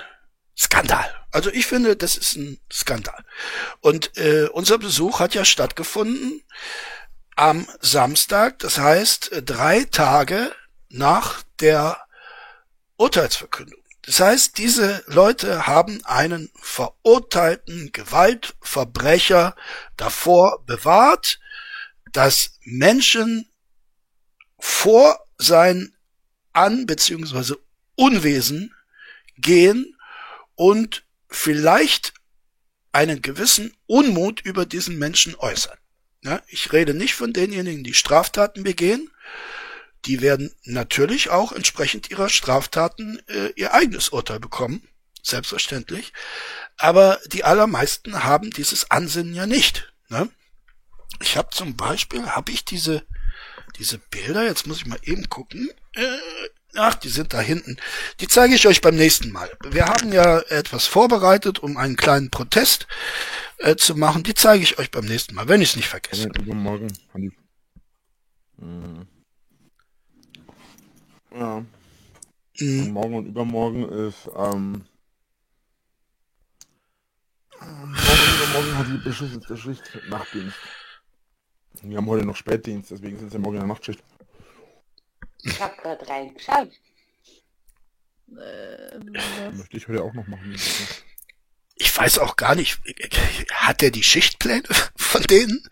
[0.58, 1.14] Skandal.
[1.32, 3.24] Also ich finde, das ist ein Skandal.
[3.82, 6.42] Und äh, unser Besuch hat ja stattgefunden
[7.36, 10.52] am Samstag, das heißt äh, drei Tage
[10.90, 12.02] nach der
[12.96, 13.80] Urteilsverkündung.
[14.02, 19.56] Das heißt, diese Leute haben einen verurteilten Gewaltverbrecher
[19.98, 21.40] davor bewahrt,
[22.14, 23.52] dass Menschen
[24.60, 25.96] vor sein
[26.54, 27.56] An- bzw.
[27.96, 28.74] Unwesen
[29.38, 29.98] gehen
[30.56, 32.14] und vielleicht
[32.92, 35.78] einen gewissen Unmut über diesen Menschen äußern.
[36.24, 39.12] Ja, ich rede nicht von denjenigen, die Straftaten begehen.
[40.06, 44.88] Die werden natürlich auch entsprechend ihrer Straftaten äh, ihr eigenes Urteil bekommen,
[45.22, 46.14] selbstverständlich.
[46.78, 49.94] Aber die allermeisten haben dieses Ansinnen ja nicht.
[50.10, 50.30] Ne?
[51.22, 53.06] Ich habe zum Beispiel, habe ich diese
[53.80, 55.70] diese Bilder, jetzt muss ich mal eben gucken.
[55.94, 56.18] Äh,
[56.76, 57.78] ach, die sind da hinten.
[58.20, 59.50] Die zeige ich euch beim nächsten Mal.
[59.70, 62.88] Wir haben ja etwas vorbereitet, um einen kleinen Protest
[63.58, 64.24] äh, zu machen.
[64.24, 66.30] Die zeige ich euch beim nächsten Mal, wenn ich es nicht vergesse.
[66.36, 66.88] Ja, übermorgen.
[68.58, 69.08] Mhm.
[71.34, 71.64] Ja,
[72.60, 72.92] Mhm.
[72.92, 74.86] morgen und übermorgen ist, ähm,
[77.60, 80.58] morgen und übermorgen hat die beschissenste Schicht Nachtdienst.
[81.84, 84.04] Wir haben heute noch Spätdienst, deswegen sind sie morgen in der Nachtschicht.
[85.44, 86.72] Ich habe gerade reingeschaut.
[88.32, 89.00] Äh,
[89.50, 89.56] was?
[89.56, 90.56] Möchte ich heute auch noch machen.
[91.76, 92.80] Ich weiß auch gar nicht,
[93.52, 94.64] hat er die Schichtpläne
[94.96, 95.68] von denen?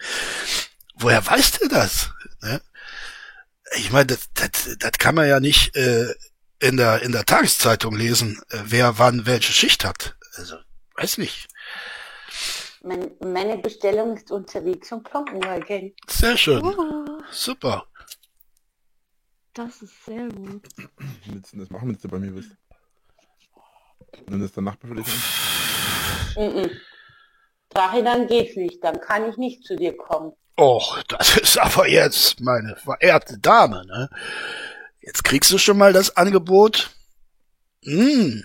[0.96, 2.12] Woher weiß der das?
[2.42, 2.62] Ne?
[3.78, 6.14] ich meine, das, das, das kann man ja nicht äh,
[6.60, 10.16] in der in der Tageszeitung lesen, äh, wer wann welche Schicht hat.
[10.36, 10.58] Also,
[10.96, 11.48] weiß nicht.
[12.86, 15.96] Mein, meine Bestellung ist unterwegs und kommt morgen.
[16.08, 16.64] Sehr schön.
[16.64, 17.88] Oh, Super.
[19.56, 20.68] das ist sehr gut.
[21.26, 22.52] Willst das machen, wenn du bei mir bist?
[24.28, 26.38] Wenn das der Nachbar für dich ist?
[26.38, 26.70] Mhm.
[27.74, 30.34] Nachhinein geht's nicht, dann kann ich nicht zu dir kommen.
[30.56, 34.10] Och, das ist aber jetzt meine verehrte Dame, ne?
[35.02, 36.92] Jetzt kriegst du schon mal das Angebot.
[37.84, 38.44] Hm,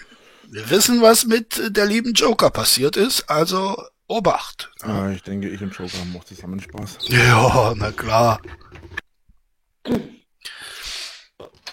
[0.49, 3.77] wir wissen, was mit der lieben Joker passiert ist, also
[4.11, 4.73] Obacht.
[4.83, 6.99] Ah, ich denke, ich und Joker haben auch zusammen Spaß.
[7.03, 8.43] Ja, na klar.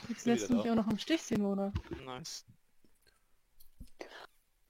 [0.08, 1.74] Jetzt lässt du mich auch noch im Stich, Simone.
[2.06, 2.46] Nice.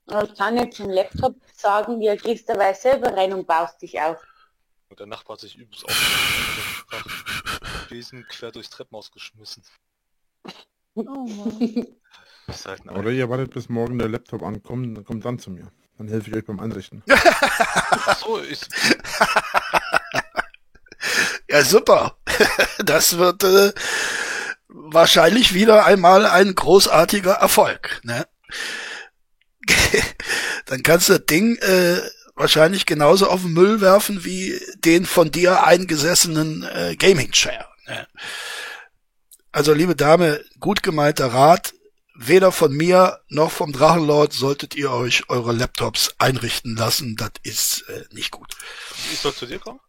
[0.06, 4.00] Aber Ich kann jetzt im Laptop sagen, ja, gehst dabei selber rein und baust dich
[4.00, 4.26] auf.
[4.88, 6.86] Und der Nachbar hat sich übelst auf
[7.90, 9.62] Besen quer durchs Treppenhaus geschmissen.
[10.96, 11.86] Oh Mann.
[12.48, 15.70] Halt Oder ihr wartet bis morgen der Laptop ankommt, dann kommt dann zu mir.
[15.98, 17.04] Dann helfe ich euch beim Einrichten.
[17.10, 18.62] Ach so, ich,
[21.50, 22.18] Ja, super.
[22.84, 23.74] Das wird äh,
[24.68, 28.00] wahrscheinlich wieder einmal ein großartiger Erfolg.
[28.04, 28.28] Ne?
[30.68, 32.02] Dann kannst du das Ding äh,
[32.36, 37.68] wahrscheinlich genauso auf den Müll werfen wie den von dir eingesessenen äh, Gaming Chair.
[37.88, 38.08] Ne?
[39.52, 41.74] Also liebe Dame, gut gemeinter Rat.
[42.20, 47.16] Weder von mir noch vom Drachenlord solltet ihr euch eure Laptops einrichten lassen.
[47.16, 48.56] Das ist äh, nicht gut.
[49.14, 49.80] ich soll zu dir kommen?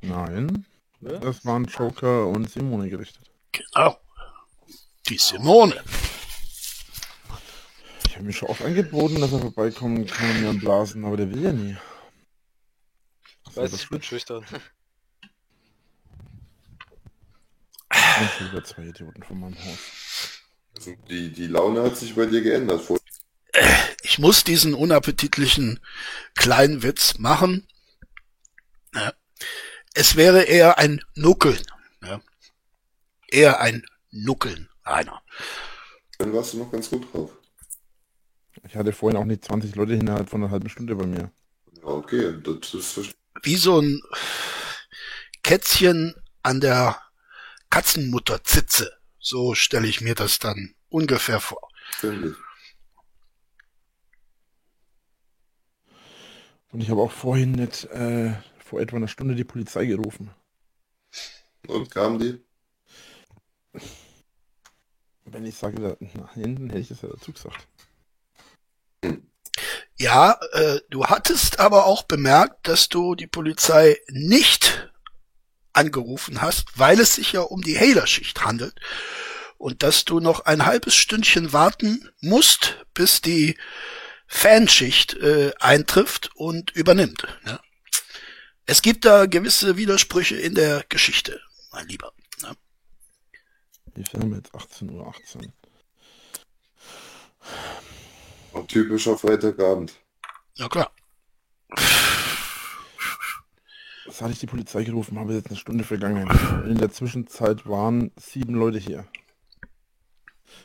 [0.00, 0.66] Nein,
[1.00, 1.18] Ja?
[1.18, 3.30] das waren Joker und Simone gerichtet.
[3.52, 4.00] Genau.
[5.08, 5.80] Die Simone.
[8.08, 11.30] Ich habe mir schon oft angeboten, dass er vorbeikommen kann und mir blasen, aber der
[11.32, 11.76] will ja nie.
[13.46, 14.44] Ich So, weiß, das ich bin schüchtern.
[18.40, 19.78] wieder zwei Idioten von meinem Haus.
[20.78, 22.82] Also die, die Laune hat sich bei dir geändert.
[24.02, 25.80] Ich muss diesen unappetitlichen
[26.36, 27.66] kleinen Witz machen.
[29.94, 31.60] Es wäre eher ein Nuckeln.
[33.26, 35.20] Eher ein Nuckeln, einer.
[36.18, 37.32] dann warst du noch ganz gut drauf.
[38.66, 41.30] Ich hatte vorhin auch nicht 20 Leute innerhalb von einer halben Stunde bei mir.
[41.76, 43.14] Ja, okay, das ist.
[43.42, 44.00] Wie so ein
[45.42, 47.00] Kätzchen an der
[47.68, 48.97] Katzenmutterzitze.
[49.18, 51.68] So stelle ich mir das dann ungefähr vor.
[56.70, 60.30] Und ich habe auch vorhin nicht äh, vor etwa einer Stunde die Polizei gerufen.
[61.66, 62.44] Und kam die?
[65.24, 67.66] Wenn ich sage, nach hinten hätte ich das ja dazu gesagt.
[69.96, 74.90] Ja, äh, du hattest aber auch bemerkt, dass du die Polizei nicht
[75.78, 78.74] angerufen hast, weil es sich ja um die Hailer-Schicht handelt
[79.56, 83.56] und dass du noch ein halbes Stündchen warten musst, bis die
[84.26, 87.26] Fanschicht äh, eintrifft und übernimmt.
[87.46, 87.60] Ja.
[88.66, 91.40] Es gibt da gewisse Widersprüche in der Geschichte,
[91.72, 92.12] mein Lieber.
[92.42, 92.52] Ja.
[93.96, 95.06] Die Filme jetzt 18.18 Uhr.
[95.08, 95.52] 18.
[98.54, 99.92] Ein typischer Freitagabend.
[100.56, 100.90] ja klar.
[104.10, 106.28] Seit ich die Polizei gerufen habe, ist jetzt eine Stunde vergangen.
[106.66, 109.06] In der Zwischenzeit waren sieben Leute hier.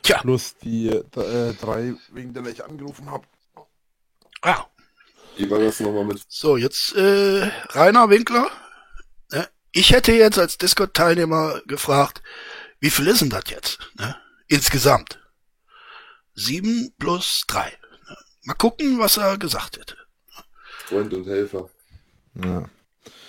[0.02, 0.18] Tja.
[0.20, 3.26] Plus die äh, drei, wegen der ich angerufen habe.
[4.44, 4.66] Ja.
[5.36, 6.24] Wie war das nochmal mit?
[6.28, 8.50] So, jetzt äh, Rainer Winkler.
[9.30, 9.48] Ne?
[9.72, 12.22] Ich hätte jetzt als Discord-Teilnehmer gefragt,
[12.80, 13.78] wie viel ist denn das jetzt?
[13.98, 14.16] Ne?
[14.46, 15.20] Insgesamt.
[16.34, 17.72] Sieben plus drei.
[18.08, 18.16] Ne?
[18.44, 19.96] Mal gucken, was er gesagt hätte.
[20.86, 21.68] Freund und Helfer.
[22.34, 22.68] Ja.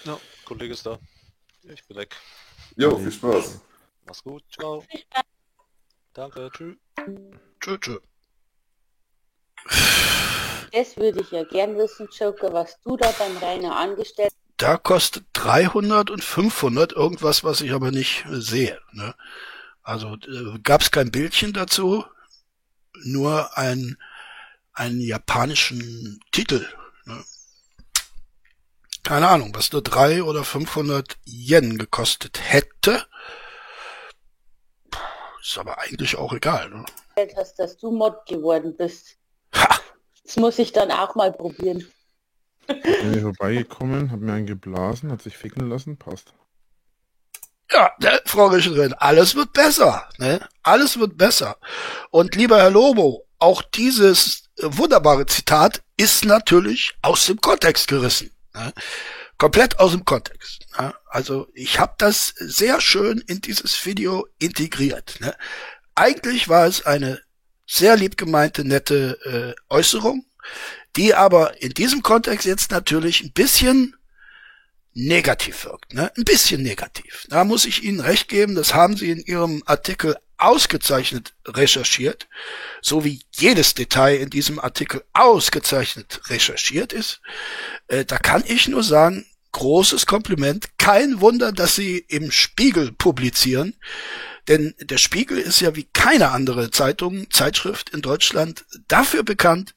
[0.06, 0.99] Ja, Kollege ist da.
[1.64, 2.15] Ich bin weg.
[2.76, 3.60] Jo, viel Spaß.
[4.06, 4.44] Mach's gut.
[4.53, 4.84] Ciao.
[6.14, 6.52] Danke.
[6.53, 6.76] Tschüss.
[7.60, 7.99] Tschö, tschö.
[10.72, 15.26] Das würde ich ja gern wissen, Joker, was du da beim Rainer angestellt Da kostet
[15.34, 18.80] 300 und 500 irgendwas, was ich aber nicht äh, sehe.
[18.91, 19.15] Ne?
[19.82, 22.06] Also äh, gab es kein Bildchen dazu,
[23.03, 23.98] nur ein
[24.73, 26.68] einen japanischen Titel.
[27.06, 27.23] Ne?
[29.06, 33.06] Keine Ahnung, was nur 3 oder 500 Yen gekostet hätte.
[35.40, 36.72] Ist aber eigentlich auch egal.
[36.72, 36.86] Ne?
[37.38, 39.18] hast, dass du Mod geworden bist.
[39.53, 39.80] Ha!
[40.23, 41.86] Das muss ich dann auch mal probieren.
[42.65, 46.34] Bin ich vorbeigekommen, hab mir einen geblasen, hat sich ficken lassen, passt.
[47.72, 50.10] Ja, ne, Frau Richterin, alles wird besser.
[50.18, 50.40] Ne?
[50.64, 51.57] Alles wird besser.
[52.10, 58.35] Und lieber Herr Lobo, auch dieses äh, wunderbare Zitat ist natürlich aus dem Kontext gerissen.
[58.56, 58.73] Ne?
[59.38, 60.65] komplett aus dem Kontext.
[60.77, 60.94] Ne?
[61.07, 65.18] Also ich habe das sehr schön in dieses Video integriert.
[65.19, 65.36] Ne?
[65.95, 67.22] Eigentlich war es eine
[67.68, 70.26] sehr lieb gemeinte, nette äh, Äußerung,
[70.95, 73.95] die aber in diesem Kontext jetzt natürlich ein bisschen
[74.95, 75.93] negativ wirkt.
[75.93, 76.11] Ne?
[76.17, 77.27] Ein bisschen negativ.
[77.30, 82.27] Da muss ich Ihnen recht geben, das haben Sie in Ihrem Artikel ausgezeichnet recherchiert,
[82.81, 87.22] so wie jedes Detail in diesem Artikel ausgezeichnet recherchiert ist.
[87.88, 90.77] Äh, da kann ich nur sagen, großes Kompliment.
[90.77, 93.76] Kein Wunder, dass Sie im Spiegel publizieren.
[94.47, 99.73] Denn der Spiegel ist ja wie keine andere Zeitung, Zeitschrift in Deutschland dafür bekannt,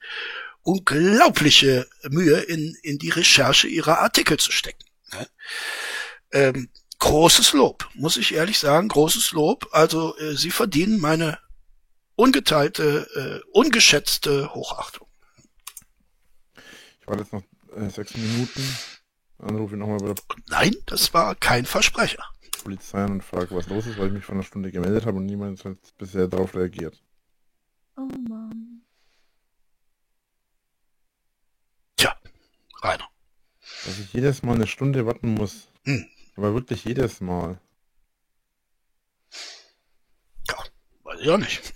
[0.62, 4.87] unglaubliche Mühe in, in die Recherche ihrer Artikel zu stecken.
[5.12, 5.28] Ne?
[6.32, 6.68] Ähm,
[6.98, 9.68] großes Lob, muss ich ehrlich sagen, großes Lob.
[9.72, 11.38] Also äh, sie verdienen meine
[12.16, 15.06] ungeteilte, äh, ungeschätzte Hochachtung.
[17.00, 17.42] Ich warte jetzt noch
[17.76, 18.78] äh, sechs Minuten.
[19.38, 20.16] Dann rufe ich nochmal bei der
[20.48, 22.24] Nein, das war kein Versprecher.
[22.64, 25.26] Polizei und frage, was los ist, weil ich mich vor einer Stunde gemeldet habe und
[25.26, 27.00] niemand hat bisher darauf reagiert.
[27.96, 28.82] Oh Mann.
[31.96, 32.16] Tja,
[32.82, 33.08] Rainer.
[33.84, 35.68] Dass ich jedes Mal eine Stunde warten muss.
[35.84, 36.06] Hm.
[36.36, 37.60] Aber wirklich jedes Mal.
[40.48, 40.56] Ja,
[41.04, 41.72] weiß ich auch nicht.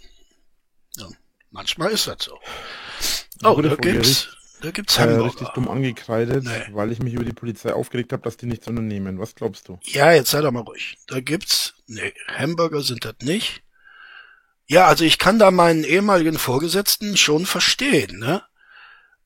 [0.97, 1.09] Ja,
[1.51, 2.39] manchmal ist das so.
[3.45, 4.29] Oh, da gibt's,
[4.61, 5.25] da gibt's Äh, Hamburger.
[5.25, 6.67] richtig dumm angekreidet, Nee.
[6.73, 9.19] weil ich mich über die Polizei aufgeregt habe, dass die nichts unternehmen.
[9.19, 9.79] Was glaubst du?
[9.83, 10.97] Ja, jetzt sei doch mal ruhig.
[11.09, 13.63] Da gibt's, nee, Hamburger sind das nicht.
[14.67, 18.45] Ja, also ich kann da meinen ehemaligen Vorgesetzten schon verstehen, ne?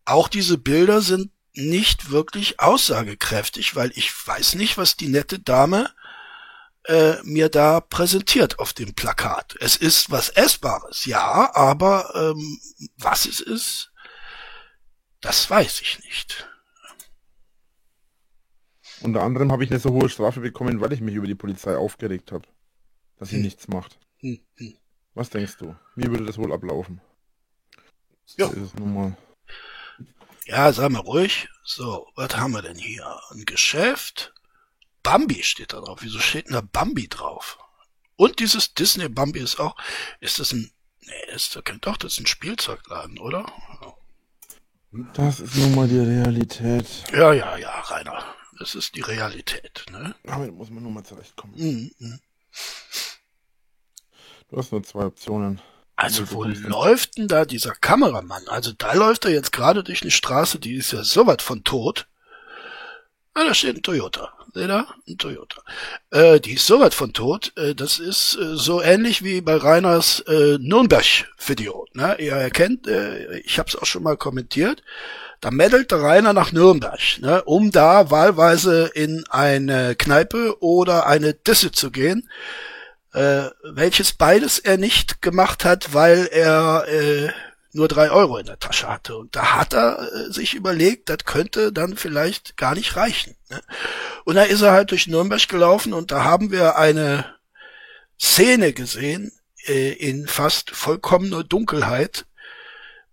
[0.07, 5.91] Auch diese Bilder sind nicht wirklich aussagekräftig, weil ich weiß nicht, was die nette Dame
[6.85, 9.57] äh, mir da präsentiert auf dem Plakat.
[9.61, 12.61] Es ist was Essbares, ja, aber ähm,
[12.97, 13.91] was es ist,
[15.21, 16.49] das weiß ich nicht.
[19.01, 21.77] Unter anderem habe ich eine so hohe Strafe bekommen, weil ich mich über die Polizei
[21.77, 22.47] aufgeregt habe.
[23.19, 23.43] Dass sie Hm.
[23.43, 23.99] nichts macht.
[24.21, 24.75] Hm, hm.
[25.15, 25.75] Was denkst du?
[25.95, 27.01] Wie würde das wohl ablaufen?
[28.37, 28.47] Ja.
[28.49, 29.17] So ist es nun mal.
[30.47, 31.49] Ja, sei mal ruhig.
[31.65, 33.21] So, was haben wir denn hier?
[33.31, 34.33] Ein Geschäft.
[35.03, 35.99] Bambi steht da drauf.
[36.03, 37.59] Wieso steht denn da Bambi drauf?
[38.15, 39.77] Und dieses Disney Bambi ist auch,
[40.21, 40.71] ist das ein,
[41.01, 43.53] nee, ist doch kein, doch, das ist ein Spielzeugladen, oder?
[45.15, 46.87] Das ist nun mal die Realität.
[47.13, 48.25] Ja, ja, ja, Rainer.
[48.59, 50.15] Das ist die Realität, ne?
[50.23, 51.55] Damit muss man nur mal zurechtkommen.
[51.57, 52.21] Mhm, mhm.
[54.49, 55.61] Du hast nur zwei Optionen.
[55.97, 58.47] Also wo läuft denn da dieser Kameramann?
[58.49, 61.65] Also da läuft er jetzt gerade durch eine Straße, die ist ja so weit von
[61.65, 62.07] tot.
[63.33, 64.33] Ah, da steht ein Toyota.
[64.55, 64.87] Seht ihr?
[65.09, 65.63] Ein Toyota.
[66.11, 67.53] Äh, die ist so weit von tot.
[67.57, 71.87] Äh, das ist äh, so ähnlich wie bei Reiners äh, Nürnberg-Video.
[71.95, 72.17] Ne?
[72.19, 74.83] Ihr erkennt, äh, ich habe es auch schon mal kommentiert.
[75.41, 81.35] Da meddelt der Rainer nach Nürnberg, ne, um da wahlweise in eine Kneipe oder eine
[81.35, 82.27] Disse zu gehen
[83.17, 87.33] äh, welches beides er nicht gemacht hat, weil er äh,
[87.73, 89.17] nur drei Euro in der Tasche hatte.
[89.17, 93.35] Und da hat er äh, sich überlegt, das könnte dann vielleicht gar nicht reichen.
[93.49, 93.63] Ne?
[94.25, 97.37] Und da ist er halt durch Nürnberg gelaufen und da haben wir eine
[98.21, 99.33] Szene gesehen
[99.67, 102.27] äh, in fast vollkommener Dunkelheit.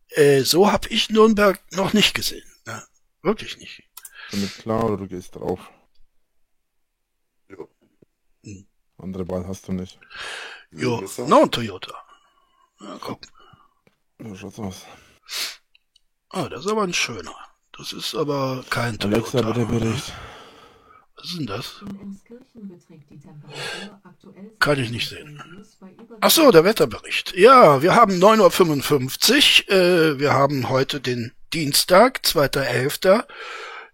[0.09, 2.45] Äh, so habe ich Nürnberg noch nicht gesehen.
[2.65, 2.83] Ne?
[3.21, 3.83] Wirklich nicht.
[4.31, 5.61] Damit klar oder du gehst drauf.
[7.47, 7.69] Jo.
[8.43, 8.67] Hm.
[9.03, 9.99] Andere Wahl hast du nicht.
[10.71, 11.93] Jo, noch ein Toyota.
[12.79, 13.19] Ja, guck.
[14.19, 14.85] So schaut's aus.
[16.29, 17.35] Ah, das ist aber ein schöner.
[17.77, 19.17] Das ist aber kein Toyota.
[19.17, 20.13] Alexa, bitte Bericht.
[21.15, 21.83] Was ist denn das?
[24.59, 25.41] Kann ich nicht sehen.
[25.63, 27.35] Celsius bei über Ach so, der Wetterbericht.
[27.35, 29.75] Ja, wir haben 9.55 Uhr.
[29.75, 33.25] Äh, wir haben heute den Dienstag, 2.11.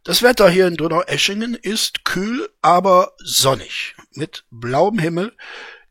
[0.04, 3.96] Das Wetter hier in Donaueschingen ist kühl, aber sonnig.
[4.20, 5.36] Mit blauem Himmel.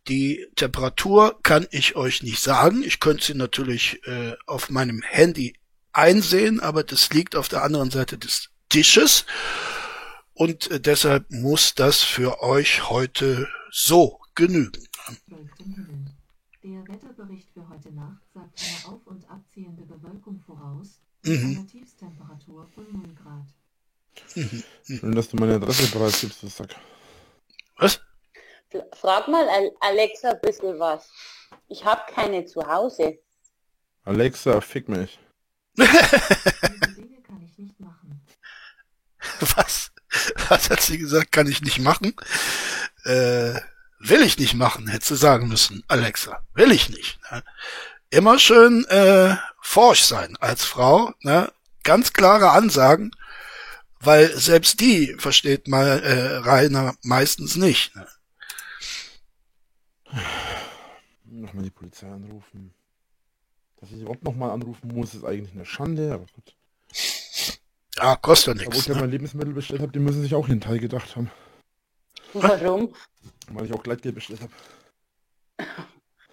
[0.07, 2.83] Die Temperatur kann ich euch nicht sagen.
[2.83, 5.55] Ich könnte sie natürlich äh, auf meinem Handy
[5.93, 9.25] einsehen, aber das liegt auf der anderen Seite des Tisches.
[10.35, 14.73] Und äh, deshalb muss das für euch heute so genügen.
[16.63, 21.57] Der Wetterbericht für heute Nacht sagt eine auf- und abziehende Bewölkung voraus, mit Mhm.
[21.59, 23.47] einer Tiefstemperatur von 0 Grad.
[24.87, 26.77] Schön, dass du meine Adresse preisgibst, du Sack.
[27.77, 28.01] Was?
[28.93, 31.09] Frag mal Al- Alexa ein bisschen was.
[31.69, 33.19] Ich habe keine zu Hause.
[34.05, 35.19] Alexa, fick mich.
[35.77, 35.89] Diese
[36.97, 38.21] Dinge kann ich nicht machen.
[39.57, 39.91] Was?
[40.49, 42.15] Was hat sie gesagt, kann ich nicht machen?
[43.05, 43.61] Äh,
[43.99, 46.41] will ich nicht machen, hätte sie sagen müssen, Alexa.
[46.55, 47.19] Will ich nicht.
[47.31, 47.43] Ne?
[48.11, 51.13] Immer schön äh, forsch sein als Frau.
[51.21, 51.53] Ne?
[51.85, 53.13] Ganz klare Ansagen.
[54.01, 57.95] Weil selbst die versteht mal äh, Rainer meistens nicht.
[57.97, 58.07] Ne?
[61.25, 62.73] Nochmal die Polizei anrufen.
[63.77, 66.57] Dass ich überhaupt nochmal anrufen muss, ist eigentlich eine Schande, aber gut.
[67.97, 68.81] Ja, kostet Da wo nichts.
[68.81, 69.01] ich ja Ne?
[69.03, 71.31] mein Lebensmittel bestellt habe, die müssen sich auch ihren Teil gedacht haben.
[72.33, 72.95] Warum?
[73.51, 74.53] Weil ich auch Gleitgel bestellt habe.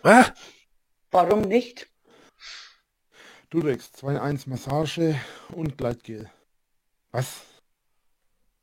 [0.01, 0.31] Was?
[1.11, 1.87] Warum nicht?
[3.49, 5.19] Durex 2-1 Massage
[5.49, 6.29] und Gleitgel.
[7.11, 7.41] Was?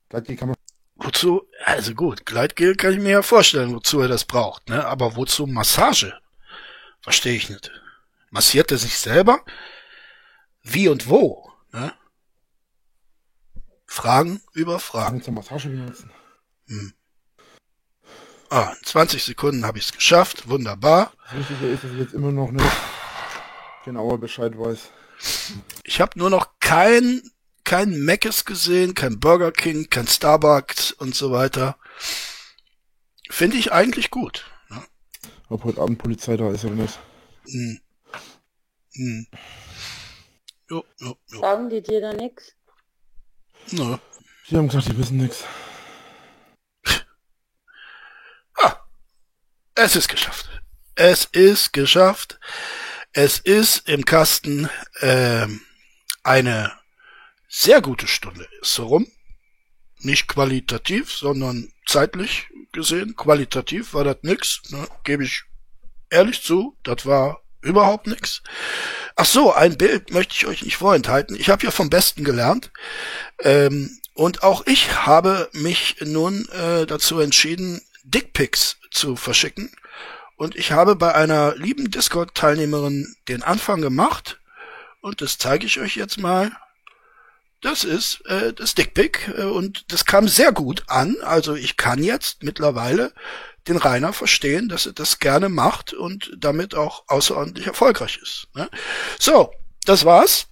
[0.08, 0.56] Gleitgel kann man.
[1.04, 1.48] Wozu?
[1.64, 4.68] Also gut, Gleitgel kann ich mir ja vorstellen, wozu er das braucht.
[4.68, 4.84] Ne?
[4.86, 6.18] Aber wozu Massage?
[7.00, 7.72] Verstehe ich nicht.
[8.30, 9.44] Massiert er sich selber?
[10.62, 11.50] Wie und wo?
[11.72, 11.92] Ne?
[13.86, 15.22] Fragen über Fragen.
[15.22, 16.10] zur Massage benutzen.
[18.48, 20.48] Ah, in 20 Sekunden habe ich es geschafft.
[20.48, 21.12] Wunderbar.
[21.24, 22.64] Das Wichtige ist, dass ich jetzt immer noch nicht
[23.84, 24.90] genauer Bescheid weiß.
[25.84, 27.22] Ich habe nur noch kein
[27.64, 31.76] kein Mc's gesehen, kein Burger King, kein Starbucks und so weiter.
[33.30, 34.44] Finde ich eigentlich gut.
[34.68, 34.82] Ne?
[35.48, 36.98] Ob heute Abend Polizei da ist oder nicht.
[37.44, 37.80] Hm.
[38.94, 39.26] Hm.
[40.68, 41.40] Jo, jo, jo.
[41.40, 42.54] Sagen die dir da nichts?
[43.70, 43.96] Nö.
[44.48, 45.44] Die haben gesagt, die wissen nichts.
[49.74, 50.48] Es ist geschafft.
[50.94, 52.38] Es ist geschafft.
[53.12, 54.68] Es ist im Kasten
[55.00, 55.60] ähm,
[56.22, 56.72] eine
[57.54, 59.06] sehr gute Stunde ist so rum.
[59.98, 63.14] Nicht qualitativ, sondern zeitlich gesehen.
[63.14, 64.88] Qualitativ war das nix, ne?
[65.04, 65.44] gebe ich
[66.08, 66.76] ehrlich zu.
[66.82, 68.42] Das war überhaupt nix.
[69.16, 71.36] Ach so, ein Bild möchte ich euch nicht vorenthalten.
[71.36, 72.72] Ich habe ja vom Besten gelernt.
[73.40, 79.70] Ähm, und auch ich habe mich nun äh, dazu entschieden, Dickpics zu verschicken.
[80.36, 84.40] Und ich habe bei einer lieben Discord-Teilnehmerin den Anfang gemacht.
[85.02, 86.50] Und das zeige ich euch jetzt mal.
[87.62, 89.32] Das ist äh, das Dickpic.
[89.36, 91.16] Äh, und das kam sehr gut an.
[91.22, 93.12] Also ich kann jetzt mittlerweile
[93.68, 98.48] den Rainer verstehen, dass er das gerne macht und damit auch außerordentlich erfolgreich ist.
[98.54, 98.68] Ne?
[99.18, 99.52] So,
[99.84, 100.48] das war's.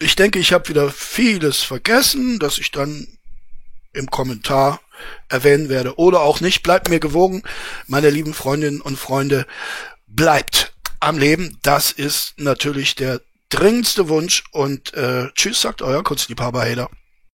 [0.00, 3.06] Ich denke, ich habe wieder vieles vergessen, dass ich dann
[3.92, 4.80] im Kommentar
[5.28, 6.62] erwähnen werde oder auch nicht.
[6.62, 7.44] Bleibt mir gewogen,
[7.86, 9.46] meine lieben Freundinnen und Freunde.
[10.08, 11.58] Bleibt am Leben.
[11.62, 13.20] Das ist natürlich der
[13.56, 14.44] dringendste Wunsch.
[14.52, 16.88] Und äh, tschüss, sagt euer Kunstliebhaber Hader.